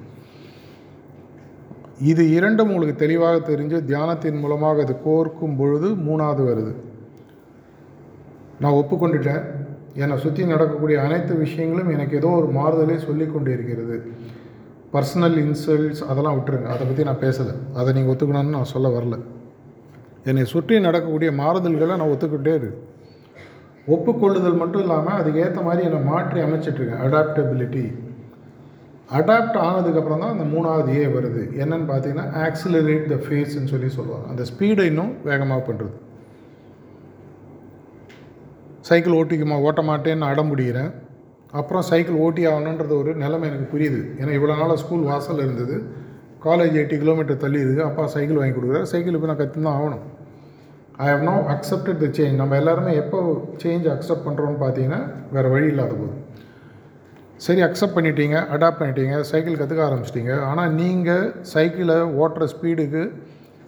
இது 2.10 2.24
இரண்டும் 2.38 2.72
உங்களுக்கு 2.72 2.96
தெளிவாக 3.04 3.38
தெரிஞ்சு 3.52 3.78
தியானத்தின் 3.92 4.42
மூலமாக 4.42 4.82
அது 4.86 4.96
கோர்க்கும் 5.06 5.56
பொழுது 5.62 5.90
மூணாவது 6.08 6.42
வருது. 6.50 6.74
நான் 8.62 8.78
ஒப்புக்கொண்டுட்டேன். 8.80 9.42
என்னை 10.02 10.16
சுற்றி 10.24 10.42
நடக்கக்கூடிய 10.52 10.96
அனைத்து 11.06 11.32
விஷயங்களும் 11.44 11.92
எனக்கு 11.96 12.14
ஏதோ 12.20 12.30
ஒரு 12.40 12.48
மாறுதலே 12.58 12.96
சொல்லி 13.06 13.26
கொண்டு 13.34 13.50
இருக்கிறது 13.56 13.96
பர்சனல் 14.94 15.38
இன்சல்ட்ஸ் 15.44 16.02
அதெல்லாம் 16.10 16.36
விட்டுருங்க. 16.36 16.68
அதை 16.74 16.82
பற்றி 16.88 17.06
நான் 17.08 17.22
பேசலை. 17.24 17.54
அதை 17.78 17.90
நீங்கள் 17.96 18.12
ஒத்துக்கணும்னு 18.12 18.56
நான் 18.58 18.72
சொல்ல 18.74 18.88
வரல. 18.96 19.16
என்னை 20.30 20.44
சுற்றி 20.52 20.76
நடக்கக்கூடிய 20.86 21.30
மாறுதல்களை 21.40 21.94
நான் 22.00 22.12
ஒத்துக்கிட்டே 22.14 22.54
இருக்கு. 22.60 22.80
ஒப்புக்கொள்ளுதல் 23.94 24.60
மட்டும் 24.62 24.82
இல்லாமல் 24.84 25.18
அதுக்கேற்ற 25.20 25.60
மாதிரி 25.68 25.82
என்னை 25.88 26.00
மாற்றி 26.10 26.38
அமைச்சிட்ருக்கேன் 26.46 27.02
அடாப்டபிலிட்டி 27.06 27.84
அடாப்ட் 29.18 29.58
ஆனதுக்கப்புறம் 29.66 30.22
தான் 30.22 30.34
அந்த 30.34 30.46
மூணாவது 30.54 30.90
ஏ 31.00 31.04
வருது. 31.14 31.42
என்னன்னு 31.62 31.86
பார்த்தீங்கன்னா 31.90 32.26
ஆக்சிலரேட் 32.46 33.06
த 33.12 33.16
ஃபேஸ்ன்னு 33.26 33.70
சொல்லி 33.72 33.88
சொல்லுவாங்க. 33.98 34.26
அந்த 34.32 34.42
ஸ்பீடை 34.50 34.84
இன்னும் 34.90 35.12
வேகமாக 35.28 35.62
பண்ணுறது 35.68 35.94
சைக்கிள் 38.88 39.16
ஓட்டிக்குமா 39.20 39.56
ஓட்ட 39.68 39.82
மாட்டேன்னு 39.90 40.28
அடம் 40.32 40.50
முடிகிறேன் 40.52 40.90
அப்புறம் 41.58 41.84
சைக்கிள் 41.90 42.20
ஓட்டி 42.24 42.42
ஆகணுன்றது 42.50 42.94
ஒரு 43.00 43.10
நிலைமை 43.22 43.46
எனக்கு 43.50 43.66
புரியுது. 43.74 44.00
ஏன்னா 44.20 44.32
இவ்வளோ 44.38 44.54
நாளாக 44.60 44.78
ஸ்கூல் 44.82 45.08
வாசல் 45.10 45.42
இருந்தது. 45.44 45.76
காலேஜ் 46.46 46.74
எயிட்டி 46.80 46.96
கிலோமீட்டர் 47.02 47.42
தள்ளி 47.44 47.58
இருக்குது. 47.62 47.84
அப்பா 47.88 48.02
சைக்கிள் 48.14 48.38
வாங்கி 48.40 48.54
கொடுக்குறாரு. 48.56 48.88
சைக்கிள் 48.92 49.16
இப்போ 49.18 49.28
நான் 49.30 49.40
கற்று 49.40 49.64
தான் 49.66 49.76
ஆகணும். 49.78 50.04
I 51.04 51.06
have 51.12 51.24
no 51.28 51.34
accepted 51.54 52.00
the 52.02 52.08
change 52.18 52.40
நம்ம 52.40 52.56
எல்லாருமே 52.60 52.92
எப்போ 53.02 53.18
சேஞ்ச் 53.62 53.86
அக்செப்ட் 53.94 54.26
பண்ணுறோன்னு 54.26 54.60
பார்த்தீங்கன்னா 54.64 55.00
வேறு 55.34 55.48
வழி 55.54 55.68
இல்லாத 55.72 55.94
போது. 56.00 56.14
சரி 57.46 57.60
அக்செப்ட் 57.66 57.96
பண்ணிட்டீங்க 57.96 58.36
அடாப்ட் 58.54 58.80
பண்ணிட்டீங்க 58.80 59.16
சைக்கிள் 59.30 59.58
கற்றுக்க 59.60 59.82
ஆரம்பிச்சிட்டிங்க. 59.88 60.34
ஆனால் 60.50 60.72
நீங்கள் 60.80 61.26
சைக்கிளை 61.54 61.98
ஓட்டுற 62.22 62.46
ஸ்பீடுக்கு 62.54 63.02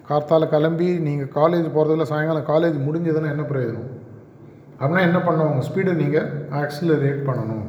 கார்த்தால் 0.08 0.52
கிளம்பி 0.54 0.90
நீங்கள் 1.08 1.32
காலேஜ் 1.38 1.66
போகிறதுல 1.76 2.06
சாயங்காலம் 2.12 2.48
காலேஜ் 2.52 2.78
முடிஞ்சதுன்னா 2.86 3.32
என்ன 3.34 3.44
பிரயோஜனம்? 3.52 3.90
அப்படின்னா 4.80 5.02
என்ன 5.08 5.18
பண்ணுவாங்க 5.26 5.62
ஸ்பீடை 5.68 5.94
நீங்கள் 6.02 6.28
ஆக்சிலரேட் 6.62 7.20
பண்ணணும். 7.28 7.66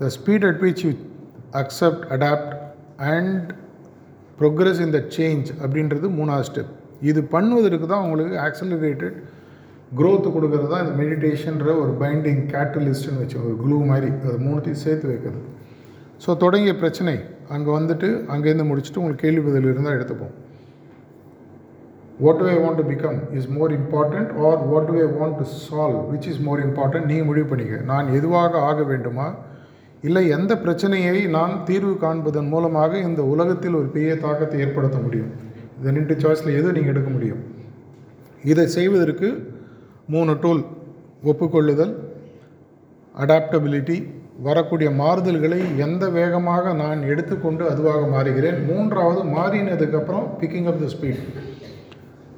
The 0.00 0.08
speed 0.18 0.46
at 0.50 0.62
which 0.66 0.82
you 0.86 0.92
accept 1.62 2.04
adapt 2.16 2.54
and 3.14 3.48
progress 4.40 4.80
in 4.84 4.94
the 4.96 5.00
change 5.16 5.48
அப்படின்றது 5.62 6.08
மூணாவது 6.18 6.48
ஸ்டெப் 6.50 6.72
இது 7.10 7.20
பண்ணுவதற்கு 7.34 7.86
தான் 7.92 8.04
உங்களுக்கு 8.06 8.34
ஆக்சிலரேட்டட் 8.46 9.16
க்ரோத்து 9.98 10.28
கொடுக்கறது 10.34 10.68
தான் 10.72 10.82
இந்த 10.84 10.94
மெடிடேஷன்ற 11.00 11.70
ஒரு 11.82 11.92
பைண்டிங் 12.02 12.42
கேட்டலிஸ்ட்னு 12.54 13.20
வச்சு 13.22 13.36
ஒரு 13.46 13.54
க்ளூ 13.62 13.78
மாதிரி. 13.90 14.10
அது 14.26 14.36
மூணுத்தையும் 14.46 14.82
சேர்த்து 14.84 15.10
வைக்கிறது. 15.10 15.42
ஸோ 16.24 16.36
தொடங்கிய 16.44 16.72
பிரச்சனை. 16.82 17.14
அங்கே 17.54 17.70
வந்துட்டு 17.78 18.08
அங்கேருந்து 18.34 18.66
முடிச்சுட்டு 18.70 19.00
உங்களுக்கு 19.02 19.24
கேள்வி 19.26 19.42
பதில் 19.48 19.68
இருந்தால் 19.72 19.96
எடுத்துப்போம். 19.98 20.34
What 22.24 22.40
do 22.40 22.46
I 22.54 22.56
want 22.62 22.78
to 22.80 22.84
become 22.90 23.18
is 23.38 23.48
more 23.56 23.72
important 23.78 24.30
or 24.48 24.60
what 24.70 24.88
do 24.90 24.96
I 25.04 25.06
want 25.18 25.38
to 25.40 25.44
solve 25.68 26.00
which 26.12 26.28
is 26.32 26.42
more 26.48 26.60
important 26.66 27.08
நீங்கள் 27.10 27.28
முடிவு 27.30 27.46
பண்ணிக்க. 27.52 27.78
நான் 27.92 28.12
எதுவாக 28.18 28.60
ஆக 28.70 28.82
வேண்டுமா? 28.90 29.26
இல்லை 30.08 30.22
எந்த 30.36 30.52
பிரச்சனையை 30.64 31.16
நான் 31.36 31.52
தீர்வு 31.68 31.94
காண்பதன் 32.04 32.48
மூலமாக 32.52 32.92
இந்த 33.08 33.22
உலகத்தில் 33.32 33.78
ஒரு 33.80 33.88
பெரிய 33.96 34.14
தாக்கத்தை 34.24 34.60
ஏற்படுத்த 34.64 34.98
முடியும்? 35.04 35.32
இந்த 35.76 35.92
ரெண்டு 35.98 36.14
சாய்ஸில் 36.22 36.56
எது 36.60 36.74
நீங்கள் 36.76 36.94
எடுக்க 36.94 37.10
முடியும்? 37.16 37.42
இதை 38.52 38.66
செய்வதற்கு 38.76 39.28
மூணு 40.14 40.32
டூல் 40.42 40.62
ஒப்புக்கொள்ளுதல் 41.30 41.94
அடாப்டபிலிட்டி 43.14 43.96
வரக்கூடிய 44.46 44.88
மாறுதல்களை 45.00 45.58
எந்த 45.86 46.04
வேகமாக 46.18 46.72
நான் 46.82 47.00
எடுத்துக்கொண்டு 47.12 47.64
அதுவாக 47.72 48.02
மாறுகிறேன்? 48.14 48.58
மூன்றாவது 48.70 49.22
மாறினதுக்கப்புறம் 49.36 50.28
பிக்கிங் 50.40 50.68
அப் 50.72 50.80
த 50.82 50.88
ஸ்பீட் 50.94 51.22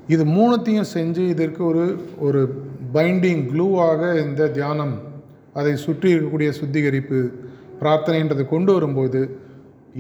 இது 0.07 0.24
மூணுத்தையும் 0.24 0.92
செஞ்சு 0.94 1.22
இதற்கு 1.28 1.64
ஒரு 1.64 1.84
ஒரு 2.18 2.40
பைண்டிங் 2.92 3.42
க்ளூவாக 3.50 4.00
இந்த 4.24 4.48
தியானம் 4.48 4.94
அதை 5.52 5.76
சுற்றி 5.76 6.09
இருக்கக்கூடிய 6.14 6.50
சுத்திகரிப்பு 6.50 7.18
பிரார்த்தனைன்றதை 7.80 8.44
கொண்டு 8.48 8.72
வரும்போது 8.72 9.20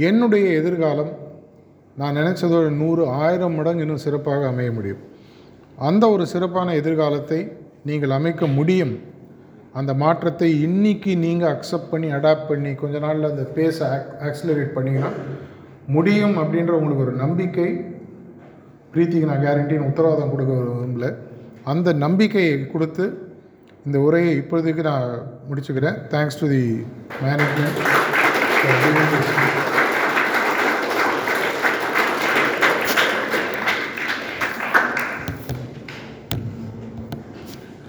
என்னுடைய 0.08 0.46
எதிர்காலம் 0.60 1.12
நான் 1.96 2.16
நினச்சதோட 2.16 2.68
நூறு 2.82 3.06
ஆயிரம் 3.06 3.54
மடங்கு 3.54 3.80
இன்னும் 3.80 4.04
சிறப்பாக 4.04 4.46
அமைய 4.46 4.70
முடியும். 4.72 5.02
அந்த 5.78 6.10
ஒரு 6.10 6.26
சிறப்பான 6.26 6.74
எதிர்காலத்தை 6.74 7.38
நீங்கள் 7.84 8.10
அமைக்க 8.10 8.46
முடியும். 8.46 8.94
அந்த 9.72 9.94
மாற்றத்தை 9.94 10.60
இன்னைக்கு 10.60 11.16
நீங்கள் 11.16 11.52
அக்செப்ட் 11.54 11.90
பண்ணி 11.90 12.08
அடாப்ட் 12.12 12.48
பண்ணி 12.48 12.74
கொஞ்ச 12.74 12.98
நாளில் 12.98 13.30
அந்த 13.30 13.44
பேஸை 13.56 13.86
ஆக் 13.94 14.10
ஆக்சிலரேட் 14.20 14.76
பண்ணிங்கன்னா 14.76 15.10
முடியும் 15.86 16.36
அப்படின்ற 16.38 16.70
உங்களுக்கு 16.70 17.06
ஒரு 17.06 17.14
நம்பிக்கை 17.16 17.68
பிரீத்திக்கு 18.94 19.28
நான் 19.30 19.44
கேரண்டின்னு 19.44 19.88
உத்தரவாதம் 19.90 20.30
கொடுக்க 20.30 20.52
விரும்பல. 20.52 21.14
அந்த 21.64 21.92
நம்பிக்கையை 21.92 22.66
கொடுத்து 22.66 23.04
இந்த 23.86 24.00
உரையை 24.00 24.32
இப்பொழுதுக்கு 24.38 24.82
நான் 24.90 25.10
முடிச்சுக்கிறேன். 25.48 25.98
Thanks 26.14 26.40
to 26.40 26.48
the 26.48 26.64
management 27.24 27.78